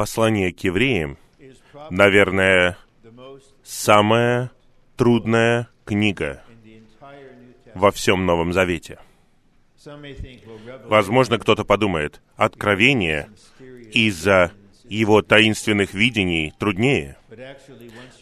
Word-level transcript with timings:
Послание 0.00 0.50
к 0.50 0.60
евреям, 0.60 1.18
наверное, 1.90 2.78
самая 3.62 4.50
трудная 4.96 5.68
книга 5.84 6.42
во 7.74 7.90
всем 7.90 8.24
Новом 8.24 8.54
Завете. 8.54 8.98
Возможно, 10.86 11.38
кто-то 11.38 11.64
подумает, 11.64 12.22
откровение 12.36 13.28
из-за 13.92 14.52
его 14.84 15.20
таинственных 15.20 15.92
видений 15.92 16.54
труднее. 16.58 17.18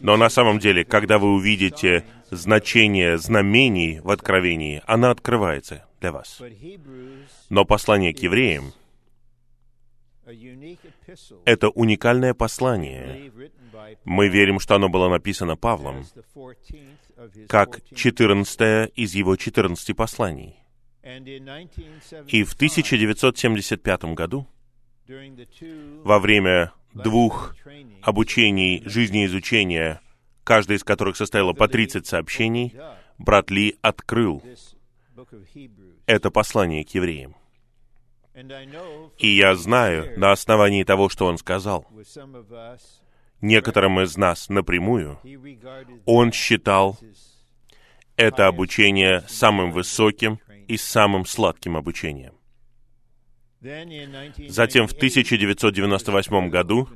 Но 0.00 0.16
на 0.16 0.30
самом 0.30 0.58
деле, 0.58 0.84
когда 0.84 1.20
вы 1.20 1.32
увидите 1.32 2.04
значение 2.32 3.18
знамений 3.18 4.00
в 4.00 4.10
откровении, 4.10 4.82
она 4.84 5.12
открывается 5.12 5.86
для 6.00 6.10
вас. 6.10 6.42
Но 7.50 7.64
послание 7.64 8.12
к 8.12 8.18
евреям— 8.18 8.72
это 11.44 11.68
уникальное 11.70 12.34
послание. 12.34 13.32
Мы 14.04 14.29
верим, 14.29 14.61
что 14.61 14.75
оно 14.75 14.89
было 14.89 15.08
написано 15.08 15.57
Павлом, 15.57 16.04
как 17.48 17.80
14 17.94 18.93
из 18.94 19.14
его 19.14 19.36
14 19.36 19.96
посланий. 19.96 20.56
И 22.26 22.44
в 22.44 22.54
1975 22.54 24.04
году, 24.14 24.46
во 26.04 26.18
время 26.18 26.72
двух 26.92 27.54
обучений 28.03 28.82
жизнеизучения, 28.84 30.00
каждое 30.45 30.76
из 30.76 30.84
которых 30.84 31.17
состояло 31.17 31.54
по 31.54 31.68
30 31.68 32.06
сообщений, 32.06 32.75
брат 33.19 33.50
Ли 33.50 33.78
открыл 33.81 34.42
это 36.06 36.31
послание 36.31 36.84
к 36.84 36.91
евреям. 36.91 37.34
И 39.19 39.28
я 39.28 39.55
знаю, 39.55 40.19
на 40.19 40.33
основании 40.33 40.84
того, 40.84 41.08
что 41.08 41.27
он 41.27 41.38
сказал, 41.38 41.86
некоторым 43.41 44.00
из 44.00 44.16
нас 44.16 44.48
напрямую, 44.48 45.19
он 46.05 46.33
считал 46.33 46.98
это 48.17 48.47
обучение 48.47 49.22
самым 49.28 49.72
высоким 49.72 50.41
и 50.67 50.77
самым 50.77 51.25
сладким 51.25 51.77
обучением. 51.77 52.34
Затем 53.61 54.86
в 54.86 54.92
1998 54.92 56.48
году 56.48 56.89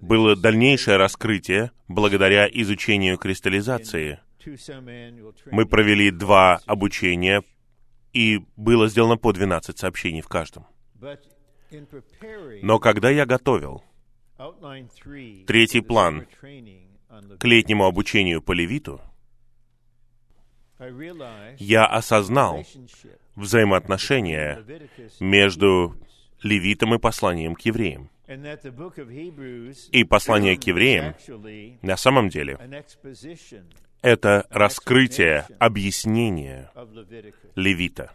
было 0.00 0.34
дальнейшее 0.34 0.96
раскрытие 0.96 1.70
благодаря 1.86 2.48
изучению 2.48 3.18
кристаллизации. 3.18 4.18
Мы 5.52 5.66
провели 5.66 6.10
два 6.10 6.60
обучения, 6.66 7.44
и 8.12 8.40
было 8.56 8.88
сделано 8.88 9.16
по 9.16 9.32
12 9.32 9.78
сообщений 9.78 10.20
в 10.20 10.28
каждом. 10.28 10.66
Но 12.62 12.78
когда 12.78 13.10
я 13.10 13.26
готовил 13.26 13.82
третий 15.46 15.80
план 15.80 16.26
к 17.38 17.44
летнему 17.44 17.86
обучению 17.86 18.42
по 18.42 18.52
левиту, 18.52 19.00
я 21.58 21.86
осознал 21.86 22.64
взаимоотношения 23.36 24.64
между 25.20 25.94
левитом 26.42 26.94
и 26.94 26.98
посланием 26.98 27.54
к 27.54 27.60
евреям. 27.62 28.10
И 29.90 30.04
послание 30.04 30.56
к 30.56 30.64
евреям 30.64 31.14
на 31.82 31.96
самом 31.96 32.28
деле 32.28 32.58
это 34.02 34.46
раскрытие, 34.50 35.46
объяснение 35.58 36.70
левита. 37.54 38.12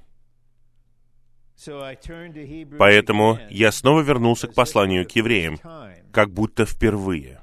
Поэтому 2.77 3.39
я 3.49 3.71
снова 3.71 4.01
вернулся 4.01 4.47
к 4.47 4.53
посланию 4.53 5.07
к 5.07 5.11
евреям, 5.11 5.59
как 6.11 6.29
будто 6.31 6.65
впервые. 6.65 7.41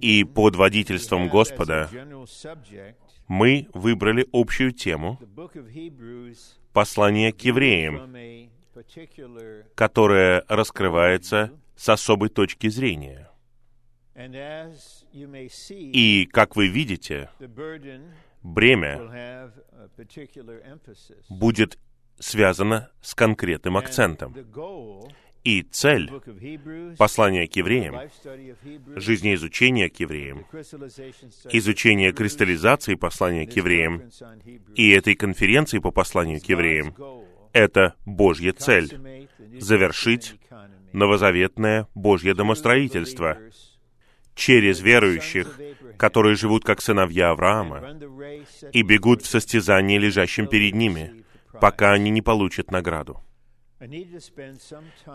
И 0.00 0.24
под 0.24 0.56
водительством 0.56 1.28
Господа 1.28 1.88
мы 3.28 3.68
выбрали 3.72 4.26
общую 4.32 4.72
тему 4.72 5.18
послания 6.72 7.32
к 7.32 7.40
евреям, 7.42 8.50
которая 9.74 10.44
раскрывается 10.48 11.52
с 11.76 11.88
особой 11.88 12.28
точки 12.28 12.68
зрения. 12.68 13.30
И, 15.12 16.28
как 16.32 16.56
вы 16.56 16.68
видите, 16.68 17.30
бремя 18.42 19.52
будет 21.28 21.78
связано 22.18 22.90
с 23.00 23.14
конкретным 23.14 23.76
акцентом. 23.76 24.34
И 25.42 25.60
цель 25.62 26.10
послания 26.96 27.46
к 27.46 27.54
евреям, 27.56 27.96
жизнеизучения 28.96 29.90
к 29.90 30.00
евреям, 30.00 30.46
изучение 31.50 32.12
кристаллизации 32.12 32.94
послания 32.94 33.46
к 33.46 33.54
евреям 33.54 34.10
и 34.74 34.90
этой 34.90 35.14
конференции 35.14 35.80
по 35.80 35.90
посланию 35.90 36.40
к 36.40 36.44
евреям— 36.44 36.94
это 37.52 37.94
Божья 38.06 38.52
цель— 38.52 39.28
завершить 39.60 40.36
новозаветное 40.94 41.88
Божье 41.94 42.32
домостроительство 42.34 43.36
через 44.34 44.80
верующих, 44.80 45.60
которые 45.98 46.36
живут 46.36 46.64
как 46.64 46.80
сыновья 46.80 47.30
Авраама 47.30 47.98
и 48.72 48.82
бегут 48.82 49.22
в 49.22 49.26
состязании, 49.26 49.98
лежащем 49.98 50.46
перед 50.46 50.74
ними, 50.74 51.23
пока 51.60 51.92
они 51.92 52.10
не 52.10 52.22
получат 52.22 52.70
награду. 52.70 53.22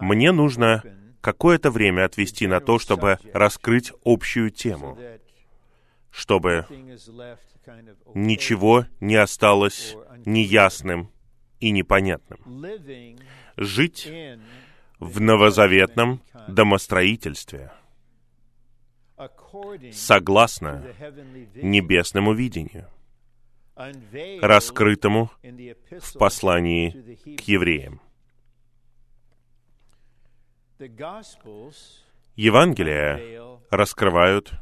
Мне 0.01 0.31
нужно 0.31 0.83
какое-то 1.21 1.71
время 1.71 2.05
отвести 2.05 2.47
на 2.47 2.59
то, 2.59 2.79
чтобы 2.79 3.19
раскрыть 3.33 3.91
общую 4.03 4.51
тему, 4.51 4.97
чтобы 6.11 6.65
ничего 8.13 8.85
не 8.99 9.15
осталось 9.15 9.95
неясным 10.25 11.11
и 11.59 11.71
непонятным. 11.71 12.39
Жить 13.57 14.09
в 14.99 15.21
новозаветном 15.21 16.21
домостроительстве 16.47 17.71
согласно 19.91 20.85
небесному 21.55 22.33
видению, 22.33 22.87
раскрытому 24.41 25.31
в 25.41 26.17
послании 26.17 27.35
к 27.37 27.41
евреям. 27.41 28.01
Евангелия 32.35 33.41
раскрывают 33.69 34.53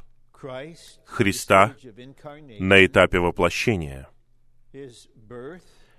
Христа 1.06 1.75
на 2.59 2.85
этапе 2.85 3.19
воплощения, 3.19 4.07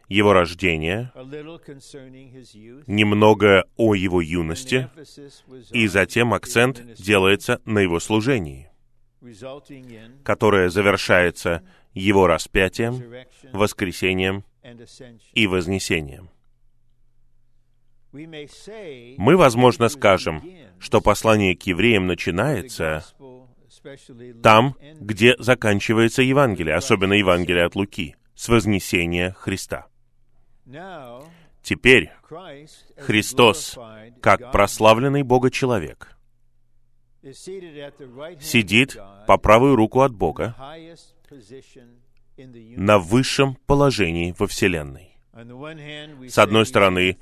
его 0.08 0.32
рождение, 0.32 1.12
немного 2.86 3.64
о 3.76 3.94
его 3.94 4.20
юности, 4.20 4.88
и 5.72 5.86
затем 5.88 6.34
акцент 6.34 6.94
делается 6.94 7.60
на 7.64 7.80
его 7.80 7.98
служении, 8.00 8.70
которое 10.24 10.70
завершается 10.70 11.62
его 11.98 12.26
распятием, 12.26 13.02
воскресением 13.52 14.44
и 15.32 15.46
вознесением. 15.46 16.30
Мы, 18.12 19.36
возможно, 19.36 19.88
скажем, 19.88 20.42
что 20.78 21.00
послание 21.00 21.56
к 21.56 21.62
евреям 21.64 22.06
начинается 22.06 23.04
там, 24.42 24.76
где 24.98 25.34
заканчивается 25.38 26.22
Евангелие, 26.22 26.74
особенно 26.74 27.12
Евангелие 27.12 27.64
от 27.64 27.74
Луки, 27.76 28.16
с 28.34 28.48
вознесения 28.48 29.32
Христа. 29.32 29.86
Теперь 31.62 32.10
Христос, 32.96 33.78
как 34.22 34.52
прославленный 34.52 35.22
Бога 35.22 35.50
человек, 35.50 36.16
сидит 38.40 38.96
по 39.26 39.36
правую 39.36 39.76
руку 39.76 40.00
от 40.00 40.14
Бога 40.14 40.54
на 42.76 42.98
высшем 42.98 43.56
положении 43.66 44.34
во 44.38 44.46
Вселенной. 44.46 45.08
С 46.28 46.38
одной 46.38 46.66
стороны, 46.66 47.16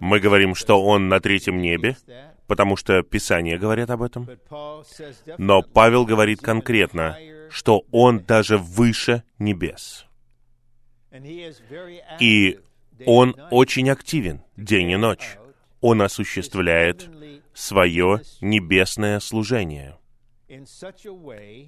мы 0.00 0.20
говорим, 0.20 0.54
что 0.54 0.82
Он 0.82 1.08
на 1.08 1.20
третьем 1.20 1.60
небе, 1.60 1.96
потому 2.46 2.76
что 2.76 3.02
Писание 3.02 3.58
говорят 3.58 3.90
об 3.90 4.02
этом. 4.02 4.28
Но 5.38 5.62
Павел 5.62 6.04
говорит 6.04 6.40
конкретно, 6.40 7.16
что 7.50 7.84
Он 7.90 8.20
даже 8.20 8.58
выше 8.58 9.22
небес. 9.38 10.06
И 12.20 12.58
Он 13.06 13.36
очень 13.50 13.90
активен 13.90 14.42
день 14.56 14.90
и 14.90 14.96
ночь. 14.96 15.36
Он 15.80 16.02
осуществляет 16.02 17.08
свое 17.54 18.20
небесное 18.40 19.18
служение 19.20 19.96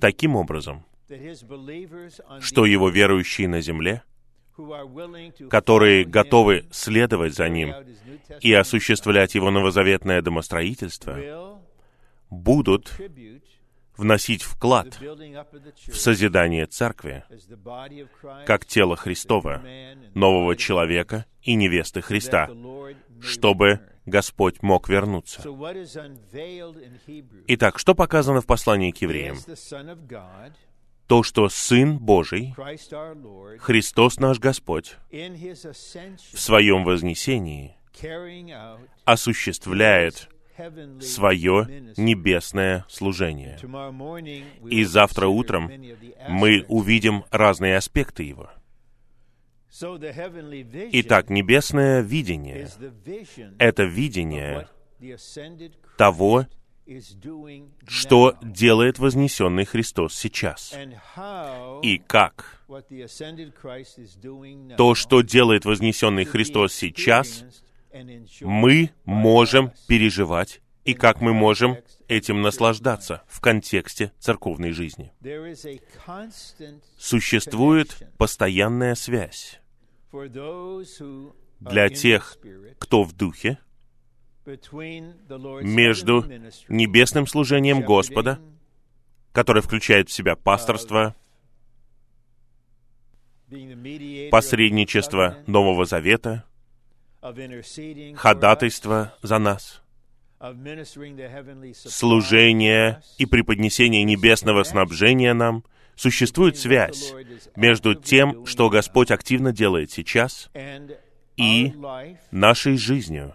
таким 0.00 0.36
образом, 0.36 0.84
что 2.40 2.66
его 2.66 2.88
верующие 2.88 3.48
на 3.48 3.60
земле— 3.60 4.02
которые 5.50 6.04
готовы 6.04 6.66
следовать 6.70 7.34
за 7.34 7.48
Ним 7.48 7.74
и 8.40 8.52
осуществлять 8.52 9.34
Его 9.34 9.50
новозаветное 9.50 10.22
домостроительство, 10.22 11.60
будут 12.30 13.00
вносить 13.96 14.42
вклад 14.42 14.98
в 15.00 15.96
созидание 15.96 16.66
Церкви, 16.66 17.24
как 18.46 18.64
тело 18.64 18.96
Христова, 18.96 19.62
нового 20.14 20.56
человека 20.56 21.26
и 21.42 21.54
невесты 21.54 22.00
Христа, 22.00 22.48
чтобы 23.20 23.80
Господь 24.06 24.62
мог 24.62 24.88
вернуться. 24.88 25.42
Итак, 27.48 27.78
что 27.78 27.94
показано 27.94 28.40
в 28.40 28.46
послании 28.46 28.90
к 28.90 28.98
евреям? 28.98 29.36
То, 31.06 31.22
что 31.22 31.48
Сын 31.48 31.98
Божий, 31.98 32.54
Христос 33.58 34.18
наш 34.18 34.38
Господь, 34.38 34.96
в 35.10 36.38
своем 36.38 36.84
вознесении 36.84 37.76
осуществляет 39.04 40.28
свое 41.00 41.92
небесное 41.96 42.84
служение. 42.88 43.58
И 44.70 44.84
завтра 44.84 45.26
утром 45.26 45.70
мы 46.28 46.64
увидим 46.68 47.24
разные 47.30 47.76
аспекты 47.76 48.22
его. 48.22 48.50
Итак, 50.92 51.30
небесное 51.30 52.00
видение— 52.00 52.68
это 53.58 53.82
видение 53.82 54.68
того, 55.98 56.46
что 57.86 58.36
делает 58.42 58.98
вознесенный 58.98 59.64
Христос 59.64 60.14
сейчас. 60.14 60.74
И 61.82 61.98
как? 61.98 62.62
то, 64.76 64.94
что 64.94 65.22
делает 65.22 65.64
вознесенный 65.64 66.24
Христос 66.24 66.74
сейчас, 66.74 67.44
мы 68.40 68.90
можем 69.04 69.72
переживать 69.88 70.60
и 70.84 70.92
как 70.94 71.20
мы 71.20 71.32
можем 71.32 71.78
этим 72.08 72.42
наслаждаться 72.42 73.22
в 73.26 73.40
контексте 73.40 74.12
церковной 74.18 74.72
жизни. 74.72 75.12
Существует 76.98 77.96
постоянная 78.18 78.94
связь 78.94 79.60
для 81.60 81.88
тех, 81.88 82.36
кто 82.78 83.02
в 83.02 83.12
духе, 83.14 83.58
между 84.46 86.24
небесным 86.68 87.26
служением 87.26 87.82
Господа, 87.82 88.38
которое 89.32 89.62
включает 89.62 90.08
в 90.08 90.12
себя 90.12 90.36
пасторство, 90.36 91.14
посредничество 94.30 95.38
Нового 95.46 95.84
Завета, 95.84 96.44
ходатайство 98.16 99.14
за 99.22 99.38
нас, 99.38 99.82
служение 101.74 103.02
и 103.18 103.26
преподнесение 103.26 104.04
небесного 104.04 104.62
снабжения 104.64 105.32
нам, 105.32 105.64
существует 105.96 106.58
связь 106.58 107.14
между 107.56 107.94
тем, 107.94 108.44
что 108.46 108.68
Господь 108.68 109.10
активно 109.10 109.52
делает 109.52 109.90
сейчас, 109.90 110.50
и 111.36 111.72
нашей 112.30 112.76
жизнью, 112.76 113.34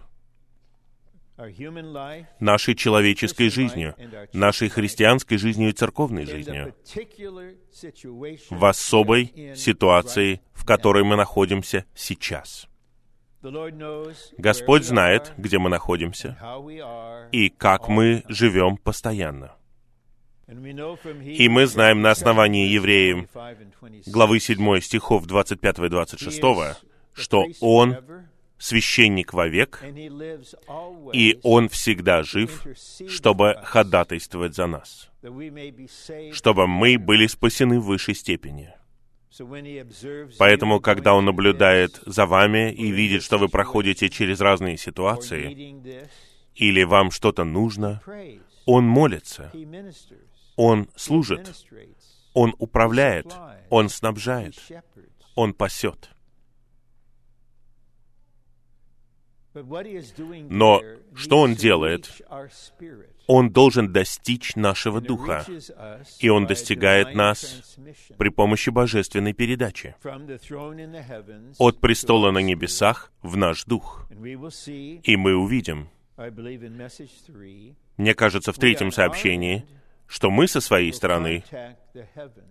нашей 2.39 2.75
человеческой 2.75 3.49
жизнью, 3.49 3.95
нашей 4.33 4.69
христианской 4.69 5.37
жизнью 5.37 5.69
и 5.69 5.73
церковной 5.73 6.25
жизнью, 6.25 6.75
в 8.49 8.65
особой 8.65 9.55
ситуации, 9.55 10.41
в 10.53 10.65
которой 10.65 11.03
мы 11.03 11.15
находимся 11.15 11.85
сейчас. 11.95 12.67
Господь 14.37 14.83
знает, 14.83 15.33
где 15.37 15.59
мы 15.59 15.69
находимся 15.69 16.37
и 17.31 17.49
как 17.49 17.87
мы 17.87 18.23
живем 18.27 18.77
постоянно. 18.77 19.55
И 20.47 21.47
мы 21.47 21.67
знаем 21.67 22.01
на 22.01 22.09
основании 22.09 22.67
Евреям 22.67 23.29
главы 24.07 24.39
7 24.39 24.79
стихов 24.81 25.25
25 25.25 25.79
и 25.79 25.89
26, 25.89 26.41
что 27.13 27.45
Он 27.61 27.97
священник 28.59 29.33
вовек, 29.33 29.83
и 31.13 31.39
Он 31.43 31.69
всегда 31.69 32.23
жив, 32.23 32.65
чтобы 33.07 33.59
ходатайствовать 33.63 34.53
за 34.53 34.67
нас, 34.67 35.09
чтобы 36.33 36.67
мы 36.67 36.97
были 36.99 37.25
спасены 37.27 37.79
в 37.79 37.85
высшей 37.85 38.15
степени. 38.15 38.73
Поэтому, 40.37 40.81
когда 40.81 41.13
Он 41.13 41.25
наблюдает 41.25 42.01
за 42.05 42.25
вами 42.25 42.73
и 42.73 42.91
видит, 42.91 43.23
что 43.23 43.37
вы 43.37 43.47
проходите 43.47 44.09
через 44.09 44.41
разные 44.41 44.77
ситуации, 44.77 45.75
или 46.55 46.83
вам 46.83 47.11
что-то 47.11 47.45
нужно, 47.45 48.01
Он 48.65 48.85
молится, 48.85 49.51
Он 50.57 50.89
служит, 50.95 51.65
Он 52.33 52.53
управляет, 52.57 53.33
Он 53.69 53.87
снабжает, 53.87 54.55
Он 55.35 55.53
пасет. 55.53 56.09
Но 60.49 60.81
что 61.15 61.39
Он 61.39 61.55
делает? 61.55 62.21
Он 63.27 63.51
должен 63.51 63.93
достичь 63.93 64.55
нашего 64.55 65.01
духа, 65.01 65.45
и 66.19 66.29
Он 66.29 66.47
достигает 66.47 67.13
нас 67.13 67.77
при 68.17 68.29
помощи 68.29 68.69
божественной 68.69 69.33
передачи. 69.33 69.95
от 71.59 71.79
престола 71.79 72.31
на 72.31 72.39
небесах 72.39 73.11
в 73.21 73.37
наш 73.37 73.65
дух. 73.65 74.07
И 75.03 75.15
мы 75.15 75.35
увидим, 75.35 75.89
мне 77.97 78.13
кажется, 78.15 78.51
в 78.51 78.57
третьем 78.57 78.91
сообщении, 78.91 79.65
что 80.07 80.31
мы 80.31 80.47
со 80.47 80.59
своей 80.59 80.91
стороны 80.91 81.43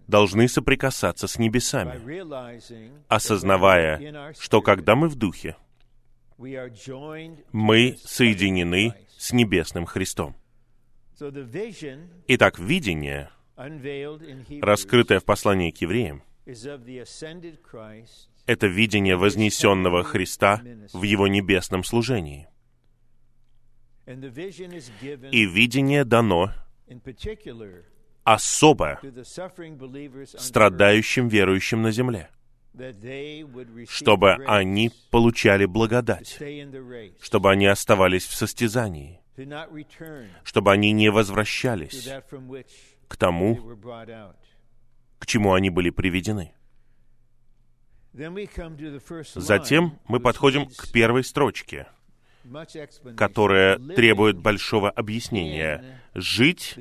должны 0.06 0.48
соприкасаться 0.48 1.26
с 1.26 1.38
небесами, 1.38 2.00
осознавая, 3.08 4.32
что 4.38 4.62
когда 4.62 4.94
мы 4.94 5.08
в 5.08 5.16
духе, 5.16 5.56
мы 6.38 7.98
соединены 8.04 8.94
с 9.16 9.32
небесным 9.32 9.86
Христом. 9.86 10.36
Итак, 12.28 12.58
видение, 12.60 13.30
раскрытое 14.62 15.18
в 15.18 15.24
послании 15.24 15.72
к 15.72 15.80
евреям, 15.80 16.22
это 18.46 18.66
видение 18.66 19.16
вознесенного 19.16 20.04
Христа 20.04 20.62
в 20.92 21.02
Его 21.02 21.26
небесном 21.26 21.82
служении. 21.82 22.48
И 24.06 25.44
видение 25.44 26.04
дано 26.04 26.52
особо 28.24 29.00
страдающим 30.38 31.28
верующим 31.28 31.82
на 31.82 31.90
земле 31.90 32.30
чтобы 33.88 34.34
они 34.46 34.90
получали 35.10 35.64
благодать, 35.64 36.38
чтобы 37.20 37.50
они 37.50 37.66
оставались 37.66 38.26
в 38.26 38.34
состязании, 38.34 39.20
чтобы 40.44 40.72
они 40.72 40.92
не 40.92 41.10
возвращались 41.10 42.08
к 43.08 43.16
тому, 43.16 43.56
к 45.18 45.26
чему 45.26 45.54
они 45.54 45.70
были 45.70 45.90
приведены. 45.90 46.52
Затем 49.34 49.98
мы 50.06 50.20
подходим 50.20 50.66
к 50.66 50.90
первой 50.92 51.24
строчке, 51.24 51.86
которая 53.16 53.78
требует 53.78 54.38
большого 54.38 54.90
объяснения. 54.90 56.00
Жить 56.14 56.74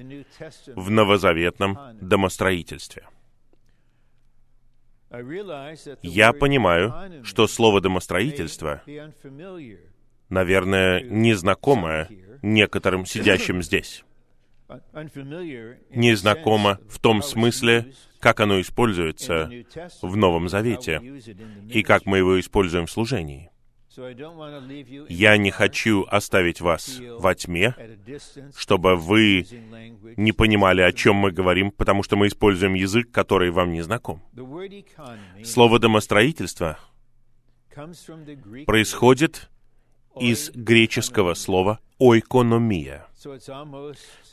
в 0.75 0.89
новозаветном 0.89 1.77
домостроительстве— 2.01 3.08
я 6.02 6.34
понимаю, 6.34 7.24
что 7.24 7.48
слово 7.48 7.82
«домостроительство», 7.82 8.82
наверное, 10.30 11.02
незнакомое 11.02 12.10
некоторым 12.42 13.06
сидящим 13.06 13.64
здесь. 13.64 14.04
Незнакомо 15.92 16.80
в 16.90 17.00
том 17.00 17.22
смысле, 17.22 17.94
как 18.20 18.42
оно 18.42 18.60
используется 18.60 19.50
в 20.02 20.18
Новом 20.18 20.50
Завете 20.50 21.02
и 21.70 21.84
как 21.84 22.06
мы 22.06 22.18
его 22.18 22.40
используем 22.40 22.86
в 22.86 22.92
служении. 22.92 23.50
Я 25.10 25.38
не 25.38 25.51
хочу 25.51 26.06
оставить 26.10 26.62
вас 26.62 27.00
во 27.18 27.34
тьме, 27.34 27.75
чтобы 28.56 28.96
вы 28.96 29.46
не 30.18 30.32
понимали, 30.32 30.82
о 30.82 30.92
чем 30.92 31.16
мы 31.16 31.32
говорим, 31.32 31.72
потому 31.72 32.04
что 32.04 32.16
мы 32.16 32.27
используем 32.27 32.75
язык, 32.75 33.12
который 33.12 33.50
вам 33.51 33.72
не 33.72 33.82
знаком. 33.82 34.22
Слово 35.44 35.80
«домостроительство» 35.80 36.77
происходит 38.66 39.50
из 40.20 40.51
греческого 40.51 41.34
слова 41.34 41.80
«ойкономия». 42.00 43.08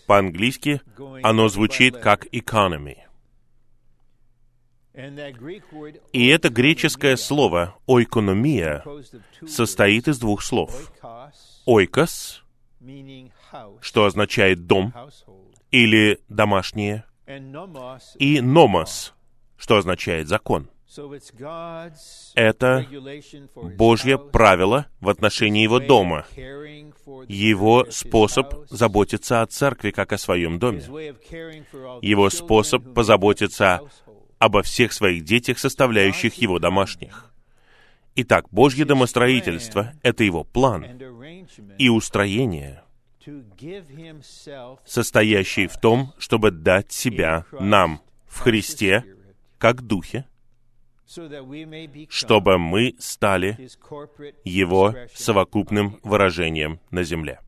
По-английски 0.07 0.81
оно 1.23 1.49
звучит 1.49 1.97
как 1.97 2.27
«economy». 2.27 2.99
И 4.95 6.29
это 6.29 6.51
греческое 6.51 7.17
слово 7.17 7.77
«ойкономия» 7.87 8.85
состоит 9.47 10.07
из 10.07 10.19
двух 10.21 10.43
слов. 10.43 10.93
«Ойкос», 11.67 12.45
что 13.81 14.05
означает 14.05 14.67
«дом» 14.67 14.95
или 15.73 16.21
«домашнее», 16.29 17.05
и 18.19 18.41
«номос», 18.41 19.15
что 19.57 19.79
означает 19.79 20.29
«закон». 20.29 20.71
Это 22.37 22.87
Божье 23.77 24.17
правило 24.17 24.87
в 25.01 25.09
отношении 25.09 25.65
Его 25.65 25.81
дома, 25.81 26.25
Его 27.27 27.87
способ 27.91 28.55
заботиться 28.71 29.43
о 29.43 29.47
церкви, 29.47 29.91
как 29.91 30.13
о 30.13 30.19
своем 30.19 30.61
доме, 30.61 30.83
Его 32.01 32.31
способ 32.31 32.95
позаботиться 32.95 33.81
обо 34.45 34.63
всех 34.63 34.93
своих 34.93 35.25
детях, 35.25 35.59
составляющих 35.59 36.35
Его 36.35 36.59
домашних. 36.59 37.33
Итак, 38.15 38.47
Божье 38.51 38.85
домостроительство— 38.85 39.95
это 40.03 40.23
Его 40.23 40.45
план 40.45 40.85
и 41.79 41.89
устроение, 41.89 42.83
состоящий 44.85 45.67
в 45.67 45.79
том, 45.79 46.13
чтобы 46.19 46.51
дать 46.51 46.93
себя 46.93 47.47
нам 47.53 48.03
в 48.27 48.41
Христе, 48.41 49.05
как 49.59 49.81
Духе, 49.81 50.27
чтобы 52.11 52.59
мы 52.59 52.95
стали 52.99 53.69
Его 54.45 54.95
совокупным 55.15 56.01
выражением 56.03 56.81
на 56.91 57.03
земле. 57.03 57.41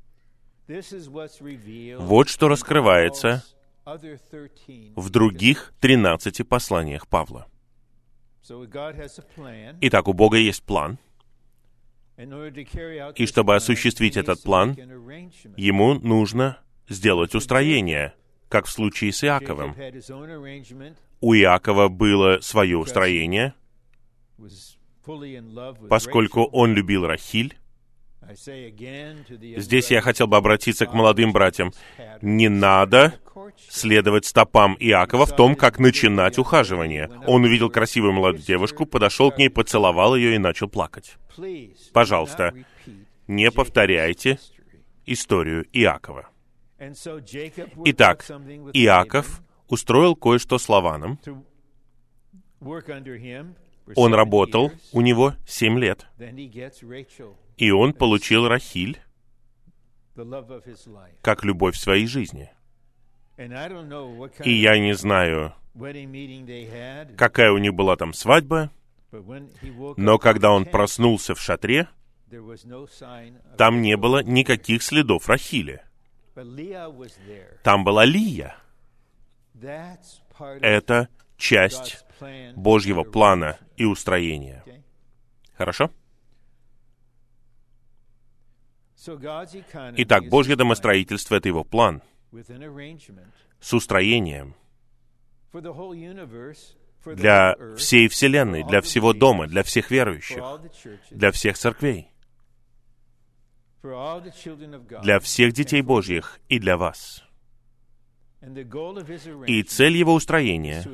Вот 1.99 2.29
что 2.31 2.49
раскрывается 2.49 3.45
в 4.97 5.11
других 5.11 5.73
тринадцати 5.81 6.43
посланиях 6.43 7.07
Павла. 7.07 7.47
Итак, 9.81 10.09
у 10.09 10.13
Бога 10.13 10.39
есть 10.39 10.63
план, 10.65 10.99
и 12.17 13.27
чтобы 13.27 13.55
осуществить 13.55 14.17
этот 14.17 14.43
план, 14.43 14.73
ему 15.57 15.95
нужно 15.95 16.59
сделать 16.89 17.35
устроение, 17.35 18.15
как 18.49 18.67
в 18.67 18.71
случае 18.71 19.13
с 19.13 19.23
Иаковом. 19.23 19.77
У 21.21 21.35
Иакова 21.35 21.89
было 21.89 22.41
свое 22.41 22.77
устроение, 22.77 23.55
поскольку 25.89 26.45
он 26.45 26.75
любил 26.75 27.07
Рахиль. 27.07 27.57
Здесь 29.57 29.91
я 29.91 30.01
хотел 30.01 30.27
бы 30.27 30.37
обратиться 30.37 30.87
к 30.87 30.93
молодым 30.93 31.33
братьям. 31.33 31.73
Не 32.23 32.49
надо 32.49 33.15
следовать 33.69 34.27
стопам 34.27 34.77
Иакова 34.79 35.27
в 35.27 35.35
том, 35.35 35.55
как 35.55 35.79
начинать 35.79 36.39
ухаживание. 36.39 37.11
Он 37.27 37.45
увидел 37.45 37.71
красивую 37.71 38.13
молодую 38.13 38.43
девушку, 38.43 38.87
подошел 38.87 39.31
к 39.31 39.39
ней, 39.39 39.51
поцеловал 39.51 40.17
ее 40.17 40.35
и 40.35 40.39
начал 40.39 40.69
плакать. 40.69 41.17
Пожалуйста, 41.93 42.53
не 43.27 43.51
повторяйте 43.51 44.39
историю 45.07 45.67
Иакова. 45.73 46.29
Итак, 47.85 48.25
Иаков 48.73 49.43
устроил 49.69 50.15
кое-что 50.15 50.59
с 50.59 50.69
Лаваном. 50.69 51.19
Он 53.95 54.15
работал 54.15 54.73
у 54.93 55.01
него 55.01 55.35
семь 55.47 55.79
лет. 55.79 56.07
И 57.57 57.71
он 57.71 57.93
получил 57.93 58.49
Рахиль 58.49 59.01
как 61.23 61.45
любовь 61.45 61.77
в 61.77 61.81
своей 61.81 62.07
жизни. 62.07 62.51
И 63.37 64.53
я 64.53 64.79
не 64.79 64.95
знаю, 64.95 65.55
какая 67.17 67.53
у 67.53 67.59
них 67.59 67.75
была 67.75 67.97
там 67.97 68.13
свадьба, 68.13 68.71
но 69.97 70.19
когда 70.19 70.53
он 70.53 70.65
проснулся 70.65 71.35
в 71.35 71.41
шатре, 71.41 71.89
там 73.57 73.83
не 73.83 73.97
было 73.97 74.23
никаких 74.23 74.83
следов 74.83 75.29
Рахили. 75.29 75.83
Там 77.63 77.85
была 77.85 78.05
Лия. 78.05 78.57
Это 80.61 81.09
часть 81.37 82.06
Божьего 82.55 83.05
плана 83.05 83.59
и 83.77 83.85
устроения. 83.85 84.63
Хорошо? 85.57 85.91
Итак, 89.97 90.29
Божье 90.29 90.57
домостроительство— 90.57 91.35
это 91.37 91.49
его 91.49 91.65
план 91.65 92.03
с 93.61 93.73
устроением 93.73 94.55
для 97.05 97.55
всей 97.77 98.09
Вселенной, 98.09 98.65
для 98.65 98.81
всего 98.81 99.13
дома, 99.13 99.47
для 99.47 99.63
всех 99.63 99.91
верующих, 99.91 100.43
для 101.11 101.31
всех 101.31 101.57
церквей, 101.57 102.11
для 103.83 105.21
всех 105.21 105.53
детей 105.53 105.83
Божьих 105.83 106.41
и 106.49 106.59
для 106.59 106.77
вас. 106.77 107.26
И 109.47 109.63
цель 109.63 109.97
его 109.97 110.15
устроения 110.15 110.85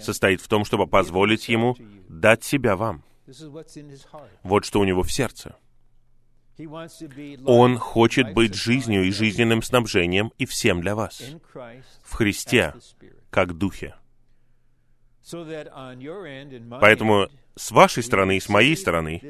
состоит 0.00 0.40
в 0.40 0.48
том, 0.48 0.64
чтобы 0.64 0.86
позволить 0.86 1.48
ему 1.48 1.76
дать 2.08 2.44
себя 2.44 2.76
вам. 2.76 3.04
Вот 4.42 4.64
что 4.64 4.80
у 4.80 4.84
него 4.84 5.02
в 5.02 5.12
сердце. 5.12 5.56
Он 7.46 7.78
хочет 7.78 8.34
быть 8.34 8.54
жизнью 8.54 9.04
и 9.04 9.10
жизненным 9.10 9.62
снабжением 9.62 10.32
и 10.38 10.46
всем 10.46 10.80
для 10.80 10.94
вас. 10.94 11.22
В 12.02 12.14
Христе, 12.14 12.74
как 13.30 13.56
Духе. 13.56 13.94
Поэтому 16.80 17.28
с 17.54 17.70
вашей 17.70 18.02
стороны 18.02 18.36
и 18.36 18.40
с 18.40 18.48
моей 18.48 18.76
стороны 18.76 19.22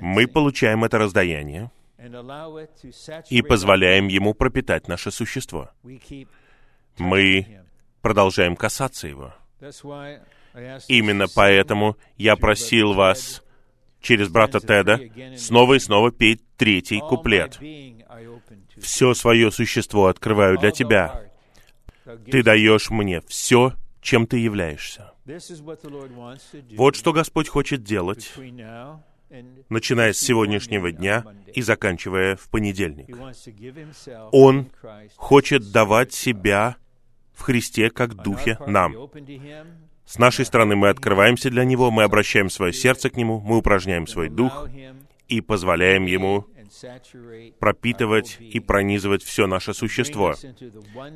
мы 0.00 0.26
получаем 0.26 0.84
это 0.84 0.98
раздаяние 0.98 1.70
и 3.28 3.42
позволяем 3.42 4.08
ему 4.08 4.34
пропитать 4.34 4.88
наше 4.88 5.10
существо. 5.10 5.70
Мы 6.98 7.60
продолжаем 8.00 8.56
касаться 8.56 9.08
его. 9.08 9.34
Именно 10.88 11.26
поэтому 11.34 11.96
я 12.16 12.36
просил 12.36 12.92
вас 12.92 13.42
через 14.00 14.28
брата 14.28 14.60
Теда 14.60 15.00
снова 15.36 15.74
и 15.74 15.78
снова 15.78 16.10
петь 16.10 16.42
третий 16.56 17.00
куплет. 17.00 17.58
«Все 18.78 19.14
свое 19.14 19.50
существо 19.50 20.06
открываю 20.06 20.58
для 20.58 20.70
тебя. 20.70 21.22
Ты 22.30 22.42
даешь 22.42 22.90
мне 22.90 23.20
все, 23.28 23.74
чем 24.00 24.26
ты 24.26 24.38
являешься». 24.38 25.12
Вот 26.76 26.96
что 26.96 27.12
Господь 27.12 27.48
хочет 27.48 27.84
делать, 27.84 28.32
начиная 29.68 30.12
с 30.12 30.18
сегодняшнего 30.18 30.90
дня 30.90 31.24
и 31.54 31.62
заканчивая 31.62 32.36
в 32.36 32.48
понедельник. 32.48 33.16
Он 34.32 34.68
хочет 35.16 35.70
давать 35.70 36.12
себя 36.12 36.76
в 37.42 37.44
Христе 37.44 37.90
как 37.90 38.14
Духе 38.14 38.56
нам. 38.68 38.94
С 40.06 40.18
нашей 40.18 40.44
стороны 40.44 40.76
мы 40.76 40.90
открываемся 40.90 41.50
для 41.50 41.64
Него, 41.64 41.90
мы 41.90 42.04
обращаем 42.04 42.48
свое 42.48 42.72
сердце 42.72 43.10
к 43.10 43.16
Нему, 43.16 43.40
мы 43.40 43.56
упражняем 43.56 44.06
свой 44.06 44.28
дух 44.28 44.68
и 45.26 45.40
позволяем 45.40 46.06
Ему 46.06 46.46
пропитывать 47.58 48.38
и 48.38 48.60
пронизывать 48.60 49.24
все 49.24 49.48
наше 49.48 49.74
существо 49.74 50.34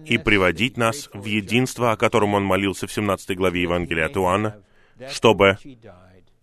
и 0.04 0.18
приводить 0.18 0.76
нас 0.76 1.09
в 1.14 1.25
единство, 1.26 1.92
о 1.92 1.97
котором 1.97 2.35
Он 2.35 2.42
молился 2.42 2.88
в 2.88 2.92
17 2.92 3.37
главе 3.37 3.62
Евангелия 3.62 4.06
от 4.06 4.16
Иоанна, 4.16 4.62
чтобы 5.09 5.59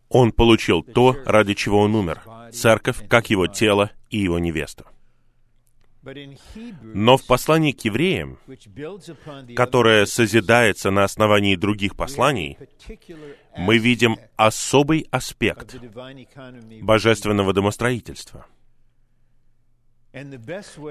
Он 0.07 0.31
получил 0.31 0.81
то, 0.81 1.17
ради 1.25 1.55
чего 1.55 1.79
Он 1.81 1.93
умер, 1.95 2.21
церковь, 2.53 3.05
как 3.09 3.29
Его 3.29 3.47
тело 3.47 3.91
и 4.09 4.19
Его 4.19 4.39
невеста. 4.39 4.85
Но 6.81 7.17
в 7.17 7.25
послании 7.25 7.71
к 7.71 7.85
евреям, 7.85 8.37
которое 9.55 10.05
созидается 10.05 10.91
на 10.91 11.03
основании 11.05 11.55
других 11.55 11.95
посланий, 11.95 12.57
мы 13.57 13.77
видим 13.77 14.17
особый 14.35 15.07
аспект 15.11 15.77
божественного 16.81 17.53
домостроительства. 17.53 18.45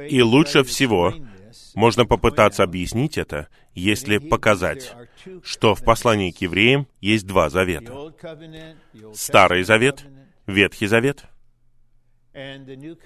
И 0.09 0.21
лучше 0.23 0.65
всего 0.65 1.15
можно 1.75 2.07
попытаться 2.07 2.63
объяснить 2.65 3.19
это, 3.19 3.49
если 3.75 4.19
показать, 4.19 4.95
что 5.45 5.75
в 5.75 5.85
послании 5.85 6.33
к 6.33 6.39
евреям 6.39 6.89
есть 7.01 7.27
два 7.27 7.51
завета. 7.51 8.13
Старый 9.15 9.63
завет, 9.63 10.05
Ветхий 10.47 10.87
завет 10.87 11.25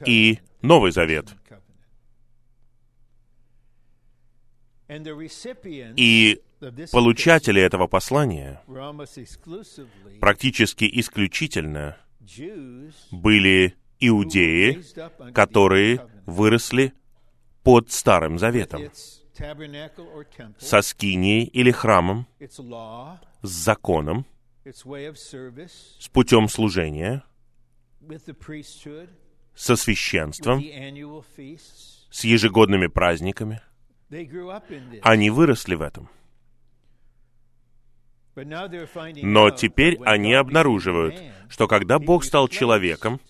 и 0.07 0.39
Новый 0.63 0.93
завет— 0.93 1.35
И 4.89 6.43
получатели 6.93 7.61
этого 7.61 7.87
послания 7.87 8.63
практически 10.21 10.89
исключительно 11.01 11.97
были 13.11 13.75
иудеи, 14.01 14.83
которые 15.33 16.07
выросли 16.27 16.93
под 17.63 17.91
Старым 17.91 18.39
Заветом, 18.39 18.83
со 20.59 20.83
скинией 20.83 21.45
или 21.45 21.71
храмом, 21.71 22.27
с 22.41 23.49
законом 23.49 24.27
с 24.65 26.09
путем 26.13 26.49
служения, 26.49 27.23
со 29.55 29.77
священством, 29.77 30.61
с 32.11 32.25
ежегодными 32.25 32.87
праздниками. 32.89 33.61
Они 35.03 35.31
выросли 35.31 35.75
в 35.75 35.83
этом. 35.83 36.09
Но 38.35 39.51
теперь 39.51 39.99
они 40.05 40.35
обнаруживают, 40.35 41.21
что 41.49 41.67
когда 41.67 41.99
Бог 41.99 42.25
стал 42.25 42.49
человеком, 42.49 43.21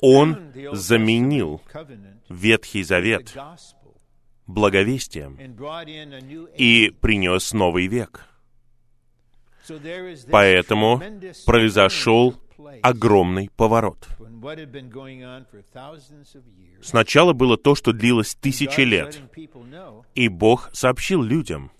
Он 0.00 0.52
заменил 0.72 1.62
Ветхий 2.28 2.82
Завет 2.82 3.36
благовестием 4.46 5.36
и 6.56 6.90
принес 7.00 7.52
новый 7.52 7.86
век. 7.86 8.24
Поэтому 10.30 11.02
произошел 11.46 12.34
огромный 12.82 13.50
поворот. 13.56 14.08
Сначала 16.82 17.32
было 17.32 17.56
то, 17.56 17.74
что 17.74 17.92
длилось 17.92 18.34
тысячи 18.34 18.80
лет, 18.80 19.20
и 20.14 20.28
Бог 20.28 20.70
сообщил 20.72 21.22
людям, 21.22 21.70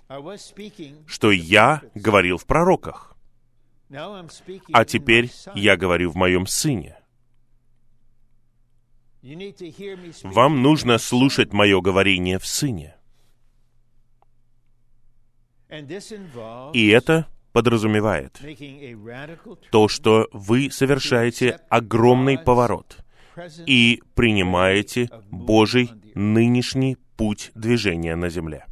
что 1.07 1.31
я 1.31 1.83
говорил 1.95 2.39
в 2.39 2.47
пророках, 2.47 3.17
а 4.73 4.85
теперь 4.85 5.31
я 5.55 5.77
говорю 5.77 6.11
в 6.11 6.17
моем 6.17 6.47
Сыне. 6.47 6.97
Вам 10.23 10.63
нужно 10.63 10.99
слушать 10.99 11.53
мое 11.53 11.81
говорение 11.81 12.39
в 12.39 12.47
Сыне. 12.47 12.95
И 16.73 16.89
это 16.89 17.27
подразумевает 17.53 18.41
то, 19.71 19.89
что 19.89 20.29
вы 20.33 20.71
совершаете 20.71 21.61
огромный 21.69 22.39
поворот 22.39 22.99
и 23.67 24.03
принимаете 24.15 25.11
Божий 25.31 25.91
нынешний 26.15 26.97
путь 27.17 27.51
движения 27.55 28.17
на 28.17 28.29
земле. 28.29 28.67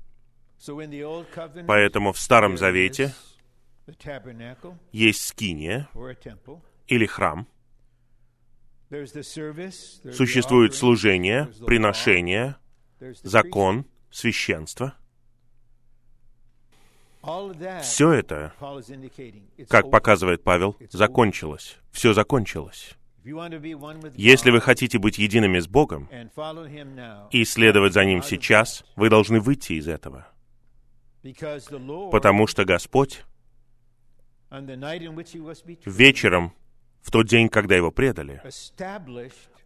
Поэтому 1.67 2.13
в 2.13 2.19
Старом 2.19 2.57
Завете 2.57 3.15
есть 4.93 5.27
скиния 5.29 5.89
или 6.89 7.07
храм, 7.07 7.47
существует 10.13 10.75
служение, 10.75 11.49
приношение, 11.67 12.57
закон, 13.23 13.87
священство— 14.11 14.95
все 17.83 18.13
это, 18.13 18.53
как 19.69 19.91
показывает 19.91 20.43
Павел, 20.43 20.77
закончилось. 20.91 21.79
Все 21.91 22.13
закончилось. 22.13 22.97
Если 24.15 24.51
вы 24.51 24.61
хотите 24.61 24.99
быть 24.99 25.19
едиными 25.19 25.59
с 25.59 25.67
Богом 25.67 26.09
и 27.33 27.45
следовать 27.45 27.93
за 27.93 28.05
Ним 28.05 28.23
сейчас, 28.23 28.85
вы 28.95 29.11
должны 29.11 29.41
выйти 29.41 29.73
из 29.73 29.89
этого. 29.89 30.29
Потому 32.13 32.47
что 32.47 32.65
Господь 32.65 33.25
вечером, 35.85 36.53
в 37.03 37.11
тот 37.11 37.27
день, 37.27 37.49
когда 37.49 37.75
Его 37.75 37.91
предали, 37.91 38.41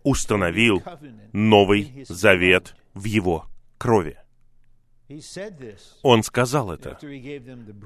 установил 0.03 0.83
новый 1.33 2.07
завет 2.09 2.75
в 2.95 3.05
Его 3.05 3.47
крови. 3.77 4.17
Он 6.03 6.23
сказал 6.23 6.73
это. 6.73 6.99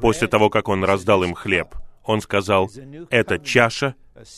После 0.01 0.29
того, 0.29 0.51
как 0.51 0.69
он 0.69 0.85
раздал 0.85 1.23
им 1.25 1.35
хлеб, 1.35 1.75
он 2.05 2.21
сказал, 2.21 2.71
«Это 3.11 3.39
чаша, 3.39 3.95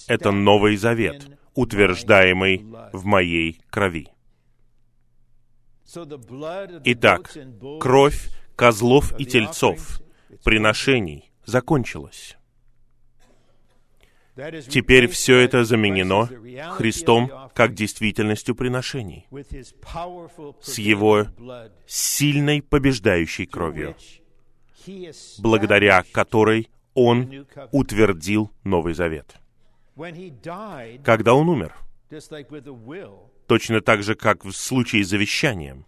это 0.07 0.31
Новый 0.31 0.77
Завет, 0.77 1.29
утверждаемый 1.55 2.65
в 2.93 3.05
моей 3.05 3.61
крови». 3.71 4.09
Итак, 6.85 7.33
кровь 7.81 8.29
козлов 8.57 9.19
и 9.19 9.25
тельцов, 9.25 10.01
приношений, 10.45 11.31
закончилась. 11.45 12.37
Теперь 14.69 15.07
все 15.09 15.39
это 15.39 15.65
заменено 15.65 16.29
Христом 16.73 17.31
как 17.57 17.73
действительностью 17.73 18.55
приношений, 18.55 19.27
с 20.61 20.79
Его 20.79 21.27
сильной 21.87 22.61
побеждающей 22.61 23.47
кровью, 23.47 23.97
благодаря 25.39 26.05
которой 26.13 26.69
Он 26.93 27.47
утвердил 27.73 28.53
Новый 28.63 28.93
Завет. 28.93 29.37
Когда 31.03 31.33
Он 31.33 31.49
умер, 31.49 31.75
точно 33.47 33.81
так 33.81 34.03
же, 34.03 34.15
как 34.17 34.45
в 34.45 34.53
случае 34.53 35.03
с 35.03 35.09
завещанием, 35.09 35.87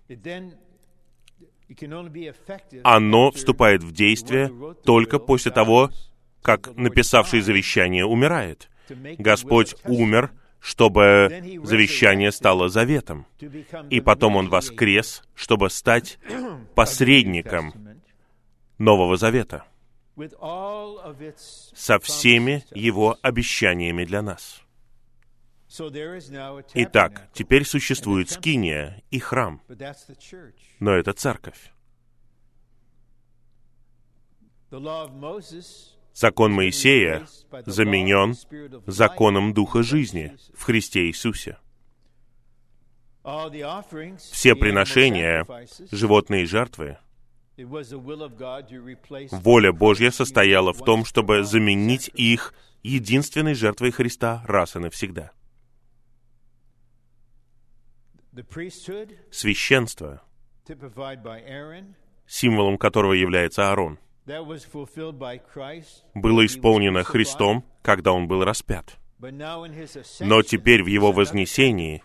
оно 2.83 3.31
вступает 3.31 3.83
в 3.83 3.93
действие 3.93 4.51
только 4.85 5.19
после 5.19 5.53
того, 5.53 5.91
как 6.41 6.75
написавший 6.77 7.43
завещание 7.43 8.07
умирает. 8.07 8.71
Господь 9.19 9.77
умер, 9.85 10.33
чтобы 10.61 11.61
завещание 11.64 12.33
стало 12.33 12.68
заветом. 12.68 13.27
И 13.90 14.01
потом 14.01 14.37
Он 14.37 14.49
воскрес, 14.49 15.23
чтобы 15.35 15.71
стать 15.71 16.18
посредником 16.75 17.73
Нового 18.79 19.16
Завета 19.16 19.64
со 21.75 21.99
всеми 22.01 22.64
Его 22.75 23.16
обещаниями 23.23 24.05
для 24.05 24.23
нас. 24.23 24.62
Итак, 26.75 27.29
теперь 27.35 27.64
существует 27.64 28.31
скиния 28.31 29.03
и 29.11 29.18
храм, 29.18 29.61
но 30.81 30.92
это 30.92 31.12
церковь. 31.12 31.73
Закон 36.21 36.53
Моисея 36.53 37.29
заменен 37.67 38.35
законом 38.89 39.55
Духа 39.55 39.85
жизни 39.85 40.37
в 40.53 40.65
Христе 40.65 41.07
Иисусе. 41.07 41.59
Все 44.33 44.57
приношения, 44.57 45.47
животные 45.93 46.45
жертвы, 46.45 46.99
воля 49.31 49.73
Божья 49.73 50.11
состояла 50.11 50.73
в 50.73 50.85
том, 50.85 51.05
чтобы 51.05 51.45
заменить 51.45 52.11
их 52.15 52.53
единственной 52.83 53.55
жертвой 53.55 53.93
Христа 53.93 54.43
раз 54.49 54.75
и 54.75 54.81
навсегда. 54.81 55.31
Священство, 59.31 60.23
символом 62.27 62.77
которого 62.77 63.13
является 63.13 63.71
Аарон, 63.71 64.01
было 66.14 66.47
исполнено 66.47 67.03
Христом, 67.05 67.64
когда 67.83 68.12
Он 68.12 68.29
был 68.29 68.45
распят. 68.45 68.99
Но 70.21 70.43
теперь 70.43 70.83
в 70.83 70.87
Его 70.87 71.12
вознесении 71.12 72.03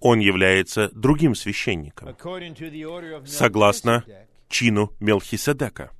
Он 0.00 0.18
является 0.18 0.88
другим 0.94 1.34
священником, 1.34 2.16
согласно 3.26 4.04
чину 4.48 4.92
Мелхиседека, 5.00 5.90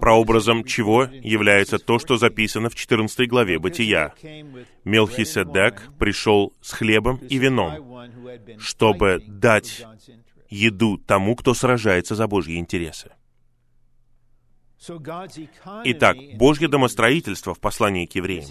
прообразом 0.00 0.64
чего 0.64 1.04
является 1.04 1.78
то, 1.78 1.98
что 1.98 2.16
записано 2.16 2.68
в 2.68 2.74
14 2.74 3.28
главе 3.28 3.58
Бытия. 3.58 4.14
Мелхиседек 4.84 5.88
пришел 5.98 6.52
с 6.60 6.72
хлебом 6.72 7.16
и 7.16 7.38
вином, 7.38 8.10
чтобы 8.58 9.22
дать 9.26 9.86
еду 10.50 10.98
тому, 10.98 11.34
кто 11.34 11.54
сражается 11.54 12.14
за 12.14 12.26
Божьи 12.26 12.58
интересы. 12.58 13.12
Итак, 15.84 16.16
Божье 16.34 16.66
домостроительство 16.66 17.54
в 17.54 17.60
послании 17.60 18.06
к 18.06 18.16
евреям 18.16 18.46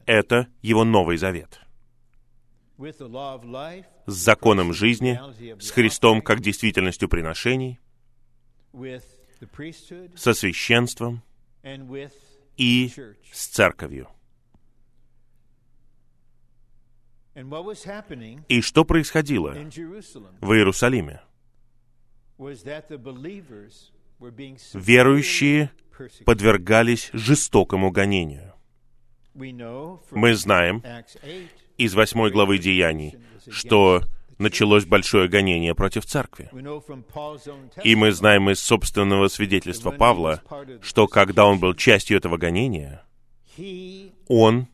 —это 0.06 0.48
Его 0.62 0.84
Новый 0.84 1.16
Завет. 1.16 1.60
С 2.76 4.14
законом 4.14 4.72
жизни, 4.72 5.20
с 5.60 5.70
Христом 5.70 6.22
как 6.22 6.40
действительностью 6.40 7.08
приношений, 7.08 7.78
со 10.16 10.34
священством 10.34 11.22
и 12.56 12.90
с 13.32 13.46
церковью. 13.46 14.08
И 18.48 18.60
что 18.60 18.84
происходило 18.84 19.52
в 19.52 20.52
Иерусалиме? 20.52 21.22
Верующие 24.74 25.70
подвергались 26.24 27.10
жестокому 27.12 27.90
гонению. 27.90 28.54
Мы 29.34 30.34
знаем 30.34 30.82
из 31.76 31.94
восьмой 31.94 32.30
главы 32.30 32.58
Деяний, 32.58 33.16
что 33.48 34.02
началось 34.38 34.84
большое 34.84 35.28
гонение 35.28 35.74
против 35.74 36.06
церкви. 36.06 36.50
И 37.84 37.94
мы 37.94 38.12
знаем 38.12 38.50
из 38.50 38.60
собственного 38.60 39.28
свидетельства 39.28 39.90
Павла, 39.90 40.42
что 40.80 41.06
когда 41.06 41.46
он 41.46 41.58
был 41.58 41.74
частью 41.74 42.16
этого 42.16 42.36
гонения, 42.36 43.04
он 44.28 44.68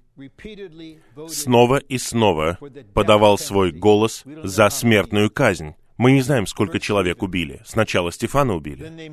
снова 1.29 1.79
и 1.79 1.99
снова 1.99 2.59
подавал 2.93 3.39
свой 3.39 3.73
голос 3.73 4.23
за 4.25 4.71
смертную 4.71 5.31
казнь. 5.31 5.75
Мы 5.97 6.13
не 6.13 6.23
знаем, 6.23 6.47
сколько 6.47 6.81
человек 6.81 7.23
убили. 7.23 7.61
Сначала 7.65 8.11
Стефана 8.11 8.55
убили, 8.55 9.11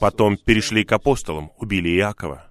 потом 0.00 0.36
перешли 0.36 0.84
к 0.84 0.92
апостолам, 0.92 1.52
убили 1.58 1.88
Иакова. 1.96 2.50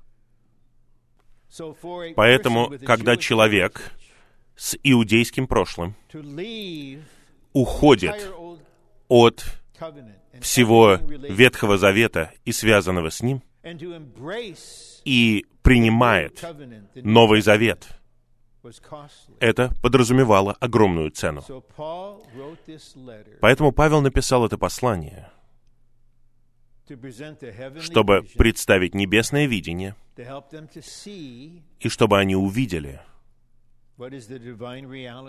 Поэтому, 2.15 2.73
когда 2.85 3.17
человек 3.17 3.93
с 4.55 4.77
иудейским 4.83 5.47
прошлым 5.47 5.95
уходит 7.51 8.31
от 9.07 9.45
всего 10.41 10.97
Ветхого 11.01 11.77
Завета 11.77 12.31
и 12.45 12.51
связанного 12.51 13.09
с 13.09 13.21
ним, 13.21 13.43
и 15.05 15.45
принимает 15.61 16.43
Новый 16.95 17.41
Завет, 17.41 17.87
это 19.39 19.73
подразумевало 19.81 20.53
огромную 20.59 21.11
цену. 21.11 21.43
Поэтому 23.41 23.71
Павел 23.71 24.01
написал 24.01 24.45
это 24.45 24.57
послание, 24.57 25.29
чтобы 27.79 28.23
представить 28.37 28.95
небесное 28.95 29.45
видение, 29.45 29.95
и 31.79 31.89
чтобы 31.89 32.19
они 32.19 32.35
увидели, 32.35 33.01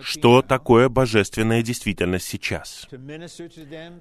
что 0.03 0.43
такое 0.43 0.89
божественная 0.89 1.63
действительность 1.63 2.27
сейчас, 2.27 2.89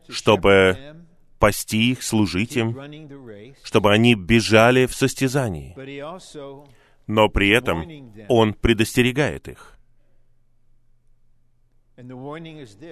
чтобы 0.10 1.06
пасти 1.40 1.92
их, 1.92 2.04
служить 2.04 2.56
им, 2.56 2.78
чтобы 3.64 3.92
они 3.92 4.16
бежали 4.16 4.86
в 4.86 4.96
состязании. 4.96 5.76
Но 7.08 7.30
при 7.30 7.50
этом 7.50 7.86
Он 8.30 8.54
предостерегает 8.54 9.48
их. 9.48 9.78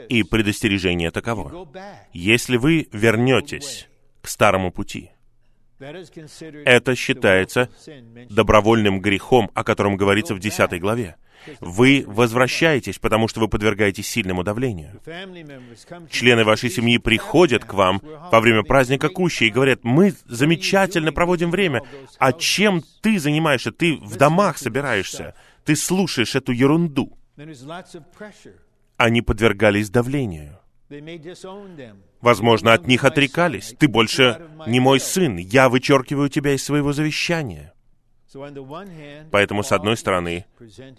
И 0.10 0.24
предостережение 0.24 1.12
таково. 1.12 1.68
Если 2.14 2.58
вы 2.58 2.88
вернетесь 2.92 3.88
к 4.22 4.28
старому 4.28 4.72
пути, 4.72 5.12
это 5.80 6.96
считается 6.96 7.70
добровольным 8.30 9.02
грехом, 9.02 9.50
о 9.56 9.64
котором 9.64 9.98
говорится 9.98 10.36
в 10.36 10.40
10 10.40 10.80
главе. 10.80 11.16
Вы 11.60 12.04
возвращаетесь, 12.08 13.00
потому 13.00 13.28
что 13.28 13.40
вы 13.40 13.48
подвергаетесь 13.48 14.08
сильному 14.08 14.44
давлению. 14.44 15.00
Члены 16.10 16.44
вашей 16.44 16.70
семьи 16.70 16.98
приходят 16.98 17.66
к 17.66 17.74
вам 17.74 18.02
во 18.32 18.40
время 18.40 18.64
праздника 18.64 19.10
Кущи 19.10 19.46
и 19.46 19.50
говорят, 19.50 19.80
мы 19.84 20.14
замечательно 20.26 21.12
проводим 21.12 21.52
время, 21.52 21.82
а 22.18 22.34
чем 22.34 22.84
ты 23.02 23.20
занимаешься? 23.20 23.72
Ты 23.72 23.96
в 23.96 24.16
домах 24.18 24.58
собираешься, 24.58 25.36
ты 25.66 25.76
слушаешь 25.76 26.36
эту 26.36 26.52
ерунду. 26.52 27.18
Они 28.98 29.22
подвергались 29.22 29.90
давлению. 29.90 30.60
Возможно, 32.20 32.74
от 32.74 32.88
них 32.88 33.06
отрекались. 33.06 33.74
Ты 33.80 33.88
больше 33.88 34.50
не 34.68 34.80
мой 34.80 35.00
сын. 35.00 35.38
Я 35.38 35.70
вычеркиваю 35.70 36.30
тебя 36.30 36.54
из 36.54 36.64
своего 36.64 36.94
завещания. 36.94 37.74
Поэтому, 39.32 39.64
с 39.64 39.72
одной 39.72 39.98
стороны, 39.98 40.46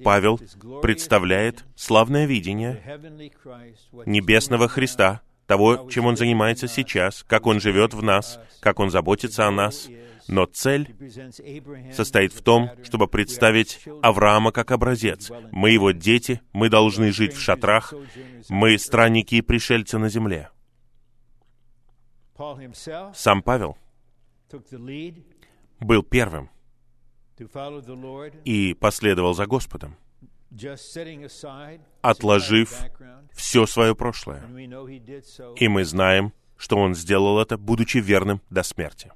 Павел 0.05 0.38
представляет 0.83 1.64
славное 1.75 2.27
видение 2.27 2.83
небесного 4.07 4.68
Христа, 4.68 5.23
того, 5.47 5.88
чем 5.90 6.07
Он 6.07 6.16
занимается 6.16 6.68
сейчас, 6.68 7.25
как 7.27 7.47
Он 7.47 7.61
живет 7.61 7.95
в 7.95 8.03
нас, 8.03 8.38
как 8.61 8.81
Он 8.81 8.90
заботится 8.90 9.47
о 9.47 9.51
нас. 9.51 9.88
Но 10.29 10.47
цель 10.47 10.95
состоит 11.92 12.33
в 12.33 12.42
том, 12.42 12.71
чтобы 12.85 13.09
представить 13.09 13.81
Авраама 14.03 14.53
как 14.53 14.71
образец. 14.71 15.31
Мы 15.51 15.71
его 15.71 15.90
дети, 15.90 16.40
мы 16.53 16.68
должны 16.68 17.12
жить 17.12 17.35
в 17.35 17.40
шатрах, 17.40 17.92
мы 18.49 18.79
странники 18.79 19.37
и 19.37 19.42
пришельцы 19.42 19.99
на 19.99 20.09
земле. 20.09 20.51
Сам 23.14 23.42
Павел 23.42 23.77
был 25.81 26.03
первым, 26.03 26.51
и 28.44 28.74
последовал 28.74 29.35
за 29.35 29.46
Господом, 29.46 29.96
отложив 32.02 32.74
все 33.33 33.66
свое 33.66 33.94
прошлое. 33.94 34.42
И 35.57 35.68
мы 35.68 35.85
знаем, 35.85 36.33
что 36.57 36.76
он 36.76 36.94
сделал 36.94 37.40
это, 37.40 37.59
будучи 37.59 37.98
верным 37.98 38.40
до 38.50 38.62
смерти. 38.62 39.11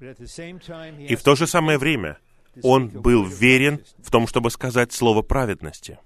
И 0.99 1.15
в 1.15 1.23
то 1.23 1.35
же 1.35 1.47
самое 1.47 1.77
время 1.77 2.17
он 2.63 2.89
был 2.89 3.23
верен 3.23 3.83
в 3.99 4.11
том, 4.11 4.27
чтобы 4.27 4.51
сказать 4.51 4.91
слово 4.91 5.21
праведности. 5.21 5.99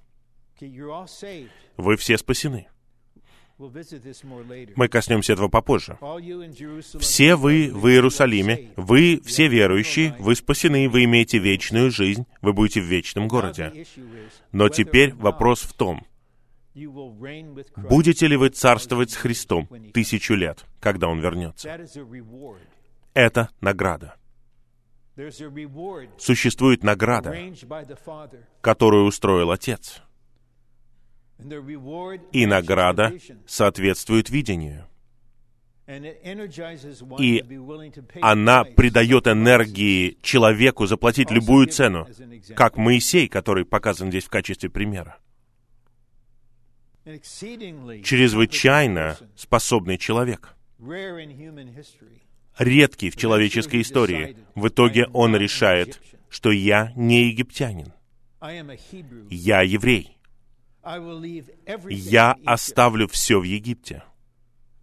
Вы 1.77 1.95
все 1.97 2.17
спасены. 2.17 2.67
Мы 4.75 4.87
коснемся 4.87 5.33
этого 5.33 5.47
попозже. 5.47 5.97
Все 6.99 7.35
вы 7.35 7.71
в 7.73 7.87
Иерусалиме, 7.87 8.71
вы 8.75 9.21
все 9.23 9.47
верующие, 9.47 10.15
вы 10.19 10.35
спасены, 10.35 10.89
вы 10.89 11.03
имеете 11.03 11.37
вечную 11.37 11.91
жизнь, 11.91 12.25
вы 12.41 12.53
будете 12.53 12.81
в 12.81 12.85
вечном 12.85 13.27
городе. 13.27 13.85
Но 14.51 14.69
теперь 14.69 15.13
вопрос 15.13 15.61
в 15.61 15.73
том, 15.73 16.05
будете 16.73 18.27
ли 18.27 18.37
вы 18.37 18.49
царствовать 18.49 19.11
с 19.11 19.15
Христом 19.15 19.67
тысячу 19.93 20.33
лет, 20.33 20.65
когда 20.79 21.07
Он 21.07 21.19
вернется? 21.19 21.69
Это 23.13 23.49
награда. 23.59 24.15
Существует 26.17 26.83
награда, 26.83 27.35
которую 28.61 29.05
устроил 29.05 29.51
Отец 29.51 30.01
и 32.31 32.45
награда 32.45 33.13
соответствует 33.45 34.29
видению. 34.29 34.87
И 37.19 37.43
она 38.21 38.63
придает 38.63 39.27
энергии 39.27 40.17
человеку 40.21 40.85
заплатить 40.85 41.31
любую 41.31 41.67
цену, 41.67 42.07
как 42.55 42.77
Моисей, 42.77 43.27
который 43.27 43.65
показан 43.65 44.09
здесь 44.09 44.25
в 44.25 44.29
качестве 44.29 44.69
примера. 44.69 45.17
Чрезвычайно 47.03 49.17
способный 49.35 49.97
человек, 49.97 50.55
редкий 52.57 53.09
в 53.09 53.17
человеческой 53.17 53.81
истории. 53.81 54.37
В 54.55 54.67
итоге 54.67 55.07
он 55.07 55.35
решает, 55.35 55.99
что 56.29 56.51
я 56.51 56.93
не 56.95 57.25
египтянин, 57.25 57.91
я 59.29 59.61
еврей 59.61 60.17
я 61.89 62.35
оставлю 62.45 63.07
все 63.07 63.39
в 63.39 63.43
Египте. 63.43 64.03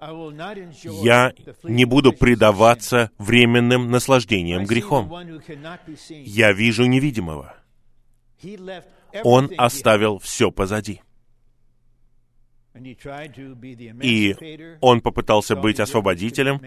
Я 0.01 1.33
не 1.65 1.85
буду 1.85 2.13
предаваться 2.13 3.11
временным 3.19 3.91
наслаждениям 3.91 4.65
грехом. 4.65 5.13
Я 6.09 6.53
вижу 6.53 6.85
невидимого. 6.87 7.55
Он 9.25 9.51
оставил 9.57 10.19
все 10.19 10.53
позади. 10.53 11.03
И 14.03 14.77
он 14.81 15.01
попытался 15.01 15.57
быть 15.57 15.81
освободителем, 15.81 16.61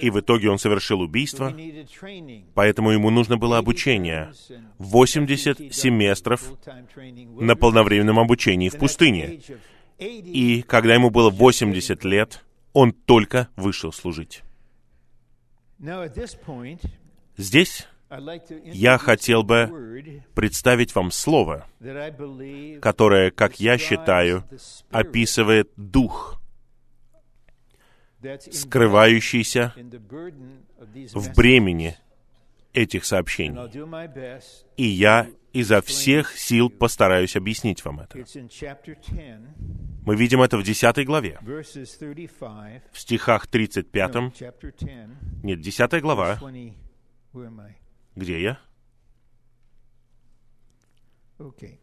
и 0.00 0.10
в 0.10 0.20
итоге 0.20 0.50
он 0.50 0.58
совершил 0.58 1.00
убийство, 1.00 1.54
поэтому 2.54 2.90
ему 2.90 3.10
нужно 3.10 3.36
было 3.36 3.58
обучение. 3.58 4.32
80 4.78 5.74
семестров 5.74 6.52
на 7.40 7.56
полновременном 7.56 8.18
обучении 8.18 8.68
в 8.68 8.78
пустыне. 8.78 9.40
И 9.98 10.62
когда 10.66 10.94
ему 10.94 11.10
было 11.10 11.30
80 11.30 12.04
лет, 12.04 12.44
он 12.72 12.92
только 12.92 13.48
вышел 13.56 13.92
служить. 13.92 14.42
Здесь 17.36 17.88
я 18.64 18.98
хотел 18.98 19.42
бы 19.42 20.22
представить 20.34 20.94
вам 20.94 21.10
слово, 21.10 21.66
которое, 22.80 23.30
как 23.30 23.60
я 23.60 23.78
считаю, 23.78 24.44
описывает 24.90 25.70
дух, 25.76 26.40
скрывающийся 28.50 29.74
в 31.14 31.34
бремени 31.34 31.96
этих 32.72 33.04
сообщений. 33.04 33.58
И 34.76 34.84
я 34.84 35.28
изо 35.52 35.80
всех 35.80 36.36
сил 36.36 36.68
постараюсь 36.68 37.36
объяснить 37.36 37.84
вам 37.84 38.00
это. 38.00 38.18
Мы 40.04 40.16
видим 40.16 40.42
это 40.42 40.58
в 40.58 40.62
10 40.62 41.06
главе, 41.06 41.38
в 42.92 42.98
стихах 42.98 43.46
35, 43.46 44.14
нет, 45.42 45.60
10 45.60 46.02
глава, 46.02 46.38
где 48.16 48.40
я? 48.40 48.60
Okay. 51.38 51.78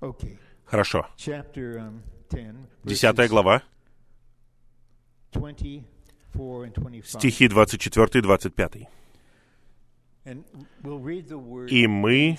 Okay. 0.00 0.38
Хорошо. 0.64 1.06
Um, 1.18 2.02
10, 2.30 2.54
Десятая 2.84 3.28
глава, 3.28 3.62
24 5.32 6.64
and 6.64 6.74
25. 6.74 7.06
стихи 7.06 7.48
24 7.48 8.08
и 8.14 8.22
25. 8.22 8.88
And 10.24 10.44
we'll 10.82 10.98
read 10.98 11.28
the 11.28 11.38
word 11.38 11.68
И 11.70 11.86
мы 11.86 12.38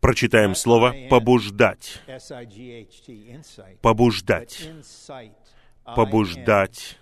прочитаем 0.00 0.54
слово 0.54 0.94
«побуждать». 1.10 2.00
Побуждать. 3.82 4.70
Побуждать. 5.84 6.99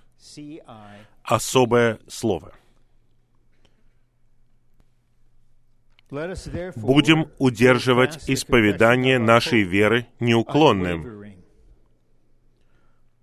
Особое 1.22 1.98
слово. 2.08 2.52
Будем 6.10 7.28
удерживать 7.38 8.28
исповедание 8.28 9.18
нашей 9.18 9.62
веры 9.62 10.06
неуклонным. 10.20 11.02
unwavering. 11.02 11.28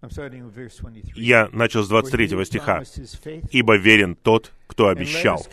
I'm 0.05 0.11
starting 0.11 0.45
with 0.45 0.53
verse 0.53 0.77
23. 0.77 1.13
Я 1.15 1.49
начал 1.51 1.83
с 1.83 1.89
For 1.89 2.03
he 2.03 2.11
23 2.11 2.27
who 2.27 2.45
стиха. 2.45 2.83
«Ибо 3.49 3.77
верен 3.77 4.15
тот, 4.15 4.51
кто 4.67 4.89
обещал». 4.89 5.43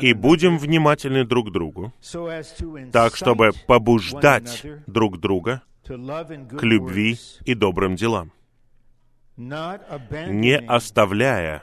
И 0.00 0.14
будем 0.14 0.56
внимательны 0.56 1.26
друг 1.26 1.50
к 1.50 1.52
другу, 1.52 1.92
так, 2.92 3.14
чтобы 3.14 3.50
побуждать 3.66 4.64
друг 4.86 5.20
друга 5.20 5.62
к 5.84 6.62
любви 6.62 7.18
и 7.44 7.54
добрым 7.54 7.96
делам, 7.96 8.32
не 9.36 10.58
оставляя 10.58 11.62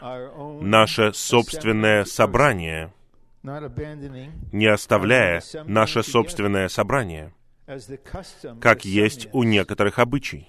наше 0.62 1.13
собственное 1.13 2.05
собрание, 2.05 2.93
не 3.43 4.65
оставляя 4.65 5.41
наше 5.65 6.03
собственное 6.03 6.67
собрание, 6.67 7.34
как 8.60 8.86
есть 8.86 9.27
у 9.32 9.43
некоторых 9.43 9.99
обычай, 9.99 10.47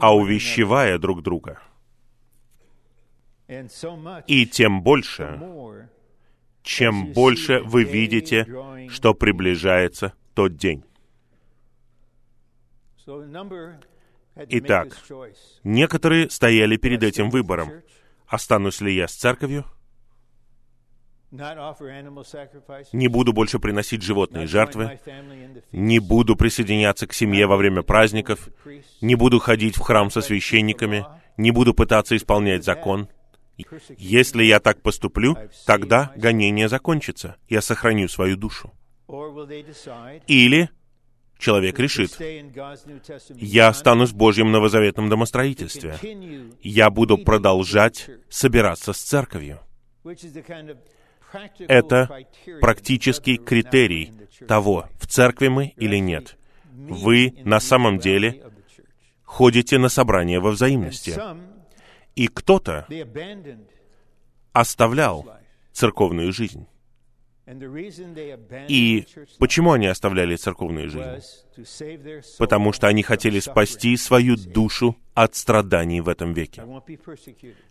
а 0.00 0.14
увещевая 0.14 0.98
друг 0.98 1.22
друга. 1.22 1.60
И 4.26 4.46
тем 4.46 4.82
больше, 4.82 5.88
чем 6.62 7.12
больше 7.12 7.60
вы 7.60 7.84
видите, 7.84 8.44
что 8.88 9.14
приближается 9.14 10.14
тот 10.34 10.56
день. 10.56 10.82
Итак. 14.36 14.88
Некоторые 15.64 16.30
стояли 16.30 16.76
перед 16.76 17.02
этим 17.02 17.30
выбором. 17.30 17.70
Останусь 18.26 18.80
ли 18.80 18.94
я 18.94 19.08
с 19.08 19.14
церковью? 19.14 19.64
Не 22.92 23.08
буду 23.08 23.32
больше 23.32 23.58
приносить 23.58 24.02
животные 24.02 24.46
жертвы? 24.46 24.98
Не 25.72 25.98
буду 25.98 26.36
присоединяться 26.36 27.06
к 27.06 27.12
семье 27.12 27.46
во 27.46 27.56
время 27.56 27.82
праздников? 27.82 28.48
Не 29.00 29.14
буду 29.14 29.38
ходить 29.38 29.76
в 29.76 29.80
храм 29.80 30.10
со 30.10 30.20
священниками? 30.20 31.04
Не 31.36 31.50
буду 31.50 31.74
пытаться 31.74 32.16
исполнять 32.16 32.64
закон? 32.64 33.08
Если 33.96 34.44
я 34.44 34.60
так 34.60 34.82
поступлю, 34.82 35.36
тогда 35.66 36.12
гонение 36.16 36.68
закончится. 36.68 37.36
Я 37.48 37.62
сохраню 37.62 38.08
свою 38.08 38.36
душу. 38.36 38.72
Или 40.26 40.70
человек 41.38 41.78
решит, 41.78 42.16
я 43.36 43.68
останусь 43.68 44.10
в 44.10 44.16
Божьем 44.16 44.50
новозаветном 44.52 45.08
домостроительстве. 45.08 45.96
Я 46.62 46.90
буду 46.90 47.18
продолжать 47.18 48.10
собираться 48.28 48.92
с 48.92 48.98
церковью. 48.98 49.60
Это 51.58 52.24
практический 52.60 53.36
критерий 53.36 54.12
того, 54.46 54.88
в 54.98 55.06
церкви 55.06 55.48
мы 55.48 55.74
или 55.76 55.96
нет. 55.96 56.36
Вы 56.72 57.34
на 57.44 57.60
самом 57.60 57.98
деле 57.98 58.42
ходите 59.24 59.78
на 59.78 59.88
собрания 59.88 60.40
во 60.40 60.50
взаимности. 60.50 61.18
И 62.14 62.28
кто-то 62.28 62.86
оставлял 64.52 65.26
церковную 65.72 66.32
жизнь. 66.32 66.66
И 68.68 69.06
почему 69.38 69.72
они 69.72 69.86
оставляли 69.86 70.34
церковную 70.34 70.90
жизнь? 70.90 71.22
Потому 72.38 72.72
что 72.72 72.88
они 72.88 73.04
хотели 73.04 73.38
спасти 73.38 73.96
свою 73.96 74.36
душу 74.36 74.96
от 75.14 75.36
страданий 75.36 76.00
в 76.00 76.08
этом 76.08 76.32
веке. 76.32 76.64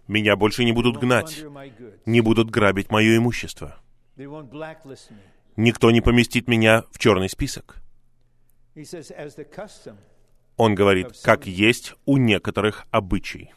Меня 0.07 0.37
больше 0.37 0.63
не 0.63 0.71
будут 0.71 0.97
гнать, 0.97 1.43
не 2.05 2.21
будут 2.21 2.49
грабить 2.49 2.89
мое 2.89 3.17
имущество. 3.17 3.77
Никто 5.57 5.91
не 5.91 6.01
поместит 6.01 6.47
меня 6.47 6.83
в 6.91 6.97
черный 6.97 7.29
список. 7.29 7.81
Он 10.57 10.73
говорит, 10.73 11.07
как 11.21 11.47
есть 11.47 11.95
у 12.05 12.17
некоторых 12.17 12.85
обычай. 12.91 13.51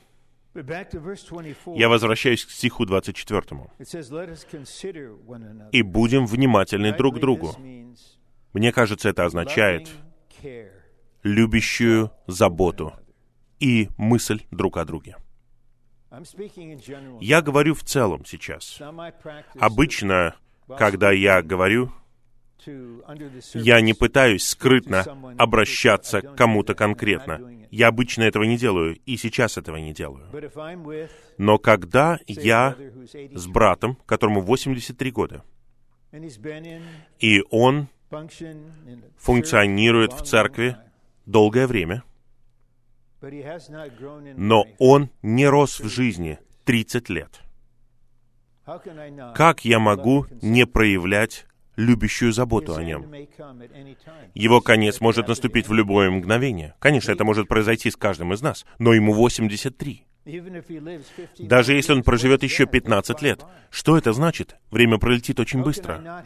Я 1.74 1.88
возвращаюсь 1.88 2.44
к 2.44 2.50
стиху 2.50 2.84
24. 2.86 3.42
«И 5.72 5.82
будем 5.82 6.26
внимательны 6.26 6.96
друг 6.96 7.16
к 7.16 7.18
другу». 7.18 7.54
Мне 8.52 8.72
кажется, 8.72 9.08
это 9.08 9.24
означает 9.24 9.88
любящую 11.22 12.10
заботу 12.26 12.92
и 13.60 13.88
мысль 13.96 14.42
друг 14.50 14.76
о 14.78 14.84
друге. 14.84 15.16
Я 17.20 17.42
говорю 17.42 17.74
в 17.74 17.82
целом 17.82 18.24
сейчас. 18.24 18.80
Обычно, 19.58 20.36
когда 20.66 21.12
я 21.12 21.42
говорю, 21.42 21.92
я 23.54 23.80
не 23.80 23.94
пытаюсь 23.94 24.46
скрытно 24.46 25.04
обращаться 25.38 26.20
к 26.20 26.34
кому-то 26.34 26.74
конкретно. 26.74 27.40
Я 27.70 27.88
обычно 27.88 28.22
этого 28.22 28.44
не 28.44 28.56
делаю, 28.56 28.98
и 29.04 29.16
сейчас 29.16 29.58
этого 29.58 29.76
не 29.76 29.92
делаю. 29.92 30.28
Но 31.38 31.58
когда 31.58 32.18
я 32.26 32.76
с 33.34 33.46
братом, 33.46 33.96
которому 34.06 34.40
83 34.40 35.10
года, 35.10 35.44
и 37.18 37.42
он 37.50 37.88
функционирует 39.18 40.12
в 40.12 40.22
церкви 40.24 40.76
долгое 41.26 41.66
время, 41.66 42.02
но 44.36 44.64
он 44.78 45.10
не 45.22 45.46
рос 45.46 45.80
в 45.80 45.88
жизни 45.88 46.38
30 46.64 47.08
лет. 47.08 47.40
Как 49.34 49.64
я 49.64 49.78
могу 49.78 50.26
не 50.42 50.66
проявлять 50.66 51.46
любящую 51.78 52.32
заботу 52.32 52.74
о 52.74 52.82
нем? 52.82 53.06
Его 54.34 54.60
конец 54.60 55.00
может 55.00 55.28
наступить 55.28 55.68
в 55.68 55.72
любое 55.72 56.10
мгновение. 56.10 56.74
Конечно, 56.80 57.12
это 57.12 57.24
может 57.24 57.48
произойти 57.48 57.90
с 57.90 57.96
каждым 57.96 58.34
из 58.34 58.42
нас, 58.42 58.66
но 58.78 58.92
ему 58.92 59.14
83. 59.14 60.04
Даже 61.38 61.72
если 61.72 61.92
он 61.92 62.02
проживет 62.02 62.42
еще 62.42 62.66
15 62.66 63.22
лет, 63.22 63.44
что 63.70 63.96
это 63.96 64.12
значит? 64.12 64.56
Время 64.70 64.98
пролетит 64.98 65.40
очень 65.40 65.62
быстро. 65.62 66.24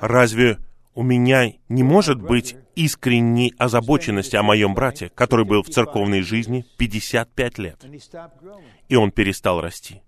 Разве 0.00 0.58
у 0.94 1.02
меня 1.02 1.52
не 1.68 1.82
может 1.82 2.20
быть 2.20 2.56
искренней 2.74 3.54
озабоченности 3.56 4.36
о 4.36 4.42
моем 4.42 4.74
брате, 4.74 5.10
который 5.14 5.46
был 5.46 5.62
в 5.62 5.68
церковной 5.68 6.20
жизни 6.20 6.66
55 6.76 7.58
лет, 7.58 7.84
и 8.88 8.96
он 8.96 9.10
перестал 9.10 9.60
расти? 9.60 10.02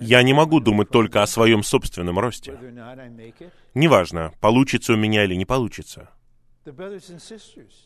Я 0.00 0.22
не 0.22 0.32
могу 0.32 0.60
думать 0.60 0.88
только 0.88 1.22
о 1.22 1.26
своем 1.26 1.62
собственном 1.62 2.18
росте. 2.18 2.58
Неважно, 3.74 4.32
получится 4.40 4.94
у 4.94 4.96
меня 4.96 5.24
или 5.24 5.34
не 5.34 5.44
получится. 5.44 6.08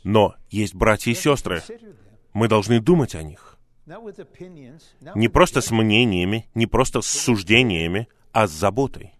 Но 0.04 0.34
есть 0.50 0.74
братья 0.74 1.10
и 1.10 1.14
сестры. 1.14 1.62
Мы 2.32 2.48
должны 2.48 2.80
думать 2.80 3.14
о 3.14 3.22
них. 3.22 3.58
Не 5.14 5.28
просто 5.28 5.60
с 5.60 5.70
мнениями, 5.72 6.48
не 6.54 6.66
просто 6.66 7.00
с 7.00 7.08
суждениями, 7.08 8.08
а 8.32 8.46
с 8.46 8.52
заботой. 8.52 9.14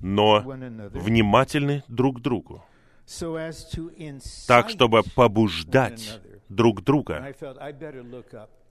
Но 0.00 0.40
внимательны 0.40 1.84
друг 1.88 2.18
к 2.18 2.20
другу. 2.20 2.64
Так, 4.48 4.68
чтобы 4.68 5.02
побуждать 5.14 6.20
друг 6.48 6.82
друга. 6.82 7.34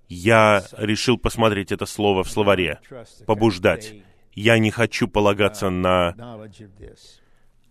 Я 0.07 0.63
решил 0.77 1.17
посмотреть 1.17 1.71
это 1.71 1.85
слово 1.85 2.23
в 2.23 2.29
словаре. 2.29 2.79
Побуждать. 3.25 3.95
Я 4.33 4.59
не 4.59 4.71
хочу 4.71 5.07
полагаться 5.07 5.69
на 5.69 6.15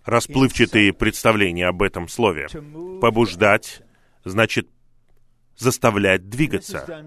расплывчатые 0.04 0.92
представления 0.92 1.66
об 1.66 1.82
этом 1.82 2.08
слове. 2.08 2.48
Побуждать 3.00 3.82
значит 4.24 4.68
заставлять 5.56 6.28
двигаться. 6.28 7.04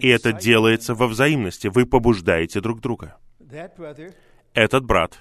И 0.00 0.08
это 0.08 0.32
делается 0.32 0.94
во 0.94 1.06
взаимности. 1.06 1.68
Вы 1.68 1.86
побуждаете 1.86 2.60
друг 2.60 2.80
друга. 2.80 3.16
Этот 4.52 4.84
брат, 4.84 5.18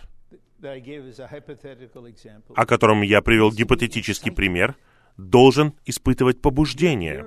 о 2.56 2.66
котором 2.66 3.02
я 3.02 3.22
привел 3.22 3.52
гипотетический 3.52 4.32
пример, 4.32 4.76
должен 5.18 5.74
испытывать 5.86 6.42
побуждение. 6.42 7.26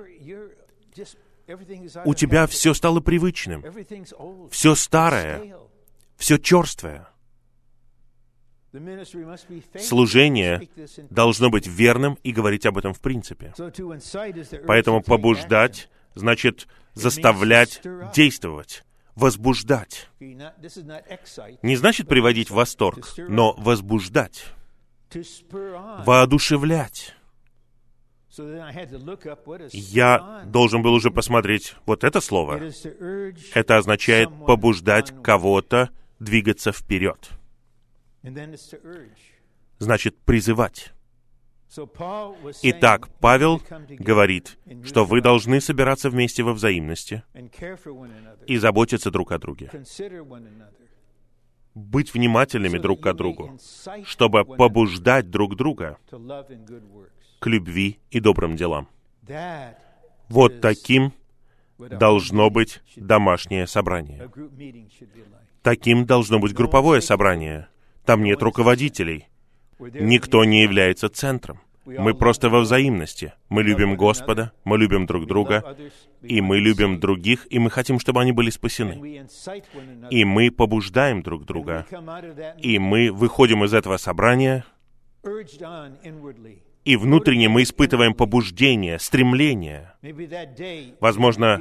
У 2.05 2.13
тебя 2.13 2.47
все 2.47 2.73
стало 2.73 2.99
привычным, 2.99 3.63
все 4.51 4.75
старое, 4.75 5.55
все 6.17 6.37
черствое. 6.37 7.07
Служение 9.79 10.67
должно 11.09 11.49
быть 11.49 11.67
верным 11.67 12.17
и 12.23 12.31
говорить 12.31 12.65
об 12.65 12.77
этом 12.77 12.93
в 12.93 12.99
принципе. 12.99 13.53
Поэтому 14.67 15.01
побуждать 15.01 15.89
значит 16.15 16.67
заставлять 16.93 17.81
действовать, 18.13 18.83
возбуждать. 19.15 20.09
Не 20.19 21.75
значит 21.75 22.07
приводить 22.07 22.49
в 22.49 22.55
восторг, 22.55 23.13
но 23.17 23.53
возбуждать, 23.57 24.45
воодушевлять. 26.05 27.16
Я 29.71 30.43
должен 30.45 30.81
был 30.81 30.93
уже 30.93 31.11
посмотреть 31.11 31.75
вот 31.85 32.03
это 32.03 32.21
слово. 32.21 32.71
Это 33.53 33.77
означает 33.77 34.29
побуждать 34.45 35.13
кого-то 35.23 35.89
двигаться 36.19 36.71
вперед. 36.71 37.29
Значит, 39.79 40.17
призывать. 40.19 40.93
Итак, 42.63 43.09
Павел 43.19 43.61
говорит, 43.89 44.57
что 44.83 45.05
вы 45.05 45.21
должны 45.21 45.59
собираться 45.59 46.09
вместе 46.09 46.43
во 46.43 46.53
взаимности 46.53 47.23
и 48.45 48.57
заботиться 48.57 49.11
друг 49.11 49.31
о 49.33 49.37
друге, 49.37 49.69
быть 51.75 52.13
внимательными 52.13 52.77
друг 52.77 53.01
к 53.01 53.13
другу, 53.13 53.59
чтобы 54.05 54.45
побуждать 54.45 55.29
друг 55.29 55.55
друга 55.55 55.97
к 57.39 57.47
любви 57.47 57.99
и 58.11 58.19
добрым 58.19 58.55
делам. 58.55 58.87
Вот 60.29 60.61
таким 60.61 61.13
должно 61.77 62.49
быть 62.49 62.81
домашнее 62.95 63.67
собрание. 63.67 64.29
Таким 65.61 66.05
должно 66.05 66.39
быть 66.39 66.53
групповое 66.53 67.01
собрание. 67.01 67.67
Там 68.05 68.23
нет 68.23 68.41
руководителей. 68.41 69.27
Никто 69.79 70.43
не 70.45 70.63
является 70.63 71.09
центром. 71.09 71.59
Мы 71.85 72.13
просто 72.13 72.49
во 72.49 72.59
взаимности. 72.59 73.33
Мы 73.47 73.63
любим 73.63 73.95
Господа, 73.95 74.51
мы 74.65 74.77
любим 74.77 75.05
друг 75.05 75.25
друга, 75.25 75.77
и 76.21 76.41
мы 76.41 76.57
любим 76.57 76.99
других, 76.99 77.47
и 77.49 77.59
мы 77.59 77.69
хотим, 77.69 77.99
чтобы 77.99 78.21
они 78.21 78.33
были 78.33 78.49
спасены. 78.49 79.25
И 80.09 80.25
мы 80.25 80.51
побуждаем 80.51 81.21
друг 81.23 81.45
друга. 81.45 81.85
И 82.57 82.77
мы 82.77 83.11
выходим 83.11 83.63
из 83.63 83.73
этого 83.73 83.95
собрания, 83.97 84.65
и 86.87 86.95
внутренне 86.95 87.49
мы 87.49 87.63
испытываем 87.63 88.13
побуждение, 88.13 88.97
стремление. 88.97 89.91
Возможно, 91.01 91.59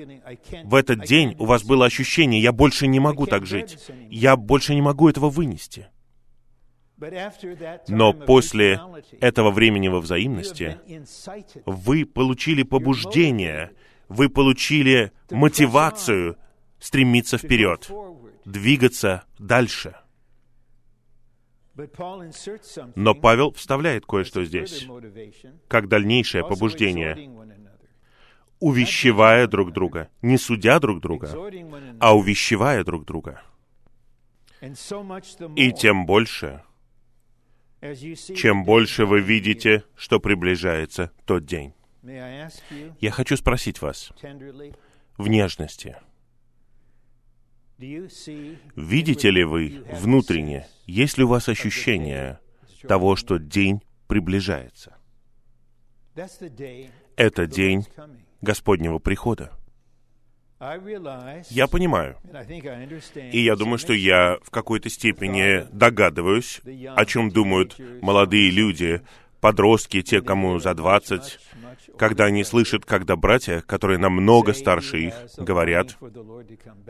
в 0.62 0.75
этот 0.77 1.03
день 1.05 1.35
у 1.41 1.47
вас 1.47 1.65
было 1.65 1.87
ощущение, 1.87 2.41
я 2.41 2.53
больше 2.53 2.87
не 2.87 3.01
могу 3.01 3.27
так 3.27 3.45
жить, 3.45 3.77
я 4.09 4.37
больше 4.37 4.73
не 4.73 4.83
могу 4.83 5.09
этого 5.09 5.29
вынести. 5.29 5.89
Но 7.89 8.12
после 8.12 8.81
этого 9.21 9.51
времени 9.51 9.89
во 9.89 9.99
взаимности 9.99 10.79
вы 11.67 12.07
получили 12.07 12.62
побуждение, 12.62 13.73
вы 14.09 14.29
получили 14.29 15.11
мотивацию 15.33 16.37
стремиться 16.79 17.37
вперед, 17.37 17.91
двигаться 18.45 19.25
дальше. 19.41 19.97
Но 22.95 23.15
Павел 23.15 23.53
вставляет 23.53 24.07
кое-что 24.07 24.45
здесь, 24.45 24.87
как 25.69 25.89
дальнейшее 25.89 26.47
побуждение, 26.47 27.31
увещевая 28.61 29.47
друг 29.47 29.73
друга, 29.73 30.09
не 30.23 30.39
судя 30.39 30.81
друг 30.81 31.01
друга, 31.01 31.31
а 32.01 32.17
увещевая 32.17 32.85
друг 32.85 33.05
друга. 33.05 33.43
И 35.55 35.73
тем 35.73 36.07
больше, 36.07 36.62
чем 38.35 38.65
больше 38.65 39.05
вы 39.05 39.21
видите, 39.21 39.85
что 39.97 40.19
приближается 40.19 41.12
тот 41.27 41.45
день. 41.45 41.75
Я 42.03 43.11
хочу 43.11 43.37
спросить 43.37 43.83
вас 43.83 44.12
в 45.19 45.29
нежности. 45.29 45.97
Видите 47.79 49.31
ли 49.31 49.45
вы 49.45 49.85
внутренне, 49.93 50.67
есть 50.87 51.18
ли 51.18 51.25
у 51.25 51.29
вас 51.29 51.49
ощущение 51.49 52.38
того, 52.88 53.16
что 53.16 53.38
день 53.38 53.83
приближается? 54.07 54.96
Это 57.16 57.46
день 57.46 57.85
Господнего 58.40 58.99
прихода. 58.99 59.53
Я 60.59 61.66
понимаю. 61.66 62.16
И 63.33 63.40
я 63.40 63.57
думаю, 63.57 63.79
что 63.79 63.92
я 63.92 64.38
в 64.42 64.51
какой-то 64.51 64.88
степени 64.88 65.66
догадываюсь, 65.70 66.62
о 66.96 67.05
чем 67.05 67.31
думают 67.31 67.79
молодые 68.01 68.51
люди, 68.51 69.03
подростки, 69.40 70.03
те, 70.03 70.20
кому 70.20 70.59
за 70.59 70.75
20, 70.75 71.38
когда 71.99 72.25
они 72.25 72.44
слышат, 72.44 72.85
когда 72.85 73.16
братья, 73.16 73.62
которые 73.66 73.99
намного 73.99 74.53
старше 74.53 74.99
их, 74.99 75.14
говорят, 75.37 75.96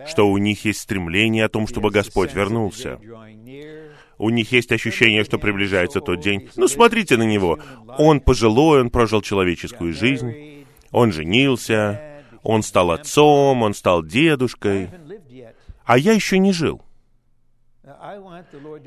что 0.06 0.28
у 0.28 0.38
них 0.38 0.64
есть 0.64 0.80
стремление 0.80 1.44
о 1.44 1.48
том, 1.48 1.66
чтобы 1.66 1.90
Господь 1.90 2.34
вернулся. 2.34 2.98
У 4.18 4.30
них 4.30 4.52
есть 4.52 4.72
ощущение, 4.72 5.24
что 5.24 5.38
приближается 5.38 6.00
тот 6.00 6.20
день. 6.20 6.48
Ну, 6.56 6.68
смотрите 6.68 7.16
на 7.16 7.24
него. 7.24 7.58
Он 7.98 8.20
пожилой, 8.20 8.80
он 8.80 8.90
прожил 8.90 9.20
человеческую 9.20 9.92
жизнь, 9.92 10.64
он 10.90 11.12
женился, 11.12 12.22
он 12.42 12.62
стал 12.62 12.92
отцом, 12.92 13.62
он 13.62 13.74
стал 13.74 14.02
дедушкой, 14.02 14.88
а 15.84 15.98
я 15.98 16.12
еще 16.12 16.38
не 16.38 16.52
жил. 16.52 16.82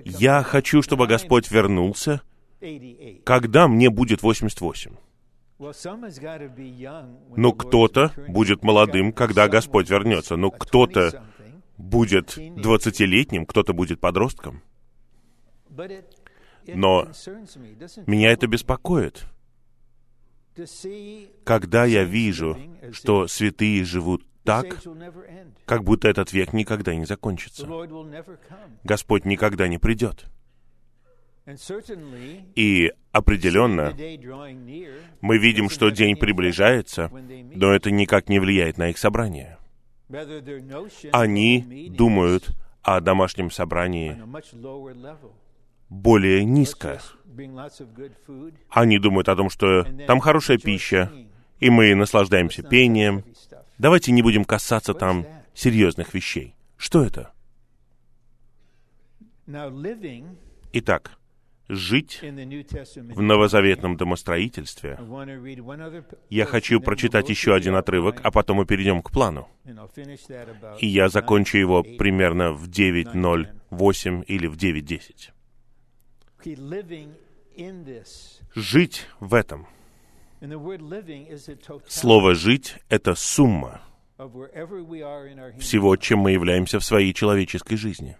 Я 0.06 0.44
хочу, 0.44 0.82
чтобы 0.82 1.08
Господь 1.08 1.52
вернулся, 1.52 2.22
когда 3.26 3.68
мне 3.68 3.90
будет 3.90 4.22
88. 4.22 4.96
Но 7.36 7.52
кто-то 7.52 8.14
будет 8.28 8.64
молодым, 8.64 9.12
когда 9.12 9.48
Господь 9.48 9.90
вернется. 9.90 10.36
Но 10.38 10.52
кто-то 10.52 11.24
будет 11.78 12.38
двадцатилетним, 12.38 13.46
кто-то 13.46 13.74
будет 13.74 14.00
подростком. 14.00 14.62
Но 16.68 17.08
меня 18.06 18.32
это 18.32 18.48
беспокоит 18.48 19.26
когда 21.44 21.86
я 21.86 22.04
вижу, 22.04 22.58
что 22.92 23.28
святые 23.28 23.84
живут 23.84 24.26
так, 24.44 24.82
как 25.66 25.84
будто 25.84 26.08
этот 26.08 26.34
век 26.34 26.54
никогда 26.54 26.96
не 26.96 27.06
закончится. 27.06 27.68
Господь 28.84 29.26
никогда 29.26 29.68
не 29.68 29.78
придет. 29.78 30.26
И 32.56 32.92
определенно 33.12 33.96
мы 35.22 35.38
видим, 35.38 35.70
что 35.70 35.90
день 35.90 36.16
приближается, 36.16 37.10
но 37.56 37.74
это 37.74 37.92
никак 37.92 38.30
не 38.30 38.40
влияет 38.40 38.78
на 38.78 38.90
их 38.90 38.98
собрание. 38.98 39.58
Они 41.12 41.90
думают 41.92 42.50
о 42.82 43.00
домашнем 43.02 43.52
собрании 43.52 44.18
более 45.90 46.46
низко. 46.46 47.02
Они 48.70 49.00
думают 49.00 49.30
о 49.30 49.36
том, 49.36 49.50
что 49.50 49.84
там 50.08 50.20
хорошая 50.20 50.58
пища, 50.58 51.12
и 51.60 51.70
мы 51.70 51.96
наслаждаемся 51.96 52.64
пением. 52.64 53.24
Давайте 53.78 54.12
не 54.12 54.22
будем 54.22 54.46
касаться 54.46 54.94
там 54.94 55.26
серьезных 55.54 56.14
вещей. 56.14 56.56
Что 56.78 57.04
это? 57.04 57.32
Итак, 60.72 61.12
жить 61.70 62.20
в 62.22 63.22
новозаветном 63.22 63.96
домостроительстве. 63.96 65.00
Я 66.30 66.46
хочу 66.46 66.82
прочитать 66.82 67.30
еще 67.30 67.54
один 67.54 67.76
отрывок, 67.76 68.20
а 68.24 68.32
потом 68.32 68.58
мы 68.58 68.66
перейдем 68.66 69.02
к 69.02 69.12
плану. 69.12 69.48
И 70.80 70.88
я 70.88 71.08
закончу 71.10 71.58
его 71.58 71.84
примерно 71.84 72.52
в 72.52 72.68
9.08 72.68 74.24
или 74.26 74.48
в 74.48 74.58
9.10 74.58 75.30
жить 78.56 79.08
в 79.20 79.34
этом. 79.34 79.68
Слово 81.88 82.36
«жить»— 82.36 82.78
это 82.90 83.16
сумма 83.16 83.82
всего, 85.60 85.96
чем 85.98 86.20
мы 86.20 86.32
являемся 86.32 86.80
в 86.80 86.86
своей 86.86 87.14
человеческой 87.14 87.76
жизни. 87.76 88.18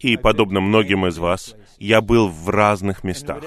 И, 0.00 0.16
подобно 0.16 0.60
многим 0.60 1.06
из 1.06 1.18
вас, 1.18 1.54
я 1.78 2.00
был 2.00 2.28
в 2.28 2.48
разных 2.48 3.04
местах. 3.04 3.44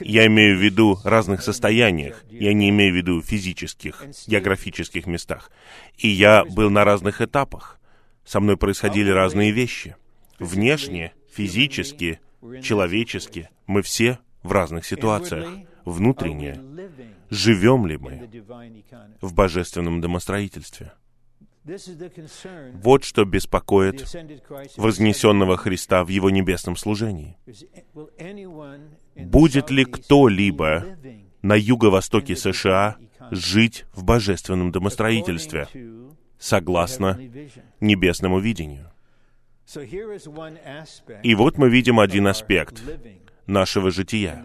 Я 0.00 0.26
имею 0.26 0.56
в 0.56 0.62
виду 0.62 0.98
разных 1.04 1.42
состояниях. 1.42 2.24
Я 2.30 2.54
не 2.54 2.70
имею 2.70 2.94
в 2.94 2.96
виду 2.96 3.20
физических, 3.20 4.02
географических 4.26 5.06
местах. 5.06 5.50
И 5.98 6.08
я 6.08 6.44
был 6.44 6.70
на 6.70 6.84
разных 6.84 7.20
этапах. 7.20 7.78
Со 8.24 8.40
мной 8.40 8.56
происходили 8.56 9.10
разные 9.10 9.50
вещи. 9.50 9.96
Внешне, 10.38 11.12
физически, 11.30 12.20
человечески, 12.62 13.50
мы 13.66 13.82
все 13.82 14.18
в 14.42 14.52
разных 14.52 14.86
ситуациях. 14.86 15.48
Внутренне, 15.84 16.60
живем 17.28 17.86
ли 17.86 17.98
мы 17.98 18.30
в 19.20 19.34
божественном 19.34 20.00
домостроительстве? 20.00 20.92
Вот 22.82 23.04
что 23.04 23.24
беспокоит 23.24 24.06
вознесенного 24.76 25.56
Христа 25.56 26.04
в 26.04 26.08
Его 26.08 26.30
небесном 26.30 26.76
служении. 26.76 27.36
Будет 29.16 29.70
ли 29.70 29.84
кто-либо 29.84 30.84
на 31.42 31.54
юго-востоке 31.54 32.36
США 32.36 32.96
жить 33.30 33.84
в 33.92 34.04
божественном 34.04 34.72
домостроительстве, 34.72 35.68
согласно 36.38 37.20
небесному 37.80 38.38
видению? 38.38 38.90
И 41.22 41.34
вот 41.34 41.58
мы 41.58 41.68
видим 41.68 42.00
один 42.00 42.26
аспект 42.26 42.82
нашего 43.46 43.90
жития 43.90 44.44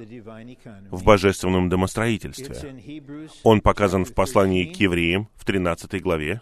в 0.89 1.03
божественном 1.03 1.69
домостроительстве. 1.69 2.55
Он 3.43 3.61
показан 3.61 4.05
в 4.05 4.13
послании 4.13 4.65
к 4.65 4.75
евреям 4.77 5.29
в 5.35 5.45
13 5.45 6.01
главе, 6.01 6.41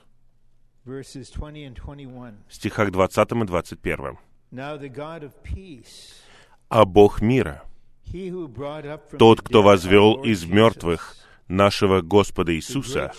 стихах 2.49 2.91
20 2.91 3.31
и 3.31 3.45
21. 3.45 4.17
«А 6.69 6.85
Бог 6.85 7.21
мира, 7.21 7.63
тот, 9.19 9.41
кто 9.41 9.61
возвел 9.61 10.23
из 10.23 10.45
мертвых 10.45 11.15
нашего 11.47 12.01
Господа 12.01 12.55
Иисуса, 12.55 13.11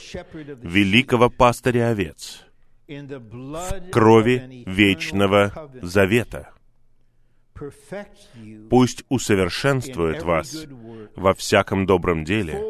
великого 0.62 1.30
пастыря 1.30 1.90
овец, 1.90 2.44
в 2.88 3.90
крови 3.90 4.64
вечного 4.66 5.70
завета, 5.82 6.50
пусть 8.70 9.04
усовершенствует 9.08 10.22
вас 10.22 10.66
во 11.14 11.34
всяком 11.34 11.86
добром 11.86 12.24
деле 12.24 12.60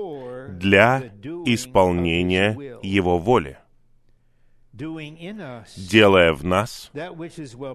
для 0.49 1.13
исполнения 1.47 2.79
Его 2.83 3.19
воли, 3.19 3.59
делая 4.73 6.33
в 6.33 6.45
нас 6.45 6.91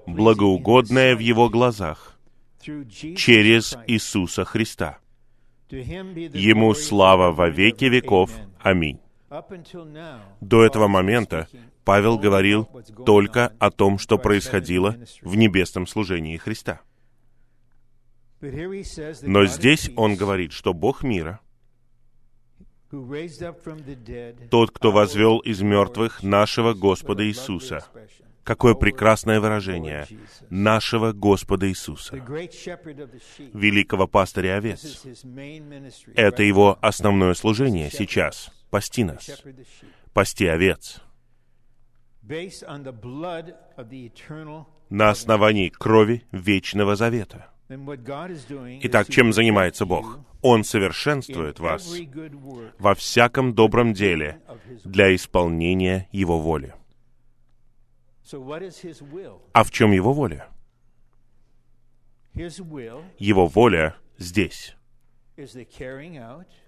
благоугодное 0.07 1.15
в 1.15 1.19
Его 1.19 1.49
глазах 1.49 2.17
через 2.61 3.77
Иисуса 3.87 4.45
Христа. 4.45 4.97
Ему 5.69 6.73
слава 6.73 7.31
во 7.31 7.49
веки 7.49 7.85
веков. 7.85 8.31
Аминь. 8.59 8.99
До 10.41 10.63
этого 10.63 10.87
момента 10.87 11.47
Павел 11.83 12.17
говорил 12.17 12.69
только 13.05 13.53
о 13.59 13.71
том, 13.71 13.99
что 13.99 14.17
происходило 14.17 14.97
в 15.21 15.35
небесном 15.35 15.87
служении 15.87 16.37
Христа. 16.37 16.81
Но 18.41 19.45
здесь 19.45 19.89
он 19.95 20.15
говорит, 20.15 20.51
что 20.51 20.73
Бог 20.73 21.03
мира, 21.03 21.39
тот, 24.49 24.71
кто 24.71 24.91
возвел 24.91 25.39
из 25.39 25.61
мертвых 25.61 26.23
нашего 26.23 26.73
Господа 26.73 27.27
Иисуса. 27.27 27.83
Какое 28.43 28.75
прекрасное 28.75 29.41
выражение 29.41 30.07
нашего 30.49 31.11
Господа 31.11 31.69
Иисуса, 31.69 32.15
великого 32.15 34.07
пастыря 34.07 34.55
овец. 34.55 35.03
Это 36.15 36.43
его 36.43 36.79
основное 36.81 37.33
служение 37.33 37.91
сейчас— 37.91 38.49
пасти 38.69 39.03
нас, 39.03 39.43
пасти 40.13 40.45
овец. 40.45 41.01
На 44.89 45.09
основании 45.09 45.67
крови 45.67 46.23
Вечного 46.31 46.95
Завета— 46.95 47.51
Итак, 47.69 49.09
чем 49.09 49.33
занимается 49.33 49.85
Бог? 49.85 50.19
Он 50.41 50.63
совершенствует 50.63 51.59
вас 51.59 51.93
во 52.79 52.95
всяком 52.95 53.53
добром 53.53 53.93
деле 53.93 54.41
для 54.85 55.13
исполнения 55.13 56.07
Его 56.11 56.39
воли. 56.39 56.73
А 59.53 59.63
в 59.63 59.71
чем 59.71 59.91
Его 59.91 60.13
воля? 60.13 60.47
Его 62.33 63.47
воля 63.47 63.95
здесь. 64.17 64.75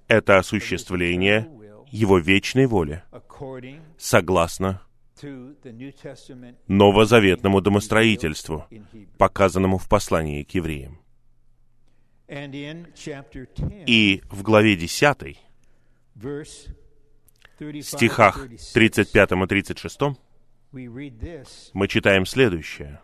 Это 0.08 0.38
осуществление 0.38 1.50
Его 1.92 2.18
вечной 2.20 2.66
воли, 2.66 3.04
согласно 3.98 4.82
новозаветному 6.68 7.62
домостроительству, 7.62 8.66
показанному 9.18 9.78
в 9.78 9.88
послании 9.88 10.44
к 10.44 10.52
евреям. 10.52 11.00
И 13.88 14.22
в 14.30 14.44
главе 14.44 14.76
10, 14.76 15.38
стихах 17.84 18.48
35 18.74 19.32
и 19.32 19.48
36, 19.48 20.00
мы 21.74 21.88
читаем 21.88 22.26
следующее. 22.26 23.02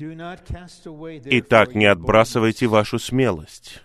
«Итак, 0.00 1.74
не 1.74 1.86
отбрасывайте 1.86 2.68
вашу 2.68 3.00
смелость, 3.00 3.82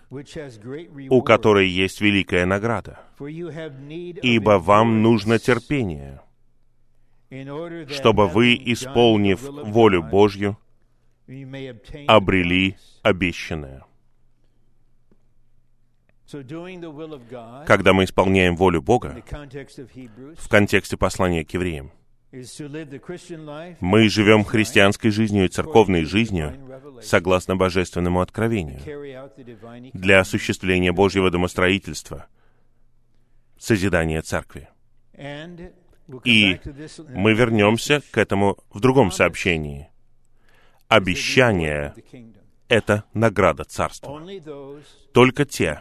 у 1.10 1.22
которой 1.22 1.68
есть 1.68 2.00
великая 2.00 2.46
награда, 2.46 3.00
ибо 3.18 4.58
вам 4.60 5.02
нужно 5.02 5.40
терпение, 5.40 6.20
чтобы 7.88 8.28
вы, 8.28 8.54
исполнив 8.54 9.40
волю 9.42 10.02
Божью, 10.02 10.58
обрели 12.06 12.76
обещанное. 13.02 13.82
Когда 17.66 17.92
мы 17.92 18.04
исполняем 18.04 18.56
волю 18.56 18.82
Бога, 18.82 19.22
в 20.36 20.48
контексте 20.48 20.96
послания 20.96 21.44
к 21.44 21.50
евреям, 21.52 21.92
мы 23.80 24.08
живем 24.08 24.44
христианской 24.44 25.10
жизнью 25.10 25.44
и 25.44 25.48
церковной 25.48 26.04
жизнью 26.04 26.54
согласно 27.00 27.54
божественному 27.54 28.20
откровению 28.20 28.80
для 29.92 30.20
осуществления 30.20 30.90
Божьего 30.90 31.30
домостроительства, 31.30 32.26
созидания 33.56 34.20
церкви. 34.22 34.68
И 36.24 36.60
мы 37.08 37.34
вернемся 37.34 38.02
к 38.10 38.18
этому 38.18 38.58
в 38.70 38.80
другом 38.80 39.10
сообщении. 39.10 39.88
Обещание— 40.88 41.94
это 42.68 43.04
награда 43.14 43.64
Царства. 43.64 44.22
Только 45.12 45.44
те, 45.44 45.80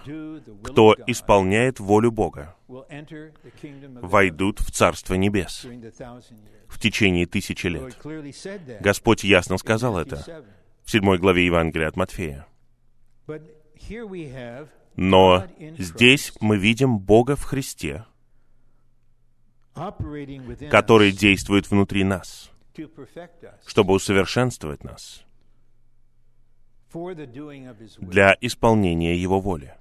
кто 0.64 0.96
исполняет 1.08 1.80
волю 1.80 2.12
Бога, 2.12 2.56
войдут 2.68 4.60
в 4.60 4.72
Царство 4.72 5.16
Небес 5.16 5.66
в 6.68 6.80
течение 6.80 7.26
тысячи 7.26 7.68
лет. 7.68 7.98
Господь 8.80 9.24
ясно 9.24 9.58
сказал 9.58 9.98
это 9.98 10.46
в 10.84 10.92
седьмой 10.92 11.18
главе 11.18 11.46
Евангелия 11.46 11.88
от 11.88 11.96
Матфея. 11.96 12.48
Но 14.96 15.46
здесь 15.78 16.34
мы 16.40 16.58
видим 16.58 17.00
Бога 17.00 17.36
в 17.36 17.44
Христе, 17.44 18.06
который 19.74 21.12
действует 21.12 21.70
внутри 21.70 22.04
нас, 22.04 22.52
чтобы 23.66 23.94
усовершенствовать 23.94 24.84
нас 24.84 25.24
для 27.98 28.38
исполнения 28.42 29.16
Его 29.16 29.40
воли. 29.40 29.74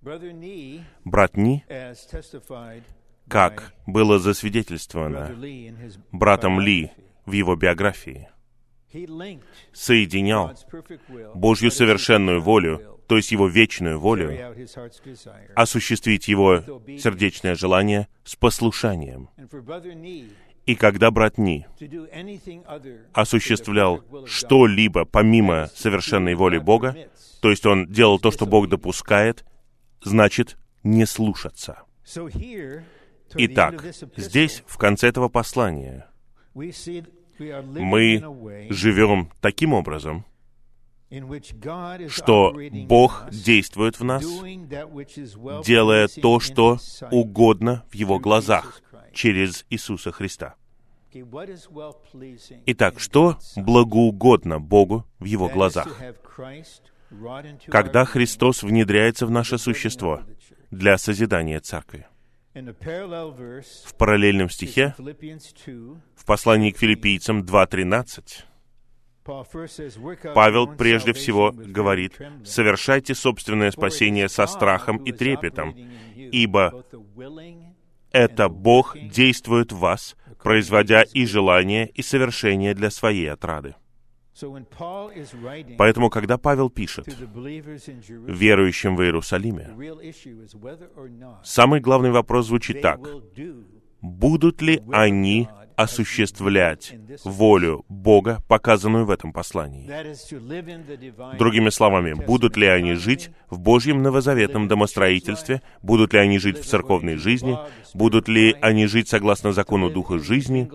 Брат 0.00 1.36
Ни, 1.36 1.64
как 3.28 3.74
было 3.86 4.18
засвидетельствовано 4.18 5.34
братом 6.12 6.60
Ли 6.60 6.92
в 7.24 7.32
его 7.32 7.56
биографии, 7.56 8.28
соединял 9.72 10.52
Божью 11.34 11.70
совершенную 11.70 12.40
волю 12.40 12.93
то 13.06 13.16
есть 13.16 13.32
его 13.32 13.46
вечную 13.48 13.98
волю, 13.98 14.32
осуществить 15.54 16.28
его 16.28 16.62
сердечное 16.98 17.54
желание 17.54 18.08
с 18.24 18.36
послушанием. 18.36 19.28
И 20.66 20.76
когда 20.76 21.10
брат 21.10 21.36
Ни 21.36 21.66
осуществлял 23.12 24.02
что-либо 24.26 25.04
помимо 25.04 25.70
совершенной 25.74 26.34
воли 26.34 26.58
Бога, 26.58 26.96
то 27.40 27.50
есть 27.50 27.66
он 27.66 27.86
делал 27.86 28.18
то, 28.18 28.30
что 28.30 28.46
Бог 28.46 28.68
допускает, 28.68 29.44
значит 30.02 30.56
не 30.82 31.04
слушаться. 31.04 31.82
Итак, 33.36 33.84
здесь, 34.16 34.62
в 34.66 34.78
конце 34.78 35.08
этого 35.08 35.28
послания, 35.28 36.06
мы 36.54 38.22
живем 38.70 39.30
таким 39.40 39.74
образом, 39.74 40.24
что 42.08 42.54
Бог 42.86 43.26
действует 43.30 43.98
в 43.98 44.04
нас, 44.04 44.24
делая 45.64 46.08
то, 46.08 46.40
что 46.40 46.78
угодно 47.10 47.84
в 47.90 47.94
Его 47.94 48.18
глазах 48.18 48.80
через 49.12 49.64
Иисуса 49.70 50.12
Христа. 50.12 50.54
Итак, 52.66 52.98
что 52.98 53.38
благоугодно 53.56 54.58
Богу 54.60 55.04
в 55.18 55.24
Его 55.24 55.48
глазах? 55.48 55.88
Когда 57.66 58.04
Христос 58.04 58.62
внедряется 58.62 59.26
в 59.26 59.30
наше 59.30 59.58
существо 59.58 60.22
для 60.70 60.98
созидания 60.98 61.60
Церкви. 61.60 62.06
В 62.54 63.94
параллельном 63.96 64.48
стихе, 64.48 64.94
в 64.96 66.24
послании 66.24 66.70
к 66.70 66.78
филиппийцам 66.78 67.42
2.13, 67.42 68.44
Павел 69.24 70.66
прежде 70.76 71.12
всего 71.12 71.52
говорит, 71.52 72.20
«Совершайте 72.44 73.14
собственное 73.14 73.70
спасение 73.70 74.28
со 74.28 74.46
страхом 74.46 74.98
и 74.98 75.12
трепетом, 75.12 75.74
ибо 76.14 76.84
это 78.12 78.48
Бог 78.48 78.96
действует 78.98 79.72
в 79.72 79.78
вас, 79.78 80.16
производя 80.42 81.02
и 81.02 81.24
желание, 81.26 81.88
и 81.88 82.02
совершение 82.02 82.74
для 82.74 82.90
своей 82.90 83.32
отрады». 83.32 83.74
Поэтому, 85.78 86.10
когда 86.10 86.38
Павел 86.38 86.68
пишет 86.68 87.06
верующим 87.08 88.96
в 88.96 89.02
Иерусалиме, 89.02 89.70
самый 91.44 91.80
главный 91.80 92.10
вопрос 92.10 92.46
звучит 92.46 92.82
так. 92.82 93.00
Будут 94.00 94.60
ли 94.60 94.82
они 94.92 95.48
осуществлять 95.76 96.94
волю 97.24 97.84
Бога, 97.88 98.42
показанную 98.48 99.04
в 99.06 99.10
этом 99.10 99.32
послании. 99.32 99.88
Другими 101.38 101.70
словами, 101.70 102.14
будут 102.14 102.56
ли 102.56 102.66
они 102.66 102.94
жить 102.94 103.30
в 103.50 103.58
Божьем 103.58 104.02
новозаветном 104.02 104.68
домостроительстве, 104.68 105.62
будут 105.82 106.12
ли 106.12 106.20
они 106.20 106.38
жить 106.38 106.58
в 106.58 106.64
церковной 106.64 107.16
жизни, 107.16 107.58
будут 107.94 108.28
ли 108.28 108.56
они 108.60 108.86
жить 108.86 109.08
согласно 109.08 109.52
закону 109.52 109.90
Духа 109.90 110.18
жизни, 110.18 110.70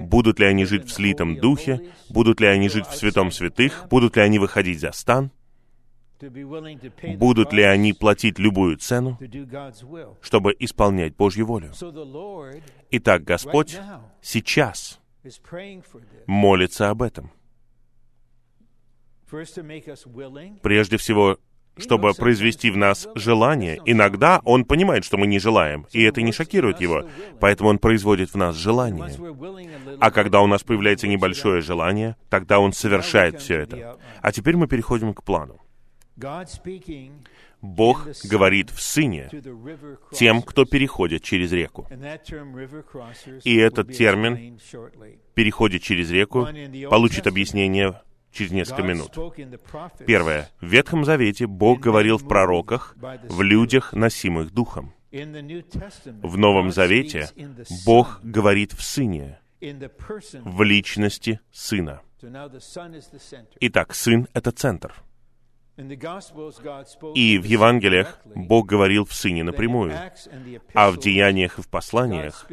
будут 0.00 0.38
ли 0.38 0.46
они 0.46 0.64
жить 0.64 0.86
в 0.86 0.92
слитом 0.92 1.36
Духе, 1.36 1.80
будут 2.10 2.40
ли 2.40 2.46
они 2.46 2.68
жить 2.68 2.86
в 2.86 2.96
святом 2.96 3.30
святых, 3.30 3.86
будут 3.90 4.16
ли 4.16 4.22
они 4.22 4.38
выходить 4.38 4.80
за 4.80 4.92
стан, 4.92 5.30
будут 7.16 7.52
ли 7.52 7.62
они 7.62 7.92
платить 7.92 8.38
любую 8.38 8.76
цену, 8.78 9.18
чтобы 10.20 10.54
исполнять 10.58 11.16
Божью 11.16 11.46
волю. 11.46 11.72
Итак, 12.90 13.24
Господь 13.24 13.78
сейчас 14.20 15.00
молится 16.26 16.90
об 16.90 17.02
этом. 17.02 17.30
Прежде 20.62 20.96
всего, 20.98 21.38
чтобы 21.76 22.12
произвести 22.12 22.70
в 22.70 22.76
нас 22.76 23.08
желание. 23.14 23.80
Иногда 23.86 24.40
он 24.44 24.64
понимает, 24.64 25.04
что 25.04 25.16
мы 25.16 25.26
не 25.26 25.38
желаем, 25.38 25.86
и 25.92 26.02
это 26.02 26.20
не 26.20 26.32
шокирует 26.32 26.80
его, 26.80 27.08
поэтому 27.40 27.70
он 27.70 27.78
производит 27.78 28.30
в 28.30 28.36
нас 28.36 28.56
желание. 28.56 29.10
А 30.00 30.10
когда 30.10 30.42
у 30.42 30.46
нас 30.46 30.62
появляется 30.62 31.08
небольшое 31.08 31.62
желание, 31.62 32.16
тогда 32.28 32.58
он 32.58 32.72
совершает 32.72 33.40
все 33.40 33.60
это. 33.60 33.98
А 34.20 34.32
теперь 34.32 34.56
мы 34.56 34.66
переходим 34.66 35.14
к 35.14 35.22
плану. 35.22 35.61
Бог 37.60 38.08
говорит 38.24 38.70
в 38.70 38.80
Сыне 38.80 39.30
тем, 40.12 40.42
кто 40.42 40.64
переходит 40.64 41.22
через 41.22 41.52
реку. 41.52 41.86
И 43.44 43.56
этот 43.56 43.92
термин 43.92 44.58
«переходит 45.34 45.82
через 45.82 46.10
реку» 46.10 46.48
получит 46.90 47.26
объяснение 47.26 48.00
через 48.32 48.50
несколько 48.50 48.82
минут. 48.82 49.16
Первое. 50.06 50.48
В 50.60 50.66
Ветхом 50.66 51.04
Завете 51.04 51.46
Бог 51.46 51.80
говорил 51.80 52.18
в 52.18 52.26
пророках, 52.26 52.96
в 53.28 53.42
людях, 53.42 53.92
носимых 53.92 54.52
Духом. 54.52 54.92
В 55.12 56.36
Новом 56.38 56.72
Завете 56.72 57.28
Бог 57.84 58.20
говорит 58.22 58.72
в 58.72 58.82
Сыне, 58.82 59.38
в 59.60 60.62
личности 60.62 61.40
Сына. 61.52 62.00
Итак, 63.60 63.94
Сын— 63.94 64.26
это 64.32 64.50
центр— 64.52 64.94
и 67.14 67.38
в 67.38 67.44
Евангелиях 67.44 68.18
Бог 68.34 68.66
говорил 68.66 69.04
в 69.04 69.12
Сыне 69.12 69.44
напрямую, 69.44 69.92
а 70.74 70.90
в 70.90 70.98
Деяниях 70.98 71.58
и 71.58 71.62
в 71.62 71.68
Посланиях 71.68 72.46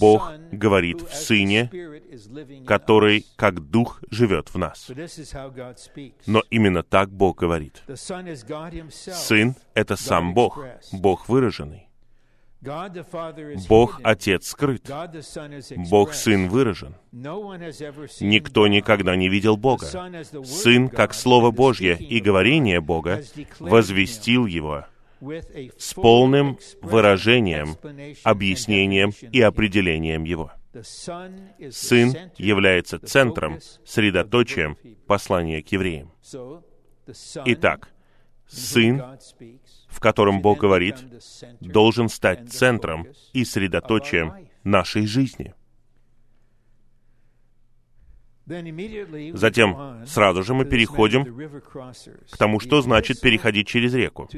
Бог 0.00 0.32
говорит 0.52 1.02
в 1.02 1.14
Сыне, 1.14 1.70
который 2.66 3.26
как 3.36 3.60
Дух 3.60 4.02
живет 4.10 4.48
в 4.48 4.58
нас. 4.58 4.90
Но 6.26 6.42
именно 6.50 6.82
так 6.82 7.10
Бог 7.10 7.38
говорит. 7.38 7.82
Сын— 7.94 9.56
это 9.74 9.96
сам 9.96 10.34
Бог, 10.34 10.64
Бог 10.92 11.28
выраженный. 11.28 11.89
Бог 13.68 14.00
Отец 14.02 14.48
скрыт. 14.48 14.90
Бог 15.90 16.12
Сын 16.12 16.48
выражен. 16.48 16.94
Никто 17.12 18.68
никогда 18.68 19.16
не 19.16 19.28
видел 19.28 19.56
Бога. 19.56 19.86
Сын, 20.44 20.88
как 20.88 21.14
Слово 21.14 21.50
Божье 21.50 21.96
и 21.96 22.20
говорение 22.20 22.80
Бога, 22.80 23.22
возвестил 23.58 24.46
Его 24.46 24.84
с 25.78 25.94
полным 25.94 26.58
выражением, 26.82 27.76
объяснением 28.24 29.12
и 29.32 29.40
определением 29.40 30.24
Его. 30.24 30.52
Сын 31.70 32.16
является 32.36 32.98
центром, 32.98 33.58
средоточием 33.84 34.76
послания 35.06 35.62
к 35.62 35.68
евреям. 35.72 36.12
Итак, 37.46 37.90
Сын 38.50 39.02
в 39.90 40.00
котором 40.00 40.40
Бог 40.40 40.60
говорит, 40.60 40.96
должен 41.60 42.08
стать 42.08 42.50
центром 42.50 43.06
и 43.32 43.44
средоточием 43.44 44.48
нашей 44.64 45.06
жизни. 45.06 45.54
Затем 49.34 50.04
сразу 50.06 50.42
же 50.42 50.54
мы 50.54 50.64
переходим 50.64 51.24
к 52.32 52.36
тому, 52.36 52.58
что 52.58 52.80
значит 52.80 53.20
переходить 53.20 53.68
через 53.68 53.94
реку. 53.94 54.28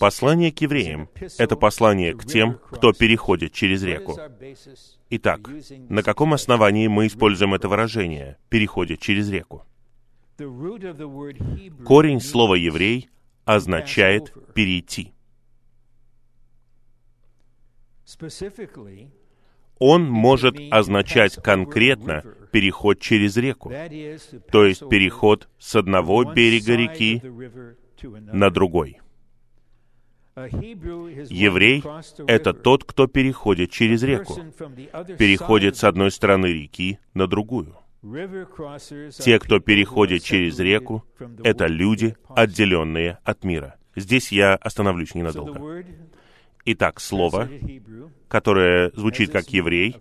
Послание 0.00 0.50
к 0.50 0.60
евреям— 0.60 1.08
это 1.38 1.54
послание 1.54 2.14
к 2.14 2.24
тем, 2.24 2.58
кто 2.70 2.92
переходит 2.92 3.52
через 3.52 3.82
реку. 3.84 4.18
Итак, 5.10 5.40
на 5.88 6.02
каком 6.02 6.34
основании 6.34 6.88
мы 6.88 7.06
используем 7.06 7.54
это 7.54 7.68
выражение 7.68 8.38
«переходит 8.48 9.00
через 9.00 9.30
реку»? 9.30 9.64
Корень 10.38 12.20
слова 12.20 12.54
«еврей» 12.54 13.10
означает 13.44 14.32
перейти. 14.54 15.12
Он 19.78 20.04
может 20.04 20.56
означать 20.70 21.34
конкретно 21.36 22.22
переход 22.52 23.00
через 23.00 23.36
реку, 23.36 23.70
то 24.50 24.64
есть 24.64 24.88
переход 24.88 25.48
с 25.58 25.76
одного 25.76 26.24
берега 26.24 26.76
реки 26.76 27.22
на 28.32 28.50
другой. 28.50 29.00
Еврей— 30.34 31.82
это 32.26 32.54
тот, 32.54 32.84
кто 32.84 33.06
переходит 33.06 33.70
через 33.70 34.02
реку, 34.02 34.34
переходит 35.18 35.76
с 35.76 35.84
одной 35.84 36.10
стороны 36.10 36.46
реки 36.46 36.98
на 37.12 37.26
другую. 37.26 37.76
Те, 38.02 39.38
кто 39.38 39.60
переходит 39.60 40.24
через 40.24 40.58
реку, 40.58 41.04
это 41.44 41.66
люди, 41.66 42.16
отделенные 42.28 43.18
от 43.22 43.44
мира. 43.44 43.76
Здесь 43.94 44.32
я 44.32 44.54
остановлюсь 44.54 45.14
ненадолго. 45.14 45.84
Итак, 46.64 47.00
слово, 47.00 47.48
которое 48.28 48.90
звучит 48.94 49.30
как 49.30 49.48
еврей, 49.50 49.96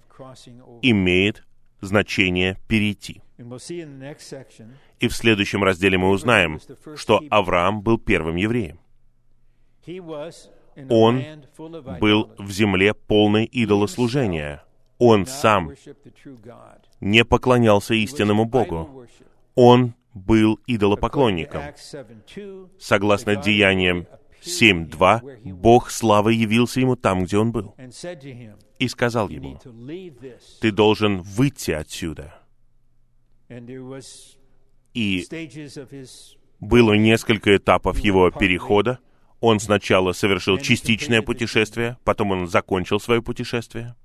имеет 0.82 1.44
значение 1.82 2.58
«перейти». 2.68 3.22
И 5.00 5.08
в 5.08 5.16
следующем 5.16 5.64
разделе 5.64 5.98
мы 5.98 6.10
узнаем, 6.10 6.60
что 6.96 7.22
Авраам 7.30 7.82
был 7.82 7.98
первым 7.98 8.36
евреем. 8.36 8.80
Он 10.90 11.24
был 12.00 12.32
в 12.38 12.52
земле 12.52 12.94
полной 12.94 13.46
идолослужения. 13.46 14.64
Он 15.04 15.26
сам 15.26 15.72
не 17.00 17.26
поклонялся 17.26 17.96
истинному 17.96 18.46
Богу. 18.46 19.08
Он 19.56 19.96
был 20.14 20.60
идолопоклонником. 20.68 21.64
Согласно 22.78 23.36
Деяниям 23.36 24.06
7.2, 24.44 25.54
Бог 25.54 25.90
славы 25.90 26.34
явился 26.36 26.82
ему 26.82 26.96
там, 26.96 27.24
где 27.24 27.40
он 27.40 27.52
был, 27.52 27.74
и 28.78 28.88
сказал 28.88 29.30
ему, 29.30 29.60
«Ты 30.60 30.72
должен 30.72 31.22
выйти 31.22 31.72
отсюда». 31.72 32.36
И 34.94 35.26
было 36.60 36.94
несколько 36.94 37.58
этапов 37.58 37.98
его 37.98 38.30
перехода. 38.30 39.00
Он 39.40 39.60
сначала 39.60 40.12
совершил 40.12 40.60
частичное 40.60 41.24
путешествие, 41.24 41.98
потом 42.04 42.30
он 42.30 42.48
закончил 42.48 43.00
свое 43.00 43.24
путешествие. 43.24 43.96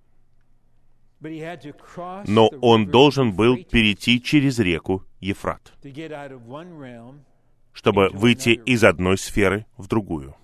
Но 1.21 2.49
он 2.61 2.87
должен 2.87 3.33
был 3.33 3.57
перейти 3.65 4.21
через 4.23 4.59
реку 4.59 5.05
Ефрат, 5.21 5.73
чтобы 7.73 8.11
выйти 8.11 8.51
из 8.51 8.85
одной 8.85 9.17
сферы 9.17 9.67
в 9.77 9.89
другую. 9.89 10.35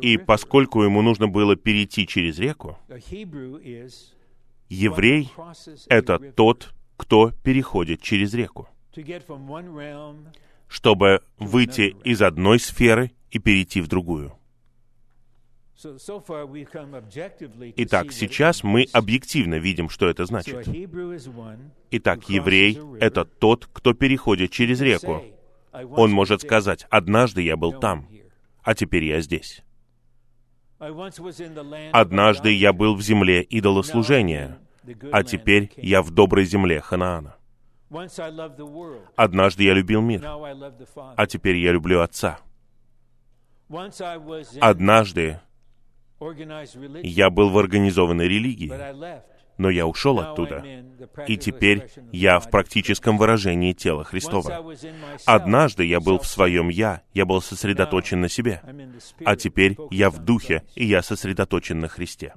И 0.00 0.16
поскольку 0.18 0.82
ему 0.82 1.02
нужно 1.02 1.28
было 1.28 1.56
перейти 1.56 2.06
через 2.06 2.38
реку, 2.38 2.78
еврей— 4.68 5.30
это 5.88 6.18
тот, 6.32 6.72
кто 6.96 7.32
переходит 7.42 8.02
через 8.02 8.32
реку, 8.34 8.68
чтобы 10.68 11.22
выйти 11.38 11.96
из 12.04 12.22
одной 12.22 12.58
сферы 12.58 13.12
и 13.30 13.38
перейти 13.38 13.80
в 13.80 13.88
другую. 13.88 14.39
Итак, 17.76 18.12
сейчас 18.12 18.62
мы 18.62 18.86
объективно 18.92 19.54
видим, 19.54 19.88
что 19.88 20.08
это 20.08 20.26
значит. 20.26 20.68
Итак, 21.90 22.28
еврей— 22.28 22.78
это 23.00 23.24
тот, 23.24 23.66
кто 23.72 23.94
переходит 23.94 24.50
через 24.50 24.80
реку. 24.80 25.24
Он 25.72 26.10
может 26.10 26.42
сказать, 26.42 26.86
«Однажды 26.90 27.42
я 27.42 27.56
был 27.56 27.72
там, 27.72 28.06
а 28.62 28.74
теперь 28.74 29.04
я 29.04 29.20
здесь». 29.20 29.62
Однажды 31.92 32.52
я 32.52 32.72
был 32.72 32.94
в 32.94 33.02
земле 33.02 33.42
идолослужения, 33.42 34.58
а 35.12 35.22
теперь 35.22 35.70
я 35.76 36.02
в 36.02 36.10
доброй 36.10 36.44
земле 36.44 36.80
Ханаана. 36.80 37.36
Однажды 39.16 39.64
я 39.64 39.74
любил 39.74 40.00
мир, 40.00 40.22
а 40.24 41.26
теперь 41.26 41.56
я 41.56 41.72
люблю 41.72 42.00
Отца. 42.00 42.38
Однажды 44.60 45.40
я 47.02 47.30
был 47.30 47.50
в 47.50 47.58
организованной 47.58 48.28
религии, 48.28 48.72
но 49.58 49.68
я 49.68 49.86
ушел 49.86 50.18
оттуда, 50.18 50.64
и 51.26 51.36
теперь 51.36 51.86
я 52.12 52.40
в 52.40 52.50
практическом 52.50 53.18
выражении 53.18 53.72
тела 53.72 54.04
Христова. 54.04 54.74
Однажды 55.26 55.84
я 55.84 56.00
был 56.00 56.18
в 56.18 56.26
своем 56.26 56.68
«я», 56.68 57.02
я 57.12 57.26
был 57.26 57.42
сосредоточен 57.42 58.20
на 58.20 58.28
себе, 58.28 58.62
а 59.24 59.36
теперь 59.36 59.76
я 59.90 60.10
в 60.10 60.18
духе, 60.18 60.62
и 60.74 60.86
я 60.86 61.02
сосредоточен 61.02 61.80
на 61.80 61.88
Христе. 61.88 62.32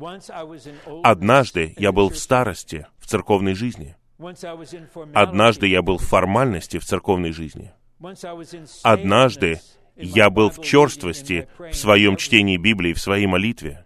Однажды 1.04 1.74
я 1.78 1.92
был 1.92 2.10
в 2.10 2.18
старости, 2.18 2.88
в 3.00 3.08
церковной 3.08 3.54
жизни. 3.54 3.96
Однажды 5.14 5.68
я 5.68 5.82
был 5.82 5.98
в 5.98 6.04
формальности 6.04 6.78
в 6.78 6.86
церковной 6.86 7.32
жизни. 7.32 7.72
Однажды 8.84 9.60
я 9.96 10.30
был 10.30 10.50
в 10.50 10.62
черствости 10.62 11.48
в 11.58 11.74
своем 11.74 12.18
чтении 12.18 12.58
Библии, 12.58 12.94
в 12.94 13.00
своей 13.00 13.28
молитве. 13.28 13.86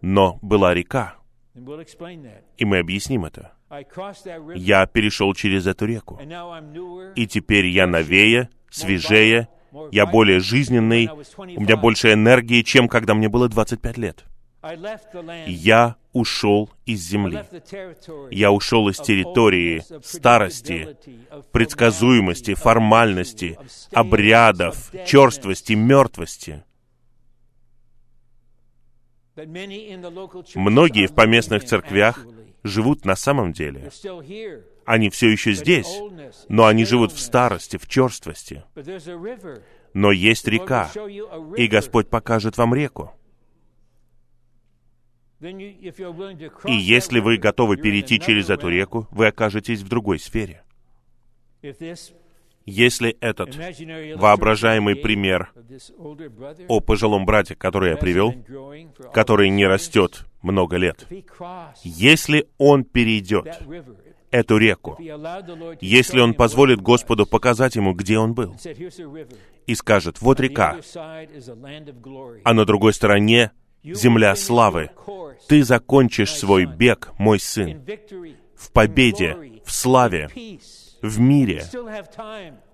Но 0.00 0.38
была 0.42 0.74
река, 0.74 1.16
и 2.56 2.64
мы 2.64 2.78
объясним 2.78 3.24
это. 3.24 3.52
Я 4.54 4.86
перешел 4.86 5.34
через 5.34 5.66
эту 5.66 5.86
реку. 5.86 6.20
И 7.16 7.26
теперь 7.26 7.66
я 7.66 7.86
новее, 7.86 8.50
свежее, 8.70 9.48
я 9.90 10.06
более 10.06 10.40
жизненный, 10.40 11.08
у 11.36 11.60
меня 11.60 11.76
больше 11.76 12.12
энергии, 12.12 12.62
чем 12.62 12.88
когда 12.88 13.14
мне 13.14 13.28
было 13.28 13.48
25 13.48 13.98
лет. 13.98 14.24
Я 15.46 15.96
ушел 16.12 16.70
из 16.86 17.00
земли. 17.00 17.44
Я 18.30 18.50
ушел 18.50 18.88
из 18.88 18.98
территории 18.98 19.82
старости, 20.02 20.96
предсказуемости, 21.52 22.54
формальности, 22.54 23.58
обрядов, 23.92 24.90
черствости, 25.06 25.74
мертвости. 25.74 26.64
Многие 30.54 31.08
в 31.08 31.14
поместных 31.14 31.64
церквях 31.64 32.24
живут 32.62 33.04
на 33.04 33.16
самом 33.16 33.52
деле. 33.52 33.90
Они 34.86 35.10
все 35.10 35.28
еще 35.28 35.52
здесь, 35.52 36.00
но 36.48 36.66
они 36.66 36.84
живут 36.84 37.12
в 37.12 37.20
старости, 37.20 37.76
в 37.76 37.86
черствости. 37.86 38.64
Но 39.92 40.10
есть 40.10 40.48
река, 40.48 40.90
и 41.56 41.66
Господь 41.66 42.08
покажет 42.08 42.56
вам 42.56 42.74
реку. 42.74 43.12
И 45.44 46.72
если 46.72 47.20
вы 47.20 47.36
готовы 47.36 47.76
перейти 47.76 48.18
через 48.18 48.48
эту 48.50 48.68
реку, 48.68 49.06
вы 49.10 49.26
окажетесь 49.26 49.80
в 49.80 49.88
другой 49.88 50.18
сфере. 50.18 50.62
Если 52.66 53.10
этот 53.20 53.54
воображаемый 54.16 54.96
пример 54.96 55.52
о 56.68 56.80
пожилом 56.80 57.26
брате, 57.26 57.54
который 57.54 57.90
я 57.90 57.96
привел, 57.96 58.34
который 59.12 59.50
не 59.50 59.66
растет 59.66 60.24
много 60.40 60.76
лет, 60.76 61.06
если 61.82 62.48
он 62.56 62.84
перейдет 62.84 63.46
эту 64.30 64.56
реку, 64.56 64.96
если 65.80 66.20
он 66.20 66.32
позволит 66.32 66.80
Господу 66.80 67.26
показать 67.26 67.76
ему, 67.76 67.92
где 67.92 68.18
он 68.18 68.32
был, 68.32 68.56
и 69.66 69.74
скажет, 69.74 70.22
вот 70.22 70.40
река, 70.40 70.78
а 72.44 72.54
на 72.54 72.64
другой 72.64 72.94
стороне 72.94 73.52
земля 73.84 74.34
славы. 74.36 74.90
Ты 75.48 75.62
закончишь 75.64 76.32
свой 76.32 76.66
бег, 76.66 77.12
мой 77.18 77.38
сын, 77.38 77.84
в 78.56 78.72
победе, 78.72 79.36
в 79.64 79.72
славе, 79.72 80.30
в 81.02 81.20
мире. 81.20 81.64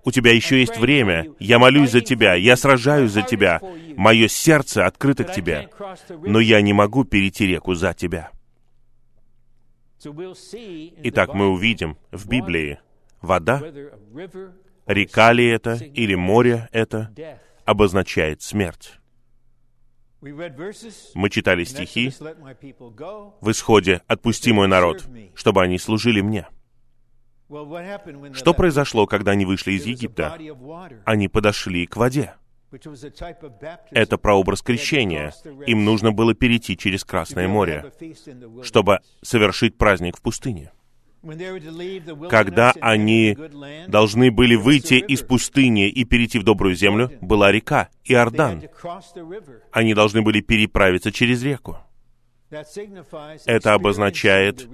У 0.03 0.11
тебя 0.11 0.33
еще 0.33 0.59
есть 0.59 0.77
время. 0.77 1.27
Я 1.39 1.59
молюсь 1.59 1.91
за 1.91 2.01
тебя, 2.01 2.33
я 2.35 2.55
сражаюсь 2.55 3.11
за 3.11 3.21
тебя. 3.21 3.61
Мое 3.95 4.27
сердце 4.27 4.85
открыто 4.85 5.23
к 5.23 5.33
тебе. 5.33 5.69
Но 6.25 6.39
я 6.39 6.61
не 6.61 6.73
могу 6.73 7.03
перейти 7.03 7.45
реку 7.45 7.75
за 7.75 7.93
тебя. 7.93 8.31
Итак, 11.03 11.33
мы 11.33 11.49
увидим 11.49 11.97
в 12.11 12.27
Библии 12.27 12.79
вода, 13.21 13.61
река 14.87 15.31
ли 15.33 15.47
это 15.47 15.73
или 15.73 16.15
море 16.15 16.69
это, 16.71 17.13
обозначает 17.65 18.41
смерть. 18.41 19.00
Мы 20.21 21.29
читали 21.29 21.63
стихи 21.63 22.11
в 23.41 23.51
исходе 23.51 24.01
«Отпусти 24.07 24.51
мой 24.51 24.67
народ, 24.67 25.05
чтобы 25.35 25.63
они 25.63 25.79
служили 25.79 26.21
мне». 26.21 26.47
Что 28.33 28.53
произошло, 28.53 29.07
когда 29.07 29.31
они 29.31 29.45
вышли 29.45 29.73
из 29.73 29.85
Египта? 29.85 30.37
Они 31.05 31.27
подошли 31.27 31.85
к 31.85 31.97
воде. 31.97 32.35
Это 33.91 34.17
прообраз 34.17 34.61
крещения. 34.61 35.33
Им 35.67 35.83
нужно 35.83 36.13
было 36.13 36.33
перейти 36.33 36.77
через 36.77 37.03
Красное 37.03 37.47
море, 37.49 37.91
чтобы 38.63 38.99
совершить 39.21 39.77
праздник 39.77 40.17
в 40.17 40.21
пустыне. 40.21 40.71
Когда 42.29 42.73
они 42.81 43.37
должны 43.87 44.31
были 44.31 44.55
выйти 44.55 44.95
из 44.95 45.21
пустыни 45.21 45.87
и 45.87 46.03
перейти 46.03 46.39
в 46.39 46.43
добрую 46.43 46.75
землю, 46.75 47.11
была 47.21 47.51
река 47.51 47.89
Иордан. 48.05 48.63
Они 49.71 49.93
должны 49.93 50.21
были 50.21 50.41
переправиться 50.41 51.11
через 51.11 51.43
реку. 51.43 51.77
Это 53.45 53.73
обозначает 53.73 54.67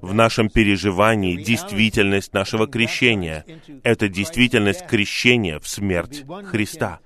в 0.00 0.14
нашем 0.14 0.48
переживании 0.48 1.36
действительность 1.36 2.32
нашего 2.32 2.66
крещения. 2.66 3.44
Это 3.82 4.08
действительность 4.08 4.86
крещения 4.86 5.58
в 5.58 5.68
смерть 5.68 6.24
Христа. 6.46 7.00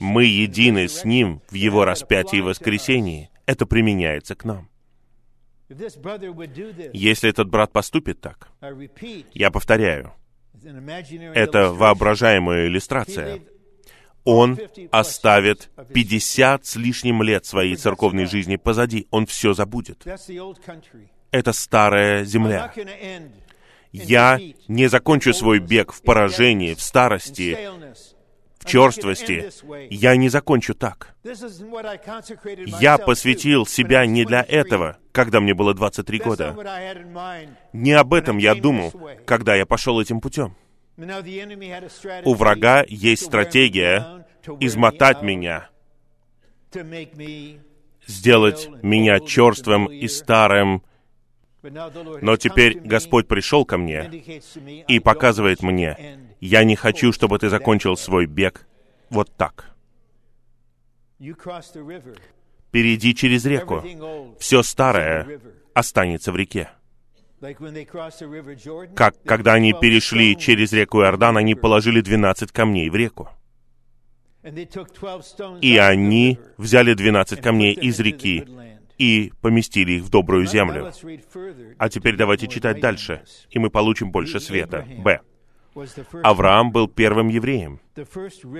Мы 0.00 0.24
едины 0.24 0.88
с 0.88 1.04
Ним 1.04 1.42
в 1.50 1.54
Его 1.54 1.84
распятии 1.84 2.38
и 2.38 2.42
воскресении. 2.42 3.28
Это 3.44 3.66
применяется 3.66 4.34
к 4.34 4.44
нам. 4.44 4.68
Если 5.68 7.28
этот 7.28 7.48
брат 7.48 7.72
поступит 7.72 8.20
так, 8.20 8.48
я 9.34 9.50
повторяю, 9.50 10.12
это 11.34 11.70
воображаемая 11.70 12.66
иллюстрация. 12.66 13.40
Он 14.24 14.58
оставит 14.90 15.70
50 15.94 16.66
с 16.66 16.76
лишним 16.76 17.22
лет 17.22 17.46
своей 17.46 17.76
церковной 17.76 18.26
жизни 18.26 18.56
позади. 18.56 19.06
Он 19.10 19.26
все 19.26 19.54
забудет. 19.54 20.04
Это 21.30 21.52
старая 21.52 22.24
земля. 22.24 22.72
Я 23.92 24.38
не 24.68 24.88
закончу 24.88 25.32
свой 25.32 25.60
бег 25.60 25.92
в 25.92 26.02
поражении, 26.02 26.74
в 26.74 26.80
старости, 26.82 27.56
черствости. 28.64 29.50
Я 29.90 30.16
не 30.16 30.28
закончу 30.28 30.74
так. 30.74 31.14
Я 32.80 32.98
посвятил 32.98 33.66
себя 33.66 34.04
не 34.06 34.24
для 34.24 34.44
этого, 34.46 34.98
когда 35.18 35.40
мне 35.40 35.52
было 35.52 35.74
23 35.74 36.18
года. 36.20 36.56
Не 37.72 37.90
об 37.90 38.14
этом 38.14 38.38
я 38.38 38.54
думал, 38.54 38.92
когда 39.26 39.56
я 39.56 39.66
пошел 39.66 40.00
этим 40.00 40.20
путем. 40.20 40.54
У 42.24 42.34
врага 42.34 42.84
есть 42.86 43.24
стратегия 43.24 44.24
измотать 44.60 45.22
меня, 45.22 45.70
сделать 48.06 48.68
меня 48.84 49.18
черствым 49.18 49.86
и 49.86 50.06
старым, 50.06 50.84
но 51.64 52.36
теперь 52.36 52.78
Господь 52.78 53.26
пришел 53.26 53.64
ко 53.64 53.76
мне 53.76 54.04
и 54.86 55.00
показывает 55.00 55.64
мне, 55.64 56.20
я 56.38 56.62
не 56.62 56.76
хочу, 56.76 57.10
чтобы 57.12 57.40
ты 57.40 57.48
закончил 57.48 57.96
свой 57.96 58.26
бег 58.26 58.68
вот 59.10 59.36
так. 59.36 59.74
Перейди 62.70 63.14
через 63.14 63.44
реку. 63.44 63.82
Все 64.38 64.62
старое 64.62 65.40
останется 65.74 66.32
в 66.32 66.36
реке. 66.36 66.70
Как 68.94 69.14
когда 69.24 69.54
они 69.54 69.72
перешли 69.72 70.36
через 70.36 70.72
реку 70.72 71.02
Иордан, 71.02 71.36
они 71.36 71.54
положили 71.54 72.00
12 72.00 72.50
камней 72.52 72.90
в 72.90 72.96
реку. 72.96 73.28
И 75.60 75.78
они 75.78 76.38
взяли 76.56 76.94
12 76.94 77.40
камней 77.40 77.74
из 77.74 77.98
реки 78.00 78.44
и 78.98 79.32
поместили 79.40 79.92
их 79.92 80.02
в 80.02 80.10
добрую 80.10 80.46
землю. 80.46 80.92
А 81.78 81.88
теперь 81.88 82.16
давайте 82.16 82.48
читать 82.48 82.80
дальше, 82.80 83.22
и 83.50 83.58
мы 83.58 83.70
получим 83.70 84.10
больше 84.10 84.40
света. 84.40 84.86
Б. 84.98 85.20
Авраам 86.24 86.72
был 86.72 86.88
первым 86.88 87.28
евреем, 87.28 87.80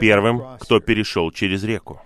первым, 0.00 0.58
кто 0.60 0.78
перешел 0.78 1.32
через 1.32 1.64
реку. 1.64 2.00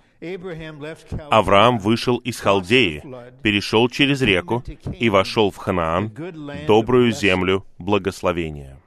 Авраам 1.29 1.79
вышел 1.79 2.17
из 2.17 2.39
Халдеи, 2.39 3.03
перешел 3.41 3.89
через 3.89 4.21
реку 4.21 4.63
и 4.97 5.09
вошел 5.09 5.51
в 5.51 5.57
Ханаан, 5.57 6.13
добрую 6.65 7.11
землю 7.11 7.65
благословения. 7.77 8.79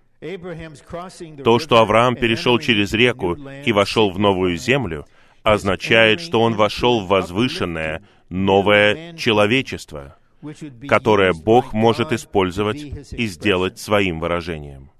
То, 1.45 1.59
что 1.59 1.79
Авраам 1.79 2.17
перешел 2.17 2.59
через 2.59 2.95
реку 2.95 3.35
и 3.35 3.73
вошел 3.73 4.11
в 4.11 4.19
новую 4.19 4.57
землю, 4.57 5.07
означает, 5.43 6.21
что 6.21 6.41
он 6.41 6.55
вошел 6.55 7.01
в 7.01 7.09
возвышенное, 7.09 8.03
новое 8.31 9.15
человечество, 9.15 10.17
которое 10.89 11.35
Бог 11.35 11.75
может 11.75 12.13
использовать 12.13 12.83
и 13.13 13.27
сделать 13.27 13.79
своим 13.79 14.21
выражением. 14.21 14.91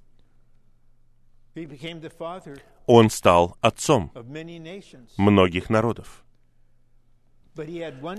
Он 2.87 3.09
стал 3.09 3.57
отцом 3.63 4.13
многих 5.17 5.71
народов. 5.71 6.26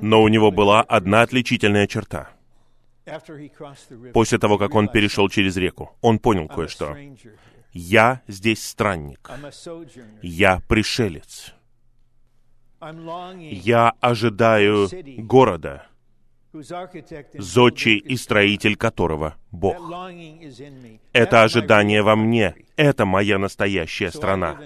Но 0.01 0.21
у 0.21 0.27
него 0.27 0.51
была 0.51 0.81
одна 0.81 1.21
отличительная 1.21 1.87
черта. 1.87 2.29
После 4.13 4.37
того, 4.37 4.57
как 4.57 4.75
он 4.75 4.89
перешел 4.89 5.29
через 5.29 5.55
реку, 5.57 5.95
он 6.01 6.19
понял 6.19 6.47
кое-что. 6.47 6.95
«Я 7.71 8.21
здесь 8.27 8.65
странник. 8.65 9.29
Я 10.21 10.61
пришелец. 10.67 11.53
Я 12.79 13.93
ожидаю 14.01 14.89
города, 15.17 15.87
зодчий 17.37 17.97
и 17.97 18.15
строитель 18.17 18.75
которого 18.75 19.35
Бог. 19.51 19.77
Это 21.13 21.43
ожидание 21.43 22.01
во 22.03 22.15
мне. 22.15 22.55
Это 22.75 23.05
моя 23.05 23.37
настоящая 23.37 24.11
страна. 24.11 24.59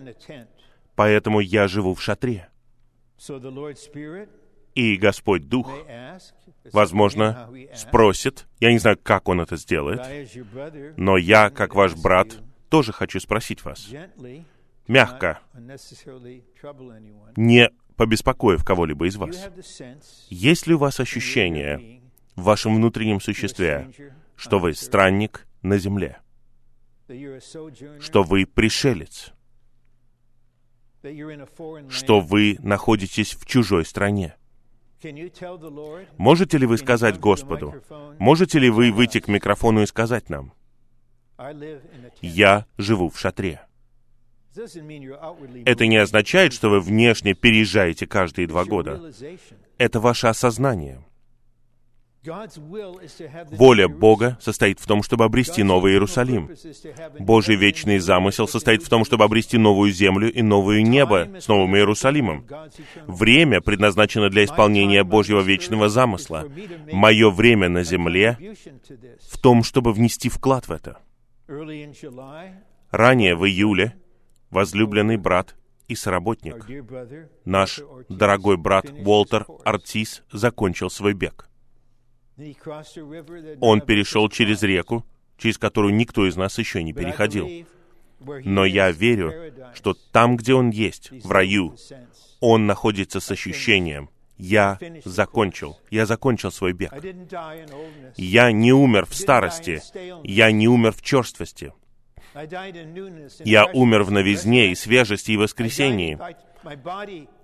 Поэтому 0.96 1.40
я 1.40 1.68
живу 1.68 1.94
в 1.96 2.02
шатре. 2.02 2.50
И 4.76 4.96
Господь 4.96 5.48
Дух, 5.50 5.70
возможно, 6.72 7.50
спросит, 7.76 8.48
я 8.60 8.72
не 8.72 8.80
знаю, 8.80 8.98
как 9.02 9.28
Он 9.28 9.42
это 9.42 9.58
сделает, 9.58 10.02
но 10.98 11.18
я, 11.18 11.50
как 11.50 11.76
ваш 11.76 11.96
брат, 11.96 12.40
тоже 12.70 12.94
хочу 12.94 13.20
спросить 13.20 13.66
вас, 13.66 13.90
мягко, 14.88 15.40
не 17.36 17.70
побеспокоив 17.98 18.64
кого-либо 18.64 19.08
из 19.08 19.18
вас. 19.18 19.50
Есть 20.30 20.68
ли 20.68 20.74
у 20.74 20.78
вас 20.78 21.00
ощущение 21.00 22.02
в 22.36 22.44
вашем 22.44 22.76
внутреннем 22.76 23.20
существе, 23.20 23.92
что 24.36 24.60
вы 24.60 24.74
странник 24.74 25.48
на 25.62 25.78
земле, 25.78 26.20
что 28.00 28.24
вы 28.24 28.46
пришелец, 28.46 29.34
что 31.90 32.22
вы 32.22 32.58
находитесь 32.60 33.34
в 33.34 33.46
чужой 33.46 33.86
стране? 33.86 34.36
Можете 36.18 36.58
ли 36.58 36.66
вы 36.66 36.78
сказать 36.78 37.20
Господу, 37.20 37.76
можете 38.20 38.60
ли 38.60 38.70
вы 38.70 38.92
выйти 38.92 39.20
к 39.20 39.28
микрофону 39.28 39.82
и 39.82 39.86
сказать 39.86 40.30
нам, 40.30 40.54
«Я 42.22 42.66
живу 42.78 43.10
в 43.10 43.20
шатре». 43.20 43.62
Это 45.66 45.88
не 45.88 45.98
означает, 45.98 46.54
что 46.54 46.70
вы 46.70 46.82
внешне 46.82 47.34
переезжаете 47.34 48.06
каждые 48.06 48.48
два 48.48 48.66
года. 48.66 49.12
Это 49.78 50.00
ваше 50.00 50.28
осознание. 50.28 51.04
Воля 52.24 53.88
Бога 53.88 54.38
состоит 54.40 54.80
в 54.80 54.86
том, 54.86 55.02
чтобы 55.02 55.26
обрести 55.26 55.64
Новый 55.64 55.94
Иерусалим. 55.94 56.52
Божий 57.20 57.56
вечный 57.56 57.98
замысел 57.98 58.48
состоит 58.48 58.84
в 58.84 58.90
том, 58.90 59.06
чтобы 59.06 59.24
обрести 59.24 59.58
новую 59.58 59.92
землю 59.92 60.32
и 60.32 60.44
новое 60.44 60.84
небо 60.84 61.28
с 61.40 61.48
Новым 61.48 61.76
Иерусалимом. 61.76 62.46
Время 63.08 63.60
предназначено 63.62 64.30
для 64.30 64.46
исполнения 64.46 65.04
Божьего 65.04 65.42
вечного 65.42 65.90
замысла. 65.90 66.48
Мое 66.92 67.32
время 67.32 67.70
на 67.70 67.84
земле 67.84 68.38
в 69.28 69.40
том, 69.40 69.64
чтобы 69.64 69.92
внести 69.92 70.30
вклад 70.30 70.68
в 70.68 70.72
это. 70.72 71.00
Ранее, 72.92 73.36
в 73.36 73.48
июле, 73.48 73.96
возлюбленный 74.52 75.18
брат 75.18 75.56
и 75.88 75.96
соработник, 75.96 76.68
наш 77.46 77.82
дорогой 78.10 78.58
брат 78.58 78.86
Уолтер 78.92 79.48
Артис 79.66 80.22
закончил 80.32 80.92
свой 80.92 81.14
бег. 81.14 81.51
Он 83.60 83.82
перешел 83.82 84.30
через 84.30 84.64
реку, 84.64 85.06
через 85.38 85.58
которую 85.58 85.96
никто 85.96 86.28
из 86.28 86.36
нас 86.36 86.58
еще 86.58 86.84
не 86.84 86.94
переходил. 86.94 87.50
Но 88.20 88.66
я 88.66 88.92
верю, 88.92 89.54
что 89.74 89.96
там, 90.12 90.38
где 90.38 90.54
он 90.54 90.70
есть, 90.70 91.12
в 91.24 91.32
раю, 91.32 91.76
он 92.40 92.68
находится 92.68 93.20
с 93.20 93.32
ощущением, 93.32 94.10
я 94.38 94.80
закончил, 95.06 95.80
я 95.92 96.06
закончил 96.06 96.52
свой 96.52 96.74
бег. 96.74 96.92
Я 98.18 98.52
не 98.52 98.74
умер 98.74 99.06
в 99.06 99.14
старости, 99.14 99.82
я 100.24 100.52
не 100.52 100.68
умер 100.68 100.94
в 100.94 101.02
черствости. 101.02 101.74
Я 103.44 103.66
умер 103.74 104.04
в 104.04 104.12
новизне 104.12 104.72
и 104.72 104.76
свежести 104.76 105.32
и 105.32 105.38
воскресении. 105.38 106.18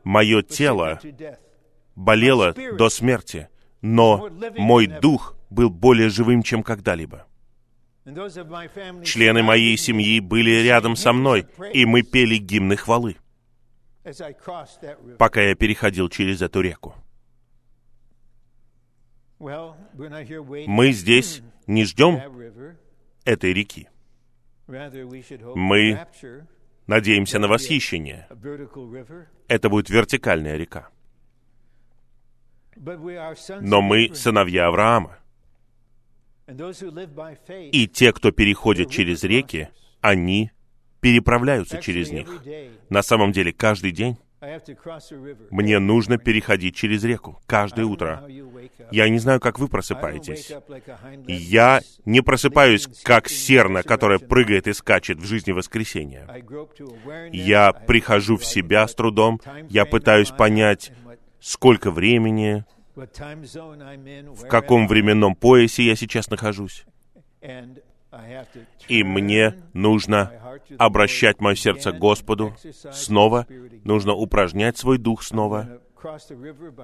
Мое 0.03 0.41
тело 0.41 0.99
болело 1.95 2.53
до 2.53 2.89
смерти, 2.89 3.49
но 3.95 4.29
мой 4.57 4.87
дух 4.87 5.35
был 5.49 5.69
более 5.69 6.09
живым, 6.09 6.43
чем 6.43 6.63
когда-либо. 6.63 7.25
Члены 9.03 9.43
моей 9.43 9.77
семьи 9.77 10.19
были 10.19 10.61
рядом 10.61 10.95
со 10.95 11.13
мной, 11.13 11.47
и 11.73 11.85
мы 11.85 12.03
пели 12.03 12.37
гимны 12.37 12.77
хвалы, 12.77 13.17
пока 15.17 15.41
я 15.41 15.55
переходил 15.55 16.09
через 16.09 16.41
эту 16.41 16.61
реку. 16.61 16.95
Мы 19.39 20.91
здесь 20.91 21.41
не 21.67 21.85
ждем 21.85 22.21
этой 23.25 23.53
реки. 23.53 23.89
Мы 24.67 25.99
надеемся 26.87 27.39
на 27.39 27.47
восхищение. 27.47 28.27
Это 29.47 29.69
будет 29.69 29.89
вертикальная 29.89 30.55
река. 30.57 30.89
Но 33.61 33.81
мы 33.81 34.13
сыновья 34.13 34.67
Авраама. 34.67 35.17
И 37.71 37.87
те, 37.87 38.13
кто 38.13 38.31
переходит 38.31 38.89
через 38.89 39.23
реки, 39.23 39.69
они 40.01 40.51
переправляются 41.01 41.81
через 41.81 42.11
них. 42.11 42.27
На 42.89 43.01
самом 43.01 43.31
деле, 43.31 43.51
каждый 43.51 43.91
день 43.91 44.17
мне 45.49 45.79
нужно 45.79 46.17
переходить 46.19 46.75
через 46.75 47.03
реку 47.03 47.41
каждое 47.47 47.85
утро. 47.85 48.23
Я 48.91 49.09
не 49.09 49.17
знаю, 49.17 49.39
как 49.39 49.57
вы 49.57 49.67
просыпаетесь. 49.67 50.51
Я 51.27 51.81
не 52.05 52.21
просыпаюсь, 52.21 52.87
как 53.03 53.29
серна, 53.29 53.81
которая 53.81 54.19
прыгает 54.19 54.67
и 54.67 54.73
скачет 54.73 55.17
в 55.17 55.25
жизни 55.25 55.51
воскресенья. 55.51 56.27
Я 57.31 57.73
прихожу 57.73 58.37
в 58.37 58.45
себя 58.45 58.87
с 58.87 58.93
трудом, 58.93 59.41
я 59.69 59.85
пытаюсь 59.85 60.29
понять, 60.29 60.91
сколько 61.47 61.91
времени, 61.91 62.65
в 62.95 64.47
каком 64.49 64.87
временном 64.87 65.33
поясе 65.33 65.83
я 65.83 65.95
сейчас 65.95 66.29
нахожусь. 66.29 66.85
И 68.87 69.03
мне 69.03 69.55
нужно 69.73 70.31
обращать 70.77 71.39
мое 71.39 71.55
сердце 71.55 71.91
к 71.93 71.97
Господу 71.97 72.53
снова, 72.91 73.47
нужно 73.85 74.13
упражнять 74.13 74.77
свой 74.77 74.97
дух 74.97 75.23
снова. 75.23 75.79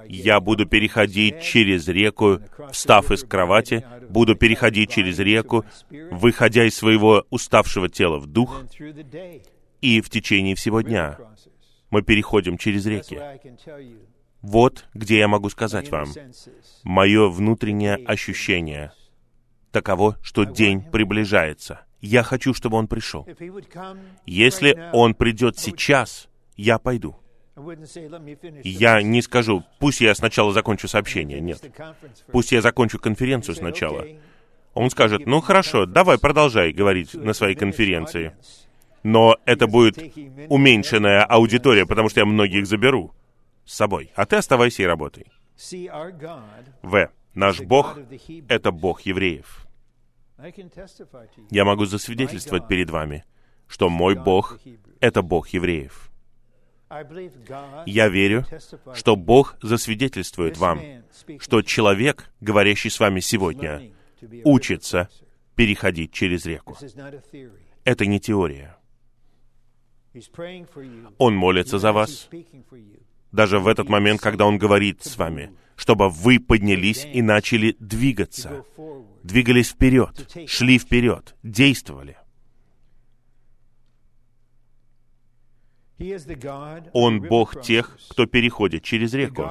Я 0.08 0.40
буду 0.40 0.66
переходить 0.66 1.42
через 1.42 1.88
реку, 1.88 2.40
встав 2.72 3.12
из 3.12 3.24
кровати, 3.24 3.86
буду 4.10 4.36
переходить 4.36 4.92
через 4.92 5.20
реку, 5.20 5.66
выходя 6.12 6.66
из 6.66 6.76
своего 6.76 7.26
уставшего 7.30 7.90
тела 7.90 8.18
в 8.18 8.28
дух, 8.28 8.64
и 9.82 10.02
в 10.02 10.10
течение 10.10 10.56
всего 10.56 10.82
дня 10.82 11.18
мы 11.90 12.02
переходим 12.02 12.58
через 12.58 12.86
реки. 12.86 13.20
Вот 14.44 14.86
где 14.94 15.20
я 15.20 15.30
могу 15.30 15.50
сказать 15.50 15.90
вам, 15.90 16.10
мое 16.84 17.30
внутреннее 17.30 17.96
ощущение 17.96 18.92
таково, 19.72 20.18
что 20.22 20.44
день 20.44 20.82
приближается. 20.82 21.80
Я 22.02 22.24
хочу, 22.24 22.54
чтобы 22.54 22.76
он 22.76 22.88
пришел. 22.88 23.26
Если 24.26 24.90
он 24.92 25.16
придет 25.16 25.58
сейчас, 25.58 26.28
я 26.58 26.78
пойду. 26.78 27.16
Я 28.66 29.02
не 29.02 29.22
скажу, 29.22 29.64
пусть 29.80 30.02
я 30.02 30.14
сначала 30.14 30.52
закончу 30.52 30.90
сообщение. 30.90 31.40
Нет. 31.40 31.64
Пусть 32.34 32.52
я 32.52 32.62
закончу 32.62 33.00
конференцию 33.00 33.56
сначала. 33.56 34.06
Он 34.74 34.90
скажет, 34.90 35.26
ну 35.26 35.40
хорошо, 35.40 35.86
давай 35.86 36.18
продолжай 36.18 36.74
говорить 36.74 37.14
на 37.14 37.32
своей 37.32 37.56
конференции. 37.56 38.36
Но 39.04 39.38
это 39.46 39.68
будет 39.68 39.98
уменьшенная 40.50 41.24
аудитория, 41.24 41.86
потому 41.86 42.10
что 42.10 42.20
я 42.20 42.26
многих 42.26 42.68
заберу 42.68 43.14
с 43.66 43.74
собой, 43.74 44.12
а 44.16 44.26
ты 44.26 44.38
оставайся 44.38 44.84
и 44.84 44.86
работай. 44.86 45.28
В. 46.82 47.12
Наш 47.34 47.62
Бог— 47.62 47.98
это 48.48 48.72
Бог 48.72 49.02
евреев. 49.02 49.66
Я 51.50 51.66
могу 51.66 51.86
засвидетельствовать 51.86 52.68
перед 52.68 52.90
вами, 52.90 53.24
что 53.68 53.90
мой 53.90 54.16
Бог— 54.16 54.60
это 55.00 55.22
Бог 55.22 55.48
евреев. 55.50 56.12
Я 57.86 58.08
верю, 58.08 58.46
что 58.94 59.16
Бог 59.16 59.58
засвидетельствует 59.62 60.58
вам, 60.58 60.80
что 61.40 61.62
человек, 61.64 62.32
говорящий 62.40 62.92
с 62.92 63.00
вами 63.00 63.20
сегодня, 63.20 63.92
учится 64.44 65.10
переходить 65.56 66.12
через 66.12 66.46
реку. 66.46 66.78
Это 67.84 68.06
не 68.06 68.20
теория. 68.20 68.78
Он 71.18 71.36
молится 71.36 71.80
за 71.80 71.92
вас, 71.92 72.30
даже 73.34 73.60
в 73.60 73.68
этот 73.68 73.90
момент, 73.90 74.22
когда 74.22 74.46
Он 74.46 74.58
говорит 74.58 75.04
с 75.04 75.18
вами, 75.18 75.52
чтобы 75.76 76.10
вы 76.10 76.40
поднялись 76.40 77.06
и 77.06 77.22
начали 77.22 77.76
двигаться, 77.80 78.64
двигались 79.24 79.72
вперед, 79.72 80.32
шли 80.48 80.78
вперед, 80.78 81.36
действовали. 81.44 82.18
Он 86.92 87.22
Бог 87.22 87.62
тех, 87.62 87.98
кто 88.10 88.26
переходит 88.26 88.84
через 88.84 89.14
реку. 89.14 89.46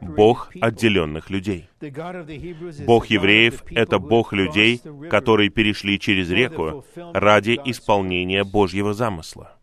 Бог 0.00 0.50
отделенных 0.60 1.28
людей. 1.28 1.68
Бог 2.86 3.06
евреев— 3.06 3.64
это 3.70 3.98
Бог 3.98 4.32
людей, 4.32 4.80
которые 5.10 5.50
перешли 5.50 5.98
через 5.98 6.30
реку 6.30 6.84
ради 6.96 7.58
исполнения 7.64 8.44
Божьего 8.44 8.94
замысла. 8.94 9.58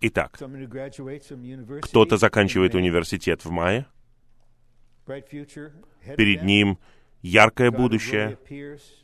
Итак, 0.00 0.38
кто-то 1.82 2.16
заканчивает 2.16 2.74
университет 2.74 3.44
в 3.44 3.50
мае, 3.50 3.86
перед 6.16 6.42
ним 6.42 6.78
яркое 7.22 7.70
будущее, 7.70 8.38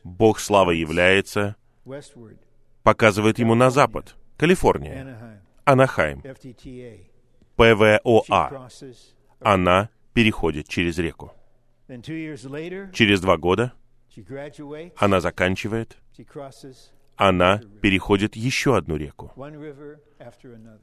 Бог 0.05 0.39
славы 0.39 0.77
является, 0.77 1.57
показывает 2.83 3.39
ему 3.39 3.55
на 3.55 3.71
запад, 3.71 4.15
Калифорния, 4.37 5.43
Анахайм, 5.65 6.23
ПВОА. 7.57 8.69
Она 9.41 9.91
переходит 10.13 10.69
через 10.69 10.99
реку. 10.99 11.33
Через 12.93 13.21
два 13.21 13.37
года 13.37 13.73
она 14.97 15.21
заканчивает, 15.21 15.99
она 17.17 17.61
переходит 17.81 18.37
еще 18.37 18.77
одну 18.77 18.97
реку. 18.97 19.33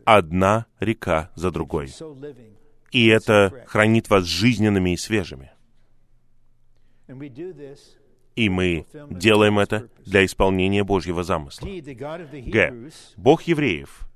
Одна 0.06 0.66
река 0.80 1.32
за 1.36 1.52
другой. 1.52 1.90
И 2.92 3.08
это 3.08 3.64
хранит 3.68 4.10
вас 4.10 4.26
жизненными 4.26 4.94
и 4.94 4.98
свежими. 4.98 5.52
И 8.36 8.50
мы 8.50 8.86
делаем 9.10 9.60
это 9.60 9.90
для 10.06 10.26
исполнения 10.26 10.84
Божьего 10.84 11.24
замысла. 11.24 11.68
Г. 11.68 12.90
Бог 13.18 13.44
евреев 13.44 14.08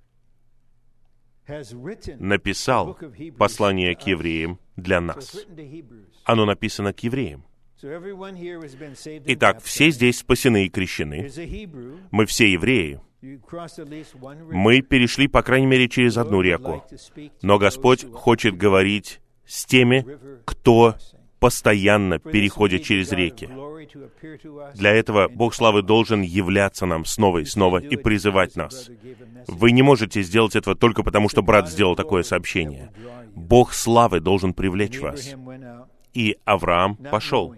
написал 2.20 2.98
послание 3.38 3.96
к 3.96 4.02
евреям 4.08 4.60
для 4.76 5.02
нас. 5.02 5.46
Оно 6.24 6.46
написано 6.46 6.94
к 6.94 7.00
евреям. 7.02 7.46
Итак, 7.82 9.62
все 9.62 9.90
здесь 9.90 10.20
спасены 10.20 10.66
и 10.66 10.70
крещены. 10.70 11.30
Мы 12.12 12.26
все 12.26 12.52
евреи. 12.52 13.00
Мы 14.52 14.82
перешли, 14.82 15.28
по 15.28 15.42
крайней 15.42 15.68
мере, 15.68 15.90
через 15.90 16.18
одну 16.18 16.42
реку. 16.42 16.84
Но 17.42 17.58
Господь 17.58 18.06
хочет 18.12 18.56
говорить 18.56 19.20
с 19.46 19.66
теми, 19.66 20.06
кто 20.46 20.96
постоянно 21.40 22.18
переходит 22.18 22.84
через 22.84 23.12
реки. 23.12 23.50
Для 24.74 24.92
этого 24.92 25.28
Бог 25.28 25.54
славы 25.54 25.84
должен 25.84 26.22
являться 26.22 26.86
нам 26.86 27.06
снова 27.06 27.40
и 27.40 27.46
снова 27.46 27.78
и 27.78 27.96
призывать 27.98 28.56
нас. 28.56 28.90
Вы 29.48 29.72
не 29.72 29.82
можете 29.82 30.22
сделать 30.24 30.56
этого 30.56 30.76
только 30.76 31.04
потому, 31.04 31.30
что 31.30 31.44
брат 31.44 31.70
сделал 31.70 31.96
такое 31.96 32.24
сообщение. 32.24 32.92
Бог 33.36 33.74
славы 33.74 34.20
должен 34.22 34.54
привлечь 34.54 35.00
вас. 35.00 35.36
И 36.14 36.38
Авраам 36.46 36.96
пошел, 36.96 37.54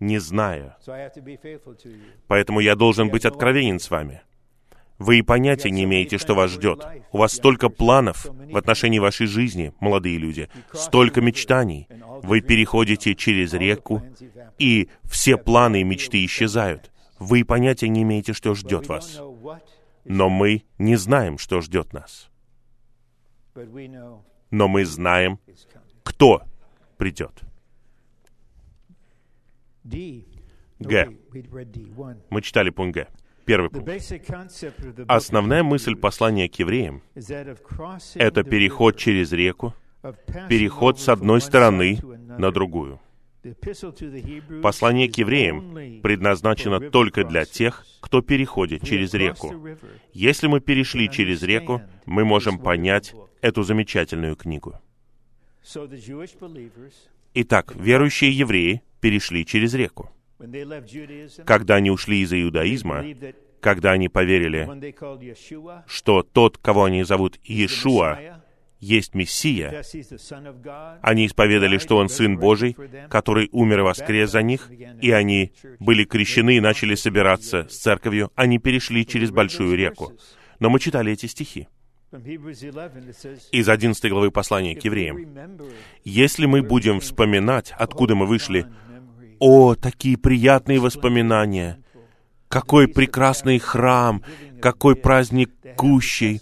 не 0.00 0.18
зная. 0.18 0.76
Поэтому 2.26 2.60
я 2.60 2.74
должен 2.76 3.10
быть 3.10 3.24
откровенен 3.24 3.80
с 3.80 3.90
вами. 3.90 4.22
Вы 4.98 5.20
и 5.20 5.22
понятия 5.22 5.70
не 5.70 5.84
имеете, 5.84 6.18
что 6.18 6.34
вас 6.34 6.50
ждет. 6.50 6.84
У 7.12 7.18
вас 7.18 7.32
столько 7.32 7.68
планов 7.68 8.26
в 8.26 8.56
отношении 8.56 8.98
вашей 8.98 9.26
жизни, 9.26 9.72
молодые 9.78 10.18
люди, 10.18 10.48
столько 10.72 11.20
мечтаний. 11.20 11.86
Вы 12.22 12.40
переходите 12.40 13.14
через 13.14 13.52
реку, 13.52 14.02
и 14.58 14.88
все 15.04 15.36
планы 15.36 15.82
и 15.82 15.84
мечты 15.84 16.24
исчезают. 16.24 16.90
Вы 17.20 17.40
и 17.40 17.44
понятия 17.44 17.88
не 17.88 18.02
имеете, 18.02 18.32
что 18.32 18.54
ждет 18.54 18.88
вас. 18.88 19.20
Но 20.04 20.28
мы 20.28 20.64
не 20.78 20.96
знаем, 20.96 21.38
что 21.38 21.60
ждет 21.60 21.92
нас. 21.92 22.28
Но 24.50 24.68
мы 24.68 24.84
знаем, 24.84 25.38
кто 26.02 26.42
придет. 26.96 27.42
Г. 30.80 31.08
Мы 32.30 32.42
читали 32.42 32.70
пункт 32.70 32.94
Г. 32.94 33.08
Первый 33.44 33.70
пункт. 33.70 33.88
Основная 35.08 35.62
мысль 35.62 35.96
послания 35.96 36.48
к 36.48 36.56
евреям— 36.56 37.02
это 37.14 38.42
переход 38.44 38.96
через 38.96 39.32
реку, 39.32 39.74
переход 40.48 41.00
с 41.00 41.08
одной 41.08 41.40
стороны 41.40 41.98
на 42.38 42.50
другую. 42.52 43.00
Послание 44.62 45.08
к 45.08 45.16
евреям 45.16 46.02
предназначено 46.02 46.90
только 46.90 47.24
для 47.24 47.44
тех, 47.44 47.86
кто 48.00 48.20
переходит 48.20 48.82
через 48.82 49.14
реку. 49.14 49.54
Если 50.12 50.48
мы 50.48 50.60
перешли 50.60 51.08
через 51.08 51.42
реку, 51.42 51.80
мы 52.04 52.24
можем 52.24 52.58
понять 52.58 53.14
эту 53.40 53.62
замечательную 53.62 54.36
книгу. 54.36 54.74
Итак, 57.40 57.72
верующие 57.76 58.32
евреи 58.32 58.82
перешли 59.00 59.46
через 59.46 59.72
реку. 59.72 60.10
Когда 61.46 61.76
они 61.76 61.88
ушли 61.88 62.22
из 62.22 62.32
иудаизма, 62.32 63.04
когда 63.60 63.92
они 63.92 64.08
поверили, 64.08 64.68
что 65.86 66.24
тот, 66.24 66.58
кого 66.58 66.86
они 66.86 67.04
зовут 67.04 67.38
Иешуа, 67.44 68.40
есть 68.80 69.14
Мессия, 69.14 69.84
они 71.00 71.26
исповедали, 71.26 71.78
что 71.78 71.98
Он 71.98 72.08
Сын 72.08 72.36
Божий, 72.36 72.76
который 73.08 73.48
умер 73.52 73.80
и 73.80 73.82
воскрес 73.82 74.32
за 74.32 74.42
них, 74.42 74.68
и 75.00 75.12
они 75.12 75.52
были 75.78 76.02
крещены 76.02 76.56
и 76.56 76.60
начали 76.60 76.96
собираться 76.96 77.68
с 77.70 77.76
церковью, 77.76 78.32
они 78.34 78.58
перешли 78.58 79.06
через 79.06 79.30
большую 79.30 79.76
реку. 79.76 80.12
Но 80.58 80.70
мы 80.70 80.80
читали 80.80 81.12
эти 81.12 81.26
стихи 81.26 81.68
из 82.10 83.68
11 83.68 84.10
главы 84.10 84.30
послания 84.30 84.74
к 84.74 84.84
евреям. 84.84 85.60
Если 86.04 86.46
мы 86.46 86.62
будем 86.62 87.00
вспоминать, 87.00 87.72
откуда 87.76 88.14
мы 88.14 88.26
вышли, 88.26 88.66
о, 89.38 89.74
такие 89.74 90.16
приятные 90.16 90.80
воспоминания! 90.80 91.82
Какой 92.48 92.88
прекрасный 92.88 93.58
храм! 93.58 94.22
Какой 94.62 94.96
праздник 94.96 95.50
кущей! 95.76 96.40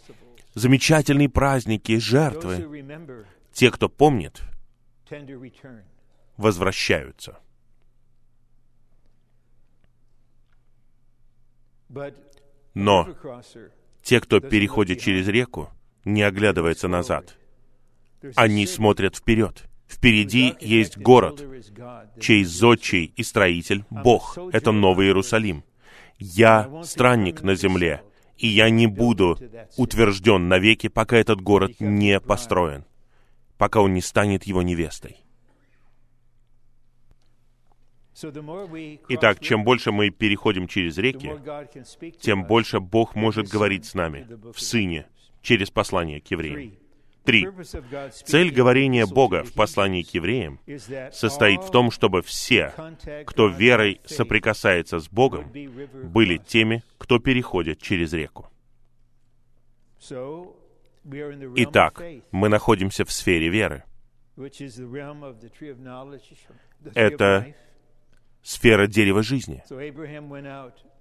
Замечательные 0.54 1.28
праздники, 1.28 1.98
жертвы! 1.98 2.86
Те, 3.52 3.70
кто 3.72 3.88
помнит, 3.88 4.40
возвращаются. 6.36 7.38
Но 12.74 13.08
те, 14.06 14.20
кто 14.20 14.38
переходит 14.38 15.00
через 15.00 15.26
реку, 15.26 15.68
не 16.04 16.22
оглядывается 16.22 16.86
назад. 16.86 17.36
Они 18.36 18.64
смотрят 18.66 19.16
вперед. 19.16 19.64
Впереди 19.88 20.54
есть 20.60 20.96
город, 20.96 21.44
чей 22.20 22.44
зодчий 22.44 23.12
и 23.16 23.22
строитель— 23.24 23.84
Бог. 23.90 24.38
Это 24.52 24.70
Новый 24.70 25.06
Иерусалим. 25.06 25.64
Я 26.18 26.70
странник 26.84 27.42
на 27.42 27.56
земле, 27.56 28.02
и 28.38 28.46
я 28.46 28.70
не 28.70 28.86
буду 28.86 29.38
утвержден 29.76 30.48
навеки, 30.48 30.86
пока 30.88 31.16
этот 31.16 31.40
город 31.40 31.72
не 31.80 32.20
построен, 32.20 32.84
пока 33.58 33.80
он 33.80 33.92
не 33.92 34.00
станет 34.00 34.44
его 34.44 34.62
невестой. 34.62 35.16
Итак, 39.08 39.40
чем 39.40 39.64
больше 39.64 39.92
мы 39.92 40.10
переходим 40.10 40.68
через 40.68 40.96
реки, 40.96 41.30
тем 42.20 42.44
больше 42.44 42.80
Бог 42.80 43.14
может 43.14 43.48
говорить 43.48 43.84
с 43.84 43.94
нами 43.94 44.26
в 44.52 44.60
Сыне 44.60 45.06
через 45.42 45.70
послание 45.70 46.20
к 46.20 46.28
евреям. 46.28 46.72
Три. 47.24 47.46
Цель 48.24 48.52
говорения 48.52 49.04
Бога 49.04 49.42
в 49.42 49.52
послании 49.52 50.02
к 50.02 50.14
евреям 50.14 50.60
состоит 51.12 51.62
в 51.62 51.70
том, 51.70 51.90
чтобы 51.90 52.22
все, 52.22 52.72
кто 53.26 53.48
верой 53.48 54.00
соприкасается 54.06 55.00
с 55.00 55.08
Богом, 55.08 55.52
были 56.04 56.38
теми, 56.38 56.82
кто 56.98 57.18
переходит 57.18 57.82
через 57.82 58.12
реку. 58.12 58.48
Итак, 61.56 62.02
мы 62.30 62.48
находимся 62.48 63.04
в 63.04 63.10
сфере 63.10 63.48
веры. 63.48 63.84
Это 66.94 67.54
сфера 68.46 68.86
дерева 68.86 69.22
жизни. 69.22 69.62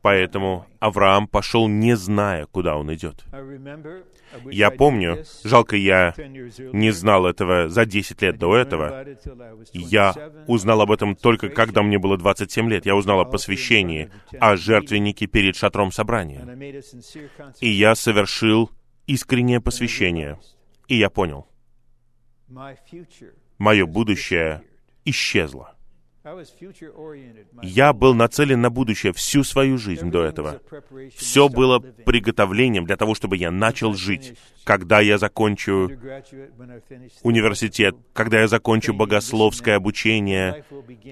Поэтому 0.01 0.65
Авраам 0.79 1.27
пошел, 1.27 1.67
не 1.67 1.95
зная, 1.95 2.45
куда 2.47 2.75
он 2.75 2.93
идет. 2.93 3.23
Я 4.51 4.71
помню, 4.71 5.23
жалко, 5.43 5.75
я 5.75 6.13
не 6.17 6.91
знал 6.91 7.25
этого 7.25 7.69
за 7.69 7.85
10 7.85 8.21
лет 8.21 8.37
до 8.37 8.55
этого. 8.55 9.05
Я 9.73 10.13
узнал 10.47 10.81
об 10.81 10.91
этом 10.91 11.15
только 11.15 11.49
когда 11.49 11.83
мне 11.83 11.99
было 11.99 12.17
27 12.17 12.69
лет. 12.69 12.85
Я 12.85 12.95
узнал 12.95 13.21
о 13.21 13.25
посвящении, 13.25 14.11
о 14.39 14.55
жертвеннике 14.57 15.27
перед 15.27 15.55
шатром 15.55 15.91
собрания. 15.91 16.45
И 17.61 17.69
я 17.69 17.95
совершил 17.95 18.71
искреннее 19.05 19.61
посвящение. 19.61 20.39
И 20.87 20.97
я 20.97 21.09
понял, 21.09 21.47
мое 23.57 23.85
будущее 23.85 24.61
исчезло. 25.03 25.74
Я 27.61 27.93
был 27.93 28.15
нацелен 28.15 28.59
на 28.59 28.71
будущее 28.71 29.13
всю 29.13 29.43
свою 29.43 29.78
жизнь 29.78 30.09
до 30.09 30.23
этого. 30.23 30.59
Все 31.15 31.49
было 31.49 31.80
приготовлением 31.80 32.86
для 32.86 32.97
того, 32.97 33.13
чтобы 33.13 33.38
я 33.38 33.51
начал 33.51 33.93
жить, 33.93 34.36
когда 34.63 35.01
я 35.01 35.19
закончу 35.19 35.91
университет, 37.21 37.95
когда 38.13 38.41
я 38.41 38.47
закончу 38.47 38.93
богословское 38.93 39.76
обучение, 39.76 40.65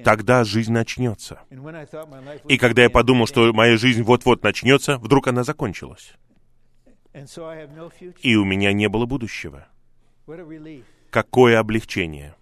тогда 0.03 0.43
жизнь 0.43 0.74
начнется. 0.74 1.41
И 2.47 2.57
когда 2.57 2.82
я 2.82 2.89
подумал, 2.89 3.28
что 3.28 3.53
моя 3.53 3.78
жизнь 3.78 4.01
вот-вот 4.01 4.41
начнется, 4.43 4.97
вдруг 4.97 5.28
она 5.28 5.43
закончилась. 5.43 6.14
И 8.22 8.36
у 8.36 8.45
меня 8.45 8.74
не 8.74 8.89
было 8.89 9.05
будущего. 9.05 9.68
Какое 11.14 11.59
облегчение! 11.59 12.34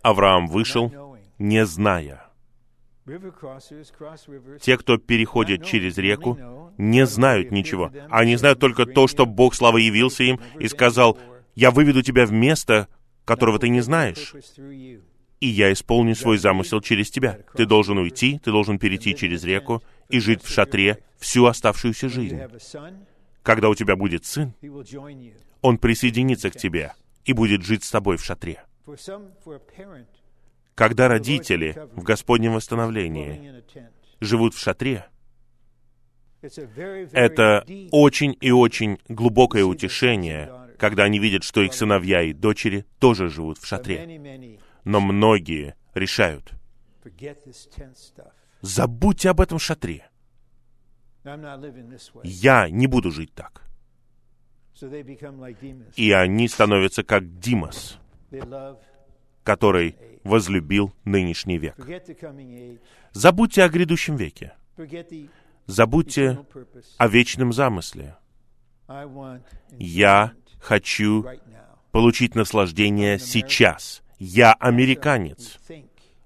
Авраам 0.00 0.46
вышел, 0.46 0.90
не 1.38 1.66
зная. 1.66 2.24
Те, 4.62 4.78
кто 4.78 4.96
переходит 4.96 5.66
через 5.66 5.98
реку, 5.98 6.38
не 6.78 7.04
знают 7.04 7.50
ничего. 7.50 7.92
Они 8.08 8.36
знают 8.36 8.60
только 8.60 8.86
то, 8.86 9.06
что 9.08 9.26
Бог 9.26 9.54
славы 9.54 9.82
явился 9.82 10.24
им 10.24 10.40
и 10.58 10.68
сказал, 10.68 11.18
«Я 11.54 11.70
выведу 11.70 12.00
тебя 12.00 12.24
в 12.24 12.32
место, 12.32 12.88
которого 13.26 13.58
ты 13.58 13.68
не 13.68 13.82
знаешь, 13.82 14.34
и 15.40 15.46
я 15.46 15.70
исполню 15.70 16.14
свой 16.14 16.38
замысел 16.38 16.80
через 16.80 17.10
тебя. 17.10 17.40
Ты 17.54 17.66
должен 17.66 17.98
уйти, 17.98 18.40
ты 18.42 18.52
должен 18.52 18.78
перейти 18.78 19.14
через 19.14 19.44
реку 19.44 19.82
и 20.08 20.18
жить 20.18 20.42
в 20.42 20.48
шатре 20.48 21.04
всю 21.18 21.44
оставшуюся 21.44 22.08
жизнь. 22.08 22.40
Когда 23.42 23.68
у 23.68 23.74
тебя 23.74 23.96
будет 23.96 24.24
сын, 24.24 24.54
он 25.60 25.76
присоединится 25.76 26.48
к 26.48 26.56
тебе 26.56 26.92
и 27.24 27.32
будет 27.32 27.62
жить 27.62 27.84
с 27.84 27.90
тобой 27.90 28.16
в 28.16 28.24
шатре. 28.24 28.64
Когда 30.74 31.08
родители 31.08 31.76
в 31.92 32.02
Господнем 32.02 32.54
восстановлении 32.54 33.62
живут 34.20 34.54
в 34.54 34.58
шатре, 34.58 35.06
это 37.12 37.66
очень 37.90 38.36
и 38.40 38.50
очень 38.50 38.98
глубокое 39.08 39.64
утешение, 39.64 40.50
когда 40.78 41.04
они 41.04 41.18
видят, 41.18 41.44
что 41.44 41.60
их 41.60 41.74
сыновья 41.74 42.22
и 42.22 42.32
дочери 42.32 42.86
тоже 42.98 43.28
живут 43.28 43.58
в 43.58 43.66
шатре. 43.66 44.58
Но 44.84 45.00
многие 45.00 45.74
решают, 45.94 46.52
забудьте 48.62 49.28
об 49.28 49.40
этом 49.40 49.58
шатре. 49.58 50.08
Я 52.24 52.70
не 52.70 52.86
буду 52.86 53.10
жить 53.10 53.34
так. 53.34 53.69
И 55.96 56.12
они 56.12 56.48
становятся 56.48 57.02
как 57.02 57.38
Димас, 57.38 57.98
который 59.42 59.96
возлюбил 60.24 60.92
нынешний 61.04 61.58
век. 61.58 61.76
Забудьте 63.12 63.62
о 63.62 63.68
грядущем 63.68 64.16
веке. 64.16 64.54
Забудьте 65.66 66.38
о 66.98 67.08
вечном 67.08 67.52
замысле. 67.52 68.16
Я 69.78 70.32
хочу 70.60 71.26
получить 71.92 72.34
наслаждение 72.34 73.18
сейчас. 73.18 74.02
Я 74.18 74.52
американец. 74.54 75.58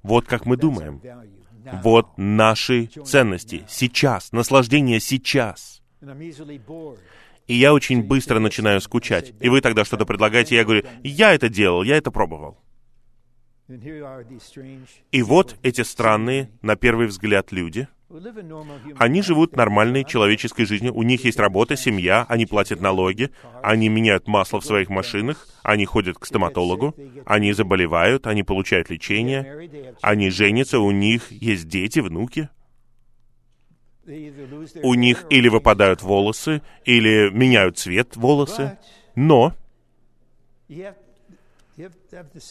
Вот 0.03 0.27
как 0.27 0.47
мы 0.47 0.57
думаем. 0.57 1.01
Вот 1.83 2.19
наши 2.19 2.87
ценности. 2.87 3.65
Сейчас. 3.69 4.33
Наслаждение 4.33 5.01
сейчас. 5.01 5.83
И 7.47 7.55
я 7.55 7.75
очень 7.75 8.03
быстро 8.03 8.39
начинаю 8.39 8.81
скучать. 8.81 9.33
И 9.41 9.49
вы 9.49 9.61
тогда 9.61 9.85
что-то 9.85 10.07
предлагаете, 10.07 10.55
и 10.55 10.59
я 10.59 10.65
говорю, 10.65 10.85
я 11.03 11.35
это 11.35 11.49
делал, 11.49 11.83
я 11.83 11.97
это 11.97 12.11
пробовал. 12.11 12.59
И 15.11 15.23
вот 15.23 15.57
эти 15.63 15.81
странные, 15.83 16.51
на 16.61 16.77
первый 16.77 17.07
взгляд, 17.07 17.51
люди, 17.51 17.89
они 18.99 19.23
живут 19.23 19.57
нормальной 19.57 20.05
человеческой 20.05 20.67
жизнью, 20.67 20.95
у 20.95 21.03
них 21.03 21.25
есть 21.25 21.39
работа, 21.39 21.75
семья, 21.75 22.27
они 22.29 22.47
платят 22.47 22.81
налоги, 22.81 23.31
они 23.63 23.89
меняют 23.89 24.29
масло 24.29 24.61
в 24.61 24.65
своих 24.65 24.89
машинах, 24.89 25.49
они 25.63 25.85
ходят 25.85 26.19
к 26.19 26.27
стоматологу, 26.27 26.95
они 27.27 27.53
заболевают, 27.53 28.27
они 28.27 28.43
получают 28.43 28.91
лечение, 28.91 29.97
они 30.03 30.31
женятся, 30.31 30.79
у 30.79 30.91
них 30.91 31.33
есть 31.33 31.67
дети, 31.67 32.01
внуки. 32.01 32.51
У 34.83 34.95
них 34.95 35.25
или 35.31 35.49
выпадают 35.49 36.03
волосы, 36.03 36.63
или 36.85 37.31
меняют 37.31 37.79
цвет 37.79 38.17
волосы, 38.17 38.79
но 39.15 39.55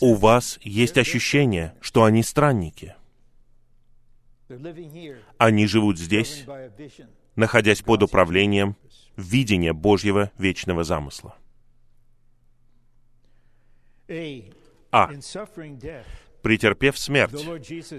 у 0.01 0.15
вас 0.15 0.59
есть 0.61 0.97
ощущение, 0.97 1.75
что 1.79 2.03
они 2.03 2.23
странники. 2.23 2.95
Они 5.37 5.65
живут 5.67 5.97
здесь, 5.97 6.45
находясь 7.35 7.81
под 7.81 8.03
управлением 8.03 8.75
видения 9.15 9.73
Божьего 9.73 10.31
вечного 10.37 10.83
замысла. 10.83 11.35
А. 14.91 15.09
Претерпев 16.43 16.97
смерть, 16.99 17.47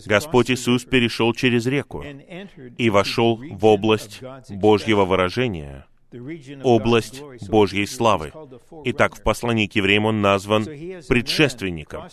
Господь 0.07 0.51
Иисус 0.51 0.85
перешел 0.85 1.33
через 1.33 1.67
реку 1.67 2.05
и 2.79 2.91
вошел 2.91 3.37
в 3.37 3.65
область 3.65 4.23
Божьего 4.51 5.05
выражения— 5.05 5.87
область 6.63 7.23
Божьей 7.49 7.87
славы. 7.87 8.33
Итак, 8.85 9.17
в 9.17 9.23
послании 9.23 9.67
к 9.67 9.75
евреям 9.75 10.05
он 10.07 10.21
назван 10.21 10.65
предшественником. 10.65 12.05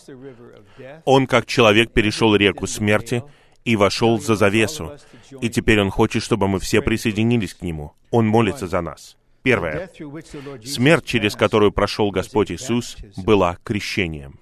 Он, 1.05 1.27
как 1.27 1.45
человек, 1.45 1.91
перешел 1.91 2.35
реку 2.35 2.67
смерти 2.67 3.23
и 3.63 3.75
вошел 3.75 4.19
за 4.19 4.35
завесу. 4.35 4.97
И 5.41 5.49
теперь 5.49 5.81
он 5.81 5.89
хочет, 5.89 6.23
чтобы 6.23 6.47
мы 6.47 6.59
все 6.59 6.81
присоединились 6.81 7.53
к 7.53 7.61
нему. 7.61 7.93
Он 8.09 8.27
молится 8.27 8.67
за 8.67 8.81
нас. 8.81 9.17
Первое. 9.43 9.89
Смерть, 10.63 11.05
через 11.05 11.35
которую 11.35 11.71
прошел 11.71 12.11
Господь 12.11 12.51
Иисус, 12.51 12.97
была 13.17 13.57
крещением. 13.63 14.39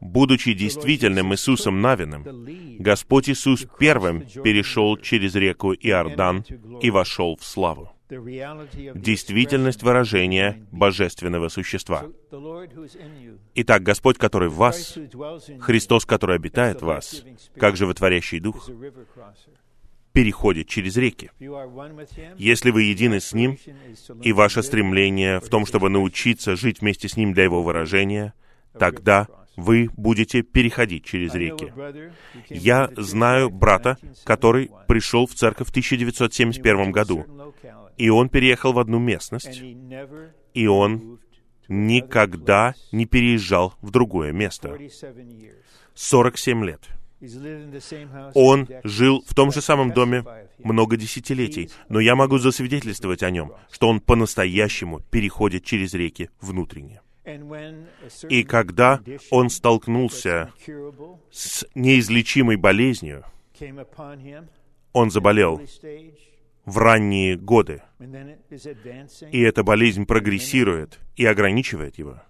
Будучи 0.00 0.52
действительным 0.52 1.32
Иисусом 1.32 1.80
Навиным, 1.80 2.46
Господь 2.78 3.28
Иисус 3.28 3.66
первым 3.78 4.22
перешел 4.22 4.96
через 4.96 5.34
реку 5.34 5.72
Иордан 5.74 6.44
и 6.80 6.90
вошел 6.90 7.36
в 7.36 7.44
славу. 7.44 7.92
Действительность 8.08 9.82
выражения 9.82 10.66
божественного 10.72 11.48
существа. 11.48 12.06
Итак, 13.54 13.82
Господь, 13.82 14.18
который 14.18 14.48
в 14.48 14.54
вас, 14.54 14.98
Христос, 15.60 16.06
который 16.06 16.36
обитает 16.36 16.82
в 16.82 16.86
вас, 16.86 17.24
как 17.56 17.76
животворящий 17.76 18.40
Дух, 18.40 18.68
переходит 20.12 20.66
через 20.66 20.96
реки. 20.96 21.30
Если 22.36 22.70
вы 22.72 22.82
едины 22.82 23.20
с 23.20 23.32
Ним, 23.32 23.56
и 24.22 24.32
ваше 24.32 24.64
стремление 24.64 25.38
в 25.38 25.48
том, 25.48 25.64
чтобы 25.64 25.88
научиться 25.88 26.56
жить 26.56 26.80
вместе 26.80 27.08
с 27.08 27.16
Ним 27.16 27.32
для 27.32 27.44
Его 27.44 27.62
выражения— 27.62 28.34
тогда 28.78 29.26
вы 29.56 29.90
будете 29.96 30.42
переходить 30.42 31.04
через 31.04 31.34
реки. 31.34 31.72
Я 32.48 32.90
знаю 32.96 33.50
брата, 33.50 33.96
который 34.24 34.70
пришел 34.88 35.26
в 35.26 35.34
церковь 35.34 35.68
в 35.68 35.70
1971 35.70 36.92
году, 36.92 37.26
и 37.96 38.08
он 38.08 38.28
переехал 38.28 38.72
в 38.72 38.78
одну 38.78 38.98
местность, 38.98 39.62
и 40.54 40.66
он 40.66 41.20
никогда 41.68 42.74
не 42.92 43.06
переезжал 43.06 43.74
в 43.80 43.90
другое 43.90 44.32
место. 44.32 44.76
47 45.94 46.64
лет. 46.64 46.88
Он 48.34 48.66
жил 48.82 49.22
в 49.26 49.34
том 49.34 49.52
же 49.52 49.60
самом 49.60 49.92
доме 49.92 50.24
много 50.58 50.96
десятилетий, 50.96 51.70
но 51.88 52.00
я 52.00 52.16
могу 52.16 52.38
засвидетельствовать 52.38 53.22
о 53.22 53.30
нем, 53.30 53.52
что 53.70 53.88
он 53.88 54.00
по-настоящему 54.00 55.00
переходит 55.10 55.64
через 55.64 55.92
реки 55.92 56.30
внутренне. 56.40 57.02
И 58.28 58.44
когда 58.44 59.00
он 59.30 59.50
столкнулся 59.50 60.52
с 61.30 61.66
неизлечимой 61.74 62.56
болезнью, 62.56 63.24
он 64.92 65.10
заболел 65.10 65.60
в 66.64 66.78
ранние 66.78 67.36
годы, 67.36 67.82
и 69.30 69.40
эта 69.40 69.62
болезнь 69.62 70.06
прогрессирует 70.06 70.98
и 71.16 71.26
ограничивает 71.26 71.98
его. 71.98 72.22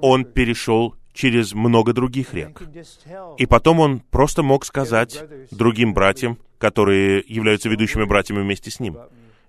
Он 0.00 0.24
перешел 0.24 0.96
через 1.12 1.52
много 1.52 1.92
других 1.92 2.34
рек. 2.34 2.62
И 3.38 3.46
потом 3.46 3.80
он 3.80 4.00
просто 4.00 4.42
мог 4.42 4.64
сказать 4.64 5.22
другим 5.50 5.94
братьям, 5.94 6.38
которые 6.58 7.22
являются 7.26 7.68
ведущими 7.68 8.04
братьями 8.04 8.40
вместе 8.40 8.70
с 8.70 8.80
ним, 8.80 8.98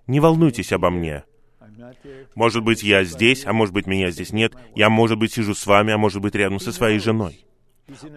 «Не 0.06 0.20
волнуйтесь 0.20 0.74
обо 0.74 0.90
мне. 0.90 1.24
Может 2.36 2.64
быть, 2.64 2.84
я 2.84 3.04
здесь, 3.04 3.46
а 3.46 3.54
может 3.54 3.74
быть, 3.74 3.88
меня 3.88 4.12
здесь 4.12 4.32
нет. 4.32 4.54
Я, 4.76 4.90
может 4.90 5.18
быть, 5.18 5.34
сижу 5.34 5.54
с 5.54 5.66
вами, 5.66 5.94
а 5.94 5.98
может 5.98 6.22
быть, 6.22 6.36
рядом 6.36 6.60
со 6.60 6.72
своей 6.72 7.00
женой». 7.00 7.46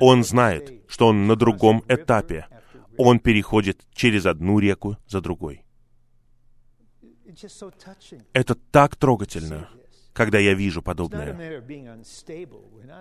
Он 0.01 0.23
знает, 0.25 0.73
что 0.89 1.09
он 1.09 1.27
на 1.27 1.37
другом 1.37 1.85
этапе. 1.89 2.47
Он 2.97 3.19
переходит 3.19 3.85
через 3.93 4.27
одну 4.27 4.59
реку 4.59 4.97
за 5.07 5.21
другой. 5.21 5.65
Это 8.33 8.55
так 8.55 8.97
трогательно, 8.97 9.69
когда 10.13 10.39
я 10.39 10.55
вижу 10.55 10.83
подобное. 10.83 11.63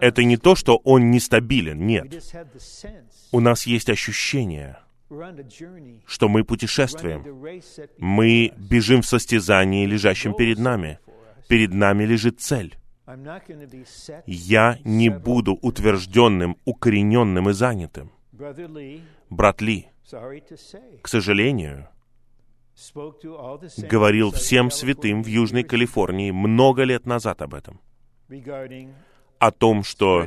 Это 0.01 0.24
не 0.24 0.38
то, 0.38 0.55
что 0.55 0.78
он 0.84 1.11
нестабилен, 1.11 1.86
нет. 1.86 2.24
У 3.32 3.39
нас 3.39 3.66
есть 3.66 3.89
ощущение, 3.89 4.80
что 6.06 6.28
мы 6.28 6.43
путешествуем. 6.43 7.24
Мы 7.97 8.53
бежим 8.58 9.01
в 9.01 9.06
состязании, 9.06 9.86
лежащем 9.86 10.34
перед 10.34 10.60
нами. 10.60 10.99
Перед 11.47 11.74
нами 11.74 12.06
лежит 12.06 12.39
цель. 12.39 12.76
Я 14.26 14.80
не 14.84 15.10
буду 15.10 15.53
утвержденным, 15.62 16.58
укорененным 16.66 17.49
и 17.49 17.53
занятым. 17.53 18.12
Брат 19.30 19.62
Ли, 19.62 19.88
к 21.01 21.08
сожалению, 21.08 21.88
говорил 23.78 24.32
всем 24.32 24.72
святым 24.72 25.24
в 25.24 25.28
Южной 25.28 25.64
Калифорнии 25.64 26.32
много 26.32 26.84
лет 26.84 27.06
назад 27.06 27.41
об 27.41 27.53
этом. 27.53 27.80
О 29.39 29.51
том, 29.51 29.83
что 29.83 30.25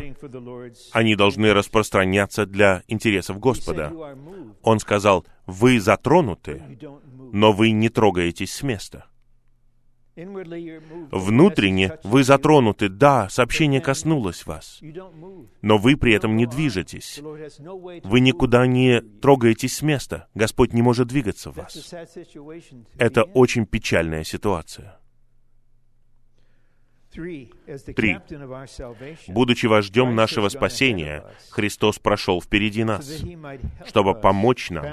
они 0.93 1.17
должны 1.17 1.53
распространяться 1.53 2.47
для 2.47 2.83
интересов 2.89 3.39
Господа. 3.39 3.93
Он 4.63 4.79
сказал, 4.81 5.27
вы 5.47 5.81
затронуты, 5.81 6.63
но 7.33 7.53
вы 7.53 7.71
не 7.71 7.89
трогаетесь 7.89 8.53
с 8.53 8.63
места. 8.63 9.07
Внутренне 11.13 11.99
вы 12.03 12.25
затронуты, 12.25 12.89
да, 12.89 13.29
сообщение 13.29 13.81
коснулось 13.81 14.47
вас, 14.47 14.81
но 15.63 15.79
вы 15.79 15.97
при 15.97 16.13
этом 16.13 16.37
не 16.37 16.47
движетесь. 16.47 17.21
Вы 17.23 18.21
никуда 18.21 18.67
не 18.67 19.01
трогаетесь 19.01 19.77
с 19.77 19.83
места. 19.83 20.29
Господь 20.35 20.73
не 20.73 20.83
может 20.83 21.07
двигаться 21.07 21.51
в 21.53 21.57
вас. 21.57 21.95
Это 22.99 23.23
очень 23.23 23.65
печальная 23.65 24.25
ситуация. 24.25 24.99
Три. 27.11 27.53
Будучи 29.29 29.67
вождем 29.67 30.15
нашего 30.15 30.49
спасения, 30.49 31.25
Христос 31.51 31.99
прошел 31.99 32.41
впереди 32.41 32.85
нас, 32.85 33.23
чтобы 33.87 34.15
помочь 34.15 34.71
нам 34.71 34.85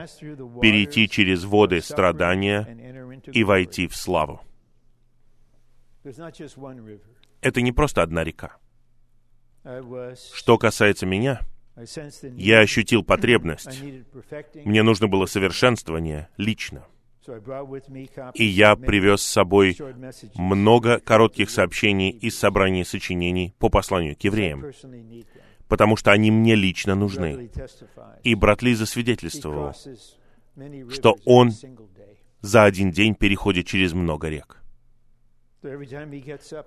перейти 0.61 1.09
через 1.09 1.43
воды 1.43 1.81
страдания 1.81 3.21
и 3.31 3.43
войти 3.43 3.87
в 3.87 3.95
славу. 3.95 4.41
Это 7.41 7.61
не 7.61 7.71
просто 7.71 8.01
одна 8.01 8.23
река. 8.23 8.57
Что 10.33 10.57
касается 10.57 11.05
меня, 11.05 11.41
я 12.35 12.59
ощутил 12.59 13.03
потребность. 13.03 13.81
Мне 14.63 14.83
нужно 14.83 15.07
было 15.07 15.25
совершенствование 15.25 16.29
лично. 16.37 16.85
И 18.33 18.43
я 18.43 18.75
привез 18.75 19.21
с 19.21 19.27
собой 19.27 19.77
много 20.35 20.99
коротких 20.99 21.49
сообщений 21.49 22.09
из 22.09 22.37
собрания 22.37 22.85
сочинений 22.85 23.55
по 23.59 23.69
посланию 23.69 24.15
к 24.15 24.23
евреям, 24.23 24.65
потому 25.67 25.95
что 25.95 26.11
они 26.11 26.31
мне 26.31 26.55
лично 26.55 26.95
нужны. 26.95 27.49
И 28.23 28.35
брат 28.35 28.61
Ли 28.61 28.73
засвидетельствовал, 28.73 29.73
что 30.89 31.17
он 31.25 31.51
за 32.41 32.63
один 32.63 32.91
день 32.91 33.15
переходит 33.15 33.65
через 33.65 33.93
много 33.93 34.29
рек. 34.29 34.61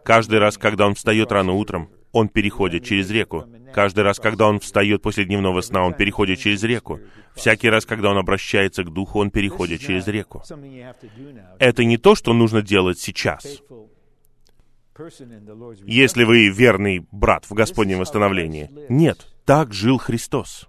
Каждый 0.04 0.38
раз, 0.40 0.58
когда 0.58 0.86
он 0.86 0.94
встает 0.94 1.30
рано 1.30 1.52
утром, 1.52 1.88
он 2.12 2.28
переходит 2.28 2.84
через 2.84 3.10
реку. 3.10 3.44
Каждый 3.72 4.00
раз, 4.04 4.18
когда 4.18 4.48
он 4.48 4.60
встает 4.60 5.02
после 5.02 5.24
дневного 5.24 5.60
сна, 5.60 5.84
он 5.84 5.94
переходит 5.94 6.38
через 6.38 6.62
реку. 6.62 7.00
Всякий 7.34 7.68
раз, 7.68 7.86
когда 7.86 8.10
он 8.10 8.18
обращается 8.18 8.82
к 8.82 8.92
Духу, 8.92 9.20
он 9.20 9.30
переходит 9.30 9.80
через 9.80 10.06
реку. 10.06 10.42
Это 11.58 11.84
не 11.84 11.96
то, 11.96 12.14
что 12.14 12.32
нужно 12.32 12.62
делать 12.62 12.98
сейчас. 12.98 13.62
Если 15.84 16.24
вы 16.24 16.48
верный 16.48 17.06
брат 17.12 17.44
в 17.48 17.52
Господнем 17.54 17.98
восстановлении. 17.98 18.70
Нет, 18.88 19.28
так 19.44 19.72
жил 19.72 19.98
Христос. 19.98 20.68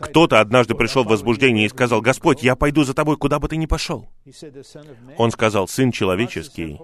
Кто-то 0.00 0.40
однажды 0.40 0.74
пришел 0.74 1.04
в 1.04 1.08
возбуждение 1.08 1.66
и 1.66 1.68
сказал, 1.68 2.00
«Господь, 2.00 2.42
я 2.42 2.56
пойду 2.56 2.82
за 2.82 2.92
тобой, 2.92 3.16
куда 3.16 3.38
бы 3.38 3.46
ты 3.46 3.56
ни 3.56 3.66
пошел». 3.66 4.08
Он 5.16 5.30
сказал, 5.30 5.68
«Сын 5.68 5.92
человеческий, 5.92 6.80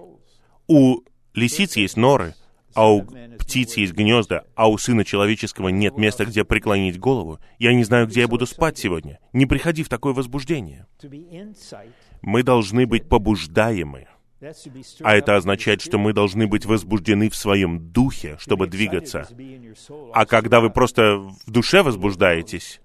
у 0.67 1.01
лисиц 1.33 1.75
есть 1.75 1.97
норы, 1.97 2.33
а 2.73 2.91
у 2.91 3.05
птиц 3.39 3.77
есть 3.77 3.93
гнезда, 3.93 4.45
а 4.55 4.69
у 4.69 4.77
Сына 4.77 5.03
Человеческого 5.03 5.69
нет 5.69 5.97
места, 5.97 6.25
где 6.25 6.43
преклонить 6.43 6.99
голову. 6.99 7.39
Я 7.59 7.73
не 7.73 7.83
знаю, 7.83 8.07
где 8.07 8.21
я 8.21 8.27
буду 8.27 8.45
спать 8.45 8.77
сегодня. 8.77 9.19
Не 9.33 9.45
приходи 9.45 9.83
в 9.83 9.89
такое 9.89 10.13
возбуждение. 10.13 10.87
Мы 12.21 12.43
должны 12.43 12.85
быть 12.85 13.09
побуждаемы 13.09 14.07
а 15.01 15.15
это 15.15 15.35
означает, 15.35 15.81
что 15.81 15.99
мы 15.99 16.13
должны 16.13 16.47
быть 16.47 16.65
возбуждены 16.65 17.29
в 17.29 17.35
своем 17.35 17.91
духе, 17.91 18.37
чтобы 18.39 18.67
двигаться. 18.67 19.27
А 20.13 20.25
когда 20.25 20.59
вы 20.59 20.71
просто 20.71 21.17
в 21.17 21.51
душе 21.51 21.83
возбуждаетесь, 21.83 22.81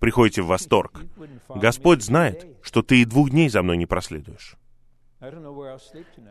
приходите 0.00 0.42
в 0.42 0.46
восторг, 0.46 1.04
Господь 1.48 2.02
знает, 2.02 2.46
что 2.62 2.82
ты 2.82 3.02
и 3.02 3.04
двух 3.04 3.30
дней 3.30 3.48
за 3.48 3.62
мной 3.62 3.76
не 3.76 3.86
проследуешь. 3.86 4.56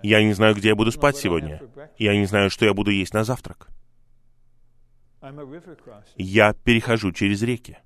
Я 0.04 0.24
не 0.24 0.34
знаю, 0.34 0.56
где 0.56 0.70
я 0.70 0.76
буду 0.76 0.92
спать 0.92 1.18
сегодня. 1.18 1.62
Я 1.98 2.16
не 2.16 2.26
знаю, 2.26 2.50
что 2.50 2.66
я 2.66 2.74
буду 2.74 2.92
есть 2.92 3.14
на 3.14 3.24
завтрак. 3.24 3.68
Я 6.18 6.54
перехожу 6.54 7.12
через 7.12 7.42
реки. 7.42 7.78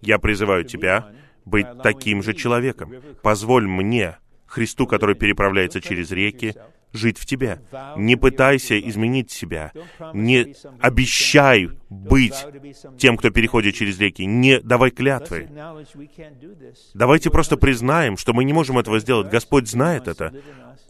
Я 0.00 0.18
призываю 0.18 0.64
тебя 0.64 1.12
быть 1.44 1.66
таким 1.82 2.22
же 2.22 2.34
человеком. 2.34 2.92
Позволь 3.22 3.66
мне 3.66 4.18
Христу, 4.46 4.86
который 4.86 5.14
переправляется 5.14 5.80
через 5.80 6.10
реки, 6.10 6.54
жить 6.92 7.18
в 7.18 7.26
тебе. 7.26 7.60
Не 7.96 8.16
пытайся 8.16 8.78
изменить 8.78 9.30
себя. 9.30 9.72
Не 10.12 10.54
обещай 10.80 11.68
быть 11.88 12.46
тем, 12.98 13.16
кто 13.16 13.30
переходит 13.30 13.74
через 13.74 13.98
реки. 13.98 14.24
Не 14.24 14.60
давай 14.60 14.90
клятвы. 14.90 15.48
Давайте 16.94 17.30
просто 17.30 17.56
признаем, 17.56 18.16
что 18.16 18.32
мы 18.32 18.44
не 18.44 18.52
можем 18.52 18.78
этого 18.78 18.98
сделать. 18.98 19.28
Господь 19.28 19.68
знает 19.68 20.08
это. 20.08 20.32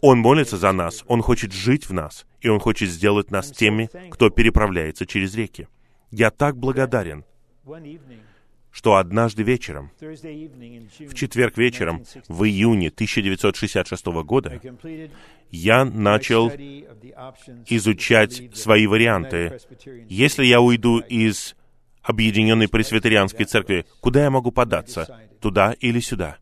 Он 0.01 0.19
молится 0.19 0.57
за 0.57 0.71
нас. 0.71 1.03
Он 1.07 1.21
хочет 1.21 1.51
жить 1.51 1.87
в 1.89 1.93
нас. 1.93 2.25
И 2.41 2.49
Он 2.49 2.59
хочет 2.59 2.89
сделать 2.89 3.31
нас 3.31 3.51
теми, 3.51 3.89
кто 4.11 4.29
переправляется 4.29 5.05
через 5.05 5.35
реки. 5.35 5.67
Я 6.11 6.31
так 6.31 6.57
благодарен 6.57 7.25
что 8.77 8.97
однажды 8.97 9.41
вечером, 9.41 9.89
в 9.99 11.13
четверг 11.15 11.57
вечером, 11.57 12.03
в 12.27 12.43
июне 12.43 12.89
1966 12.89 14.05
года, 14.23 14.61
я 15.49 15.83
начал 15.83 16.51
изучать 17.65 18.55
свои 18.55 18.85
варианты. 18.85 19.57
Если 20.07 20.45
я 20.45 20.61
уйду 20.61 20.99
из 20.99 21.55
Объединенной 22.03 22.67
Пресвитерианской 22.67 23.47
Церкви, 23.47 23.87
куда 23.99 24.25
я 24.25 24.29
могу 24.29 24.51
податься? 24.51 25.27
Туда 25.41 25.73
или 25.79 25.99
сюда? 25.99 26.37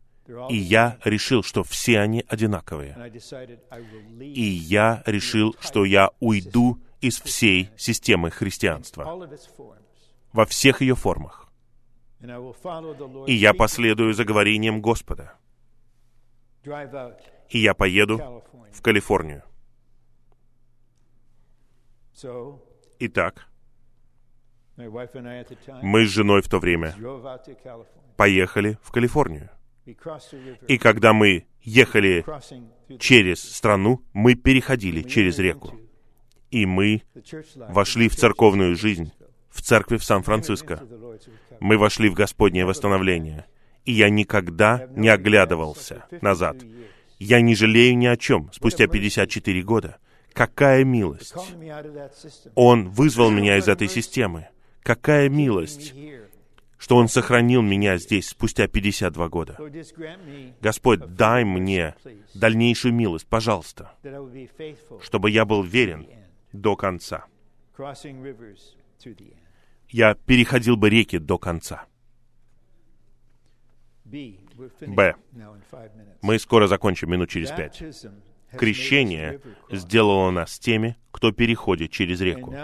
И 0.50 0.58
я 0.58 0.98
решил, 1.04 1.42
что 1.42 1.64
все 1.64 2.00
они 2.00 2.22
одинаковые. 2.28 3.14
И 4.20 4.42
я 4.42 5.02
решил, 5.06 5.56
что 5.60 5.86
я 5.86 6.10
уйду 6.20 6.78
из 7.00 7.18
всей 7.18 7.70
системы 7.78 8.30
христианства 8.30 9.26
во 10.34 10.44
всех 10.44 10.82
ее 10.82 10.94
формах 10.94 11.45
и 12.20 13.32
я 13.34 13.52
последую 13.52 14.14
за 14.14 14.24
говорением 14.24 14.80
Господа. 14.80 15.34
И 17.48 17.58
я 17.58 17.74
поеду 17.74 18.42
в 18.72 18.82
Калифорнию. 18.82 19.42
Итак, 22.98 23.46
мы 24.76 26.06
с 26.06 26.08
женой 26.08 26.42
в 26.42 26.48
то 26.48 26.58
время 26.58 26.94
поехали 28.16 28.78
в 28.82 28.90
Калифорнию. 28.90 29.50
И 30.66 30.78
когда 30.78 31.12
мы 31.12 31.46
ехали 31.60 32.24
через 32.98 33.42
страну, 33.42 34.02
мы 34.12 34.34
переходили 34.34 35.02
через 35.02 35.38
реку. 35.38 35.74
И 36.50 36.64
мы 36.66 37.02
вошли 37.68 38.08
в 38.08 38.16
церковную 38.16 38.76
жизнь, 38.76 39.12
в 39.56 39.62
церкви 39.62 39.96
в 39.96 40.04
Сан-Франциско 40.04 40.82
мы 41.60 41.78
вошли 41.78 42.08
в 42.08 42.14
Господнее 42.14 42.66
восстановление. 42.66 43.46
И 43.84 43.92
я 43.92 44.10
никогда 44.10 44.88
не 44.94 45.08
оглядывался 45.08 46.04
назад. 46.20 46.56
Я 47.18 47.40
не 47.40 47.54
жалею 47.54 47.96
ни 47.96 48.06
о 48.06 48.16
чем 48.16 48.50
спустя 48.52 48.86
54 48.86 49.62
года. 49.62 49.98
Какая 50.32 50.84
милость! 50.84 51.34
Он 52.54 52.90
вызвал 52.90 53.30
меня 53.30 53.56
из 53.56 53.68
этой 53.68 53.88
системы. 53.88 54.48
Какая 54.82 55.28
милость, 55.30 55.94
что 56.76 56.96
Он 56.96 57.08
сохранил 57.08 57.62
меня 57.62 57.96
здесь 57.96 58.28
спустя 58.28 58.68
52 58.68 59.28
года. 59.28 59.58
Господь, 60.60 61.00
дай 61.14 61.44
мне 61.44 61.94
дальнейшую 62.34 62.92
милость, 62.92 63.26
пожалуйста, 63.26 63.94
чтобы 65.00 65.30
я 65.30 65.46
был 65.46 65.62
верен 65.62 66.06
до 66.52 66.76
конца. 66.76 67.24
Я 69.88 70.14
переходил 70.14 70.76
бы 70.76 70.90
реки 70.90 71.18
до 71.18 71.38
конца. 71.38 71.86
Б. 74.04 75.14
Мы 76.22 76.38
скоро 76.38 76.66
закончим, 76.66 77.10
минут 77.10 77.30
через 77.30 77.50
пять. 77.50 77.82
Крещение 78.52 79.40
сделало 79.70 80.30
нас 80.30 80.58
теми, 80.58 80.96
кто 81.10 81.32
переходит 81.32 81.90
через 81.90 82.20
реку. 82.20 82.54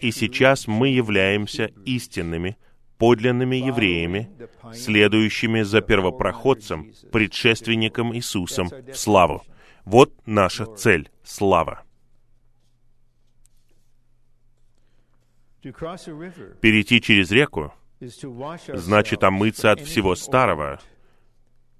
И 0.00 0.10
сейчас 0.10 0.66
мы 0.66 0.88
являемся 0.88 1.70
истинными, 1.84 2.56
подлинными 2.98 3.56
евреями, 3.56 4.30
следующими 4.74 5.62
за 5.62 5.80
первопроходцем, 5.80 6.92
предшественником 7.12 8.14
Иисусом 8.14 8.68
в 8.68 8.96
славу. 8.96 9.42
Вот 9.84 10.12
наша 10.26 10.66
цель— 10.66 11.10
слава. 11.24 11.85
Перейти 16.60 17.00
через 17.00 17.30
реку 17.30 17.72
значит 18.00 19.24
омыться 19.24 19.72
от 19.72 19.80
всего 19.80 20.14
старого, 20.14 20.80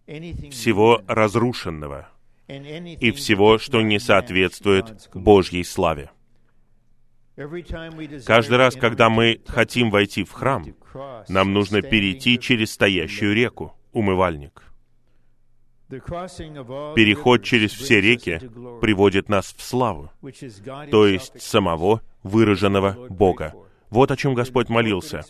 всего 0.07 1.03
разрушенного 1.07 2.09
и 2.49 3.11
всего, 3.13 3.59
что 3.59 3.83
не 3.83 3.99
соответствует 3.99 5.09
Божьей 5.15 5.65
славе. 5.65 6.11
Каждый 8.25 8.57
раз, 8.57 8.77
когда 8.77 9.11
мы 9.11 9.41
хотим 9.47 9.91
войти 9.91 10.25
в 10.25 10.33
храм, 10.33 10.65
нам 11.29 11.53
нужно 11.53 11.83
перейти 11.83 12.39
через 12.39 12.73
стоящую 12.73 13.35
реку, 13.35 13.75
умывальник. 13.93 14.63
Переход 15.89 17.45
через 17.45 17.73
все 17.73 18.01
реки 18.01 18.41
приводит 18.81 19.29
нас 19.29 19.55
в 19.57 19.63
славу, 19.63 20.11
то 20.91 21.07
есть 21.07 21.41
самого 21.41 22.01
выраженного 22.23 23.07
Бога. 23.09 23.55
Вот 23.91 24.11
о 24.11 24.17
чем 24.17 24.35
Господь 24.35 24.69
молился. 24.69 25.23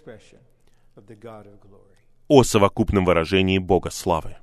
О 2.29 2.43
совокупном 2.43 3.05
выражении 3.05 3.59
Бога 3.59 3.91
славы. 3.91 4.37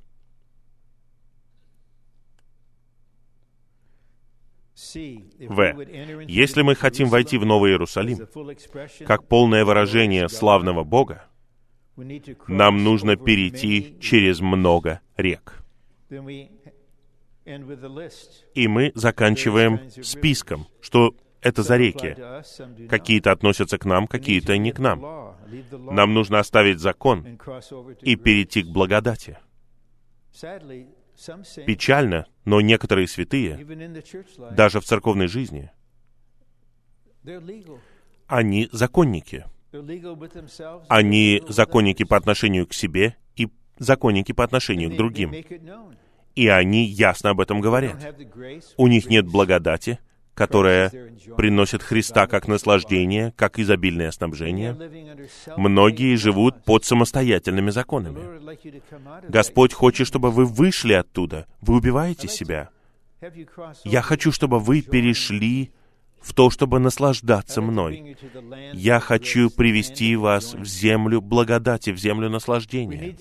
В. 4.94 6.24
Если 6.26 6.62
мы 6.62 6.74
хотим 6.74 7.08
войти 7.08 7.38
в 7.38 7.44
Новый 7.46 7.72
Иерусалим, 7.72 8.26
как 9.06 9.26
полное 9.26 9.64
выражение 9.64 10.28
славного 10.28 10.84
Бога, 10.84 11.26
нам 12.48 12.82
нужно 12.82 13.16
перейти 13.16 13.96
через 14.00 14.40
много 14.40 15.00
рек. 15.16 15.64
И 18.54 18.68
мы 18.68 18.92
заканчиваем 18.94 19.90
списком, 20.02 20.66
что 20.80 21.14
это 21.44 21.62
за 21.62 21.76
реки. 21.76 22.16
Какие-то 22.88 23.30
относятся 23.30 23.78
к 23.78 23.84
нам, 23.84 24.06
какие-то 24.06 24.56
не 24.56 24.72
к 24.72 24.78
нам. 24.78 25.36
Нам 25.70 26.14
нужно 26.14 26.40
оставить 26.40 26.80
закон 26.80 27.38
и 28.00 28.16
перейти 28.16 28.62
к 28.62 28.68
благодати. 28.68 29.38
Печально, 31.66 32.26
но 32.44 32.60
некоторые 32.60 33.06
святые, 33.06 33.64
даже 34.52 34.80
в 34.80 34.84
церковной 34.84 35.28
жизни, 35.28 35.70
они 38.26 38.68
законники. 38.72 39.44
Они 40.88 41.42
законники 41.48 42.04
по 42.04 42.16
отношению 42.16 42.66
к 42.66 42.72
себе 42.72 43.16
и 43.36 43.48
законники 43.78 44.32
по 44.32 44.44
отношению 44.44 44.90
к 44.90 44.96
другим. 44.96 45.34
И 46.34 46.48
они 46.48 46.86
ясно 46.86 47.30
об 47.30 47.40
этом 47.40 47.60
говорят. 47.60 47.96
У 48.76 48.88
них 48.88 49.06
нет 49.06 49.26
благодати, 49.26 50.00
которая 50.34 50.90
приносит 51.36 51.82
Христа 51.82 52.26
как 52.26 52.48
наслаждение, 52.48 53.32
как 53.36 53.58
изобильное 53.58 54.10
снабжение. 54.10 54.76
Многие 55.56 56.16
живут 56.16 56.64
под 56.64 56.84
самостоятельными 56.84 57.70
законами. 57.70 58.20
Господь 59.28 59.72
хочет, 59.72 60.06
чтобы 60.06 60.30
вы 60.30 60.44
вышли 60.44 60.92
оттуда. 60.92 61.46
Вы 61.60 61.76
убиваете 61.76 62.28
себя. 62.28 62.70
Я 63.84 64.02
хочу, 64.02 64.32
чтобы 64.32 64.58
вы 64.58 64.82
перешли 64.82 65.72
в 66.24 66.32
то, 66.32 66.50
чтобы 66.50 66.78
наслаждаться 66.78 67.60
мной. 67.60 68.16
Я 68.72 68.98
хочу 68.98 69.50
привести 69.50 70.16
вас 70.16 70.54
в 70.54 70.64
землю 70.64 71.20
благодати, 71.20 71.90
в 71.90 71.98
землю 71.98 72.30
наслаждения. 72.30 73.14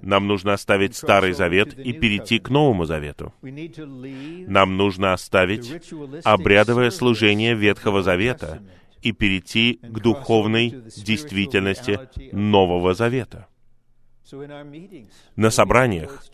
Нам 0.00 0.26
нужно 0.26 0.54
оставить 0.54 0.96
Старый 0.96 1.32
Завет 1.32 1.78
и 1.78 1.92
перейти 1.92 2.38
к 2.38 2.48
Новому 2.48 2.86
Завету. 2.86 3.34
Нам 3.42 4.76
нужно 4.76 5.12
оставить 5.12 5.92
обрядовое 6.24 6.90
служение 6.90 7.54
Ветхого 7.54 8.02
Завета 8.02 8.62
и 9.02 9.12
перейти 9.12 9.78
к 9.82 10.00
духовной 10.00 10.70
действительности 10.96 12.00
Нового 12.32 12.94
Завета. 12.94 13.46
На 15.36 15.50
собраниях, 15.50 16.24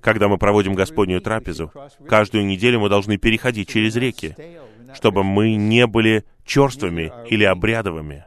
когда 0.00 0.28
мы 0.28 0.38
проводим 0.38 0.74
Господнюю 0.74 1.20
трапезу, 1.20 1.70
каждую 2.08 2.46
неделю 2.46 2.80
мы 2.80 2.88
должны 2.88 3.16
переходить 3.16 3.68
через 3.68 3.94
реки, 3.94 4.34
чтобы 4.94 5.24
мы 5.24 5.54
не 5.54 5.86
были 5.86 6.24
черствыми 6.44 7.12
или 7.28 7.44
обрядовыми. 7.44 8.24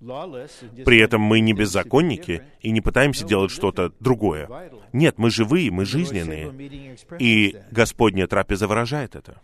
При 0.00 0.98
этом 0.98 1.20
мы 1.20 1.40
не 1.40 1.52
беззаконники 1.52 2.42
и 2.60 2.70
не 2.70 2.80
пытаемся 2.80 3.26
делать 3.26 3.50
что-то 3.50 3.92
другое. 4.00 4.48
Нет, 4.94 5.18
мы 5.18 5.30
живые, 5.30 5.70
мы 5.70 5.84
жизненные. 5.84 6.52
И 7.18 7.56
Господня 7.70 8.26
трапеза 8.26 8.66
выражает 8.66 9.14
это. 9.14 9.40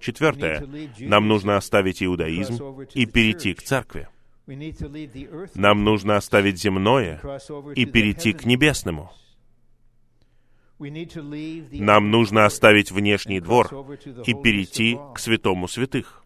Четвертое. 0.00 0.66
Нам 0.98 1.28
нужно 1.28 1.56
оставить 1.56 2.02
иудаизм 2.02 2.80
и 2.94 3.04
перейти 3.04 3.52
к 3.52 3.62
церкви. 3.62 4.08
Нам 5.54 5.84
нужно 5.84 6.16
оставить 6.16 6.60
земное 6.60 7.20
и 7.74 7.84
перейти 7.84 8.32
к 8.32 8.44
небесному. 8.46 9.12
Нам 11.72 12.10
нужно 12.10 12.46
оставить 12.46 12.90
внешний 12.90 13.40
двор 13.40 13.68
и 14.26 14.34
перейти 14.34 14.98
к 15.14 15.18
святому 15.18 15.68
святых. 15.68 16.24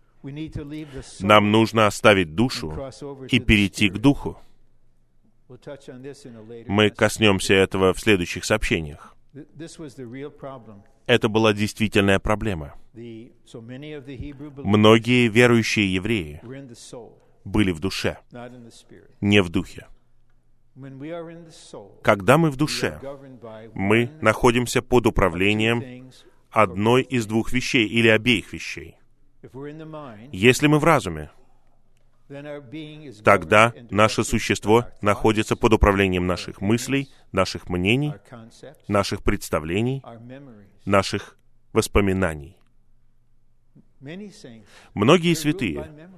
Нам 1.20 1.50
нужно 1.50 1.86
оставить 1.86 2.34
душу 2.34 2.72
и 3.30 3.38
перейти 3.38 3.88
к 3.88 3.98
духу. 3.98 4.38
Мы 6.66 6.90
коснемся 6.90 7.54
этого 7.54 7.92
в 7.92 8.00
следующих 8.00 8.44
сообщениях. 8.44 9.16
Это 11.06 11.28
была 11.28 11.52
действительная 11.52 12.18
проблема. 12.18 12.74
Многие 14.64 15.28
верующие 15.28 15.94
евреи 15.94 16.40
были 17.44 17.70
в 17.70 17.80
душе, 17.80 18.18
не 19.20 19.42
в 19.42 19.50
духе. 19.50 19.86
Когда 22.02 22.36
мы 22.36 22.50
в 22.50 22.56
душе, 22.56 23.00
мы 23.72 24.10
находимся 24.20 24.82
под 24.82 25.06
управлением 25.06 26.10
одной 26.50 27.02
из 27.02 27.26
двух 27.26 27.52
вещей 27.52 27.86
или 27.86 28.08
обеих 28.08 28.52
вещей. 28.52 28.96
Если 30.32 30.66
мы 30.66 30.78
в 30.78 30.84
разуме, 30.84 31.30
тогда 33.24 33.72
наше 33.90 34.24
существо 34.24 34.86
находится 35.00 35.56
под 35.56 35.72
управлением 35.72 36.26
наших 36.26 36.60
мыслей, 36.60 37.08
наших 37.32 37.68
мнений, 37.68 38.12
наших 38.88 39.22
представлений, 39.22 40.02
наших 40.84 41.38
воспоминаний. 41.72 42.58
Многие 44.94 45.34
святые 45.34 46.10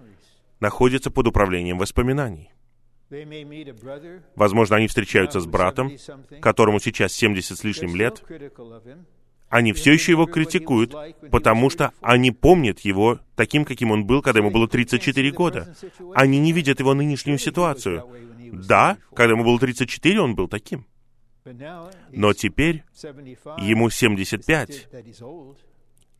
находятся 0.58 1.10
под 1.10 1.28
управлением 1.28 1.78
воспоминаний. 1.78 2.52
Возможно, 4.36 4.76
они 4.76 4.86
встречаются 4.86 5.40
с 5.40 5.46
братом, 5.46 5.92
которому 6.40 6.80
сейчас 6.80 7.12
70 7.12 7.58
с 7.58 7.64
лишним 7.64 7.96
лет. 7.96 8.22
Они 9.48 9.72
все 9.72 9.92
еще 9.92 10.12
его 10.12 10.26
критикуют, 10.26 10.94
потому 11.30 11.70
что 11.70 11.92
они 12.02 12.30
помнят 12.32 12.80
его 12.80 13.20
таким, 13.34 13.64
каким 13.64 13.90
он 13.90 14.04
был, 14.04 14.20
когда 14.20 14.40
ему 14.40 14.50
было 14.50 14.68
34 14.68 15.30
года. 15.32 15.74
Они 16.14 16.38
не 16.38 16.52
видят 16.52 16.80
его 16.80 16.92
нынешнюю 16.92 17.38
ситуацию. 17.38 18.04
Да, 18.52 18.98
когда 19.14 19.32
ему 19.32 19.44
было 19.44 19.58
34, 19.58 20.20
он 20.20 20.34
был 20.34 20.48
таким. 20.48 20.86
Но 22.12 22.34
теперь 22.34 22.84
ему 23.58 23.88
75. 23.88 24.88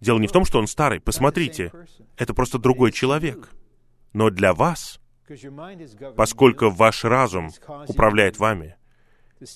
Дело 0.01 0.19
не 0.19 0.27
в 0.27 0.33
том, 0.33 0.45
что 0.45 0.59
он 0.59 0.67
старый. 0.67 1.01
Посмотрите, 1.01 1.71
это 2.17 2.33
просто 2.33 2.59
другой 2.59 2.93
человек. 2.93 3.51
Но 4.15 4.31
для 4.31 4.55
вас 4.55 5.01
поскольку 6.17 6.71
ваш 6.71 7.05
разум 7.05 7.51
управляет 7.87 8.39
вами, 8.39 8.77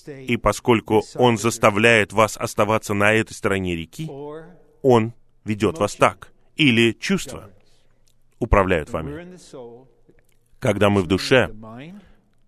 и 0.07 0.37
поскольку 0.37 1.03
он 1.15 1.37
заставляет 1.37 2.13
вас 2.13 2.37
оставаться 2.37 2.93
на 2.93 3.13
этой 3.13 3.33
стороне 3.33 3.75
реки, 3.75 4.09
он 4.81 5.13
ведет 5.43 5.77
вас 5.77 5.95
так. 5.95 6.33
или 6.55 6.91
чувства 6.91 7.49
управляют 8.39 8.89
вами. 8.89 9.37
Когда 10.59 10.89
мы 10.89 11.01
в 11.01 11.07
душе, 11.07 11.53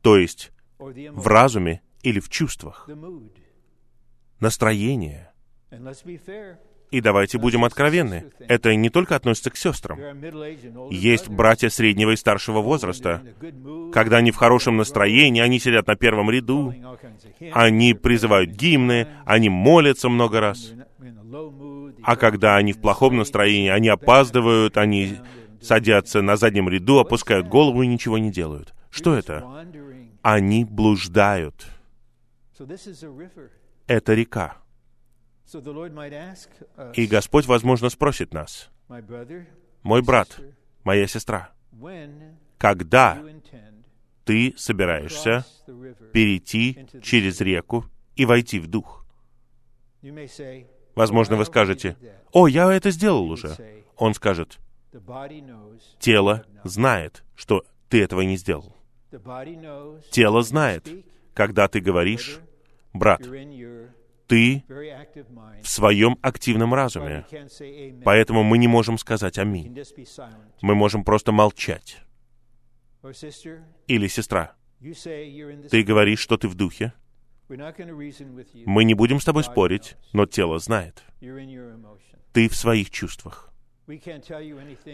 то 0.02 0.18
есть 0.18 0.52
в 0.78 1.28
разуме 1.28 1.82
или 2.04 2.20
в 2.20 2.30
чувствах, 2.30 2.90
настроение. 4.40 5.32
И 6.92 7.02
давайте 7.02 7.38
будем 7.38 7.66
откровенны, 7.66 8.26
это 8.40 8.74
не 8.76 8.90
только 8.90 9.16
относится 9.16 9.50
к 9.50 9.58
сестрам. 9.58 10.00
Есть 10.90 11.30
братья 11.30 11.70
среднего 11.70 12.12
и 12.12 12.16
старшего 12.16 12.62
возраста. 12.62 13.22
Когда 13.92 14.18
они 14.18 14.32
в 14.32 14.36
хорошем 14.36 14.78
настроении, 14.78 15.42
они 15.42 15.60
сидят 15.60 15.88
на 15.88 15.96
первом 15.96 16.30
ряду, 16.30 16.74
они 17.52 17.94
призывают 17.94 18.52
гимны, 18.52 19.08
они 19.26 19.50
молятся 19.50 20.10
много 20.10 20.40
раз. 20.40 20.74
А 22.04 22.16
когда 22.16 22.56
они 22.56 22.72
в 22.74 22.80
плохом 22.80 23.18
настроении, 23.18 23.70
они 23.70 23.90
опаздывают, 23.90 24.78
они 24.78 25.18
садятся 25.62 26.22
на 26.22 26.38
заднем 26.38 26.70
ряду, 26.70 27.00
опускают 27.00 27.48
голову 27.48 27.82
и 27.82 27.88
ничего 27.88 28.18
не 28.18 28.32
делают. 28.32 28.74
Что 28.90 29.16
это? 29.16 29.66
Они 30.22 30.64
блуждают. 30.64 31.66
Это 33.88 34.14
река. 34.14 34.58
И 36.96 37.08
Господь, 37.08 37.46
возможно, 37.46 37.90
спросит 37.90 38.34
нас, 38.34 38.70
мой 39.84 40.02
брат, 40.02 40.40
моя 40.84 41.08
сестра, 41.08 41.52
когда 42.58 43.22
ты 44.26 44.54
собираешься 44.58 45.46
перейти 46.12 46.88
через 47.02 47.42
реку 47.42 47.86
и 48.16 48.26
войти 48.26 48.60
в 48.60 48.68
дух? 48.68 49.06
Возможно, 50.96 51.36
вы 51.36 51.46
скажете, 51.46 51.96
«О, 52.32 52.48
я 52.48 52.72
это 52.74 52.90
сделал 52.92 53.30
уже». 53.30 53.56
Он 53.98 54.14
скажет, 54.14 54.58
«Тело 56.00 56.46
знает, 56.64 57.24
что 57.36 57.64
ты 57.90 58.02
этого 58.04 58.22
не 58.22 58.38
сделал. 58.38 58.76
Тело 60.12 60.42
знает, 60.44 60.90
когда 61.34 61.68
ты 61.68 61.80
говоришь, 61.82 62.40
брат, 62.94 63.22
ты 64.28 64.64
в 65.62 65.68
своем 65.68 66.18
активном 66.22 66.74
разуме. 66.74 67.26
Поэтому 68.04 68.44
мы 68.44 68.58
не 68.58 68.68
можем 68.68 68.98
сказать 68.98 69.38
«Аминь». 69.38 69.78
Мы 70.62 70.76
можем 70.76 71.04
просто 71.04 71.32
молчать. 71.32 72.02
Или 73.88 74.08
сестра, 74.08 74.56
ты 75.70 75.84
говоришь, 75.84 76.20
что 76.20 76.38
ты 76.38 76.48
в 76.48 76.56
духе. 76.56 76.94
Мы 77.48 78.84
не 78.84 78.94
будем 78.96 79.20
с 79.20 79.26
тобой 79.26 79.44
спорить, 79.44 79.96
но 80.14 80.26
тело 80.26 80.58
знает. 80.60 81.04
Ты 82.34 82.50
в 82.50 82.56
своих 82.56 82.90
чувствах. 82.90 83.54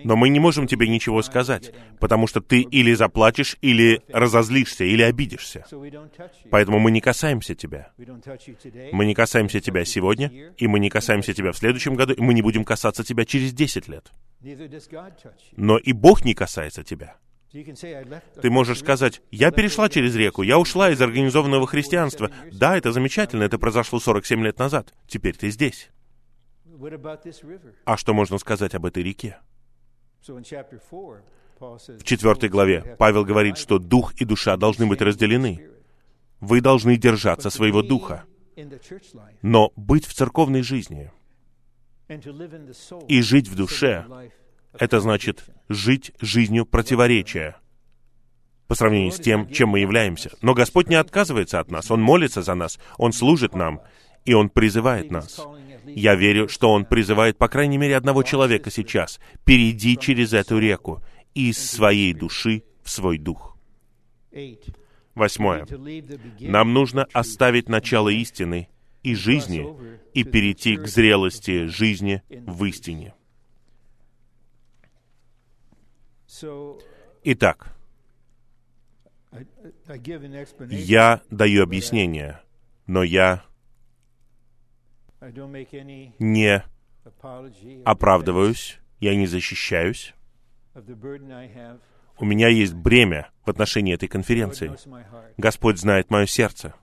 Но 0.03 0.15
мы 0.15 0.29
не 0.29 0.39
можем 0.39 0.67
тебе 0.67 0.87
ничего 0.89 1.21
сказать, 1.21 1.73
потому 1.99 2.27
что 2.27 2.41
ты 2.41 2.61
или 2.61 2.93
заплачешь, 2.93 3.57
или 3.61 4.01
разозлишься, 4.09 4.83
или 4.83 5.01
обидишься. 5.01 5.65
Поэтому 6.49 6.79
мы 6.79 6.91
не 6.91 6.99
касаемся 6.99 7.55
тебя. 7.55 7.91
Мы 7.97 9.05
не 9.05 9.13
касаемся 9.13 9.61
тебя 9.61 9.85
сегодня, 9.85 10.53
и 10.57 10.67
мы 10.67 10.79
не 10.79 10.89
касаемся 10.89 11.33
тебя 11.33 11.51
в 11.51 11.57
следующем 11.57 11.95
году, 11.95 12.13
и 12.13 12.21
мы 12.21 12.33
не 12.33 12.41
будем 12.41 12.65
касаться 12.65 13.03
тебя 13.03 13.25
через 13.25 13.53
10 13.53 13.87
лет. 13.87 14.11
Но 15.55 15.77
и 15.77 15.93
Бог 15.93 16.25
не 16.25 16.33
касается 16.33 16.83
тебя. 16.83 17.17
Ты 18.41 18.49
можешь 18.49 18.79
сказать, 18.79 19.21
я 19.29 19.51
перешла 19.51 19.89
через 19.89 20.15
реку, 20.15 20.41
я 20.41 20.57
ушла 20.57 20.89
из 20.89 21.01
организованного 21.01 21.67
христианства. 21.67 22.31
Да, 22.51 22.77
это 22.77 22.91
замечательно, 22.91 23.43
это 23.43 23.57
произошло 23.57 23.99
47 23.99 24.43
лет 24.43 24.57
назад. 24.57 24.93
Теперь 25.07 25.35
ты 25.35 25.49
здесь. 25.49 25.89
А 27.85 27.97
что 27.97 28.13
можно 28.13 28.37
сказать 28.37 28.75
об 28.75 28.85
этой 28.85 29.03
реке? 29.03 29.37
В 30.27 32.03
четвертой 32.03 32.49
главе 32.49 32.95
Павел 32.97 33.23
говорит, 33.23 33.57
что 33.57 33.77
дух 33.77 34.13
и 34.15 34.25
душа 34.25 34.57
должны 34.57 34.87
быть 34.87 35.01
разделены. 35.01 35.69
Вы 36.39 36.61
должны 36.61 36.97
держаться 36.97 37.49
своего 37.49 37.81
духа. 37.83 38.23
Но 39.41 39.71
быть 39.75 40.05
в 40.05 40.13
церковной 40.13 40.63
жизни 40.63 41.11
и 43.07 43.21
жить 43.21 43.47
в 43.47 43.55
душе, 43.55 44.05
это 44.73 44.99
значит 44.99 45.45
жить 45.69 46.11
жизнью 46.19 46.65
противоречия 46.65 47.57
по 48.67 48.75
сравнению 48.75 49.11
с 49.11 49.19
тем, 49.19 49.49
чем 49.49 49.69
мы 49.69 49.79
являемся. 49.79 50.31
Но 50.41 50.53
Господь 50.53 50.89
не 50.89 50.95
отказывается 50.95 51.59
от 51.59 51.69
нас, 51.71 51.91
Он 51.91 52.01
молится 52.01 52.41
за 52.41 52.55
нас, 52.55 52.79
Он 52.97 53.13
служит 53.13 53.53
нам, 53.53 53.81
и 54.25 54.33
Он 54.33 54.49
призывает 54.49 55.11
нас. 55.11 55.39
Я 55.85 56.15
верю, 56.15 56.47
что 56.47 56.71
Он 56.71 56.85
призывает 56.85 57.37
по 57.37 57.47
крайней 57.47 57.77
мере 57.77 57.95
одного 57.95 58.23
человека 58.23 58.69
сейчас. 58.71 59.19
Перейди 59.45 59.97
через 59.97 60.33
эту 60.33 60.59
реку 60.59 61.03
из 61.33 61.57
своей 61.57 62.13
души 62.13 62.63
в 62.83 62.89
свой 62.89 63.17
дух. 63.17 63.57
Восьмое. 65.15 65.67
Нам 66.39 66.73
нужно 66.73 67.07
оставить 67.13 67.69
начало 67.69 68.09
истины 68.09 68.69
и 69.03 69.15
жизни 69.15 69.67
и 70.13 70.23
перейти 70.23 70.77
к 70.77 70.87
зрелости 70.87 71.65
жизни 71.65 72.23
в 72.29 72.63
истине. 72.65 73.13
Итак, 77.23 77.75
я 80.69 81.21
даю 81.29 81.63
объяснение, 81.63 82.41
но 82.87 83.03
я 83.03 83.43
не 86.19 86.63
оправдываюсь, 87.85 88.79
я 88.99 89.15
не 89.15 89.27
защищаюсь. 89.27 90.15
У 92.17 92.25
меня 92.25 92.47
есть 92.47 92.73
бремя 92.73 93.29
в 93.45 93.49
отношении 93.49 93.93
этой 93.93 94.07
конференции. 94.07 94.75
Господь 95.37 95.79
знает 95.79 96.09
мое 96.09 96.25
сердце. 96.25 96.73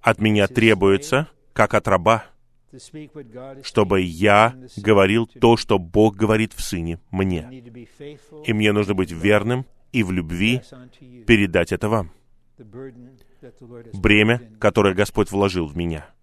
От 0.00 0.20
меня 0.20 0.48
требуется, 0.48 1.28
как 1.52 1.74
от 1.74 1.86
раба, 1.86 2.24
чтобы 3.62 4.00
я 4.00 4.54
говорил 4.76 5.26
то, 5.26 5.56
что 5.56 5.78
Бог 5.78 6.16
говорит 6.16 6.52
в 6.52 6.62
Сыне 6.62 7.00
мне. 7.10 7.48
И 8.44 8.52
мне 8.52 8.72
нужно 8.72 8.94
быть 8.94 9.12
верным 9.12 9.66
и 9.92 10.02
в 10.02 10.10
любви 10.12 10.62
передать 11.26 11.72
это 11.72 11.88
вам. 11.88 12.12
Бремя, 13.92 14.40
которое 14.60 14.94
Господь 14.94 15.30
вложил 15.30 15.66
в 15.66 15.76
меня— 15.76 16.08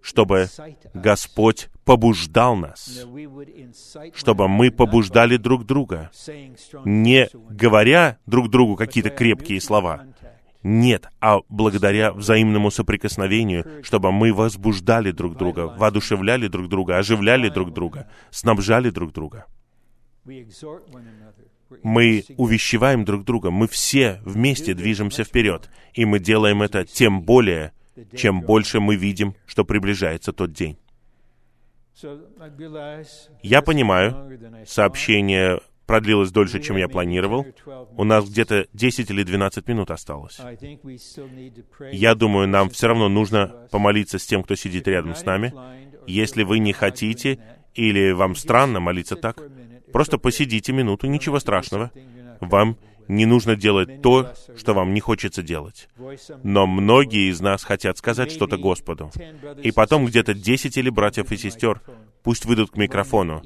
чтобы 0.00 0.48
Господь 0.94 1.68
побуждал 1.84 2.56
нас, 2.56 3.04
чтобы 4.14 4.48
мы 4.48 4.70
побуждали 4.70 5.36
друг 5.36 5.64
друга, 5.66 6.10
не 6.84 7.28
говоря 7.50 8.18
друг 8.26 8.48
другу 8.50 8.76
какие-то 8.76 9.10
крепкие 9.10 9.60
слова, 9.60 10.06
нет, 10.62 11.06
а 11.20 11.38
благодаря 11.48 12.12
взаимному 12.12 12.72
соприкосновению, 12.72 13.84
чтобы 13.84 14.10
мы 14.10 14.32
возбуждали 14.32 15.12
друг 15.12 15.36
друга, 15.36 15.68
воодушевляли 15.68 16.48
друг 16.48 16.68
друга, 16.68 16.98
оживляли 16.98 17.48
друг 17.48 17.72
друга, 17.72 18.08
снабжали 18.30 18.90
друг 18.90 19.12
друга. 19.12 19.46
Мы 21.84 22.24
увещеваем 22.36 23.04
друг 23.04 23.24
друга, 23.24 23.50
мы 23.50 23.68
все 23.68 24.20
вместе 24.24 24.74
движемся 24.74 25.22
вперед, 25.22 25.70
и 25.94 26.04
мы 26.04 26.18
делаем 26.18 26.62
это 26.62 26.84
тем 26.84 27.22
более, 27.22 27.72
чем 28.14 28.40
больше 28.40 28.80
мы 28.80 28.96
видим, 28.96 29.34
что 29.46 29.64
приближается 29.64 30.32
тот 30.32 30.52
день. 30.52 30.78
Я 33.42 33.62
понимаю, 33.62 34.38
сообщение 34.66 35.60
продлилось 35.86 36.30
дольше, 36.30 36.60
чем 36.60 36.76
я 36.76 36.88
планировал. 36.88 37.46
У 37.96 38.04
нас 38.04 38.28
где-то 38.28 38.66
10 38.72 39.10
или 39.10 39.22
12 39.22 39.68
минут 39.68 39.90
осталось. 39.90 40.40
Я 41.92 42.14
думаю, 42.14 42.48
нам 42.48 42.68
все 42.70 42.88
равно 42.88 43.08
нужно 43.08 43.68
помолиться 43.70 44.18
с 44.18 44.26
тем, 44.26 44.42
кто 44.42 44.56
сидит 44.56 44.88
рядом 44.88 45.14
с 45.14 45.24
нами. 45.24 45.54
Если 46.06 46.42
вы 46.42 46.58
не 46.58 46.72
хотите 46.72 47.38
или 47.74 48.12
вам 48.12 48.34
странно 48.36 48.80
молиться 48.80 49.16
так, 49.16 49.40
просто 49.92 50.18
посидите 50.18 50.72
минуту, 50.72 51.06
ничего 51.06 51.38
страшного. 51.38 51.90
Вам 52.40 52.76
не 53.08 53.26
нужно 53.26 53.56
делать 53.56 54.02
то, 54.02 54.32
что 54.56 54.74
вам 54.74 54.94
не 54.94 55.00
хочется 55.00 55.42
делать. 55.42 55.88
Но 56.42 56.66
многие 56.66 57.30
из 57.30 57.40
нас 57.40 57.64
хотят 57.64 57.98
сказать 57.98 58.32
что-то 58.32 58.56
Господу. 58.56 59.10
И 59.62 59.70
потом 59.70 60.06
где-то 60.06 60.34
десять 60.34 60.76
или 60.76 60.90
братьев 60.90 61.30
и 61.32 61.36
сестер 61.36 61.80
пусть 62.22 62.44
выйдут 62.44 62.72
к 62.72 62.76
микрофону, 62.76 63.42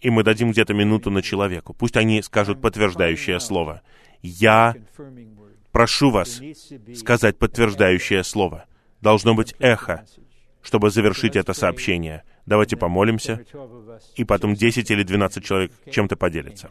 и 0.00 0.10
мы 0.10 0.22
дадим 0.24 0.52
где-то 0.52 0.74
минуту 0.74 1.10
на 1.10 1.22
человеку. 1.22 1.74
Пусть 1.74 1.96
они 1.96 2.22
скажут 2.22 2.60
подтверждающее 2.60 3.40
слово. 3.40 3.82
Я 4.20 4.76
прошу 5.72 6.10
вас 6.10 6.40
сказать 6.94 7.38
подтверждающее 7.38 8.22
слово. 8.24 8.66
Должно 9.00 9.34
быть 9.34 9.54
эхо, 9.58 10.04
чтобы 10.62 10.90
завершить 10.90 11.36
это 11.36 11.52
сообщение. 11.52 12.22
Давайте 12.46 12.76
помолимся, 12.76 13.44
и 14.16 14.24
потом 14.24 14.54
10 14.54 14.90
или 14.90 15.02
12 15.02 15.44
человек 15.44 15.72
чем-то 15.90 16.16
поделятся. 16.16 16.70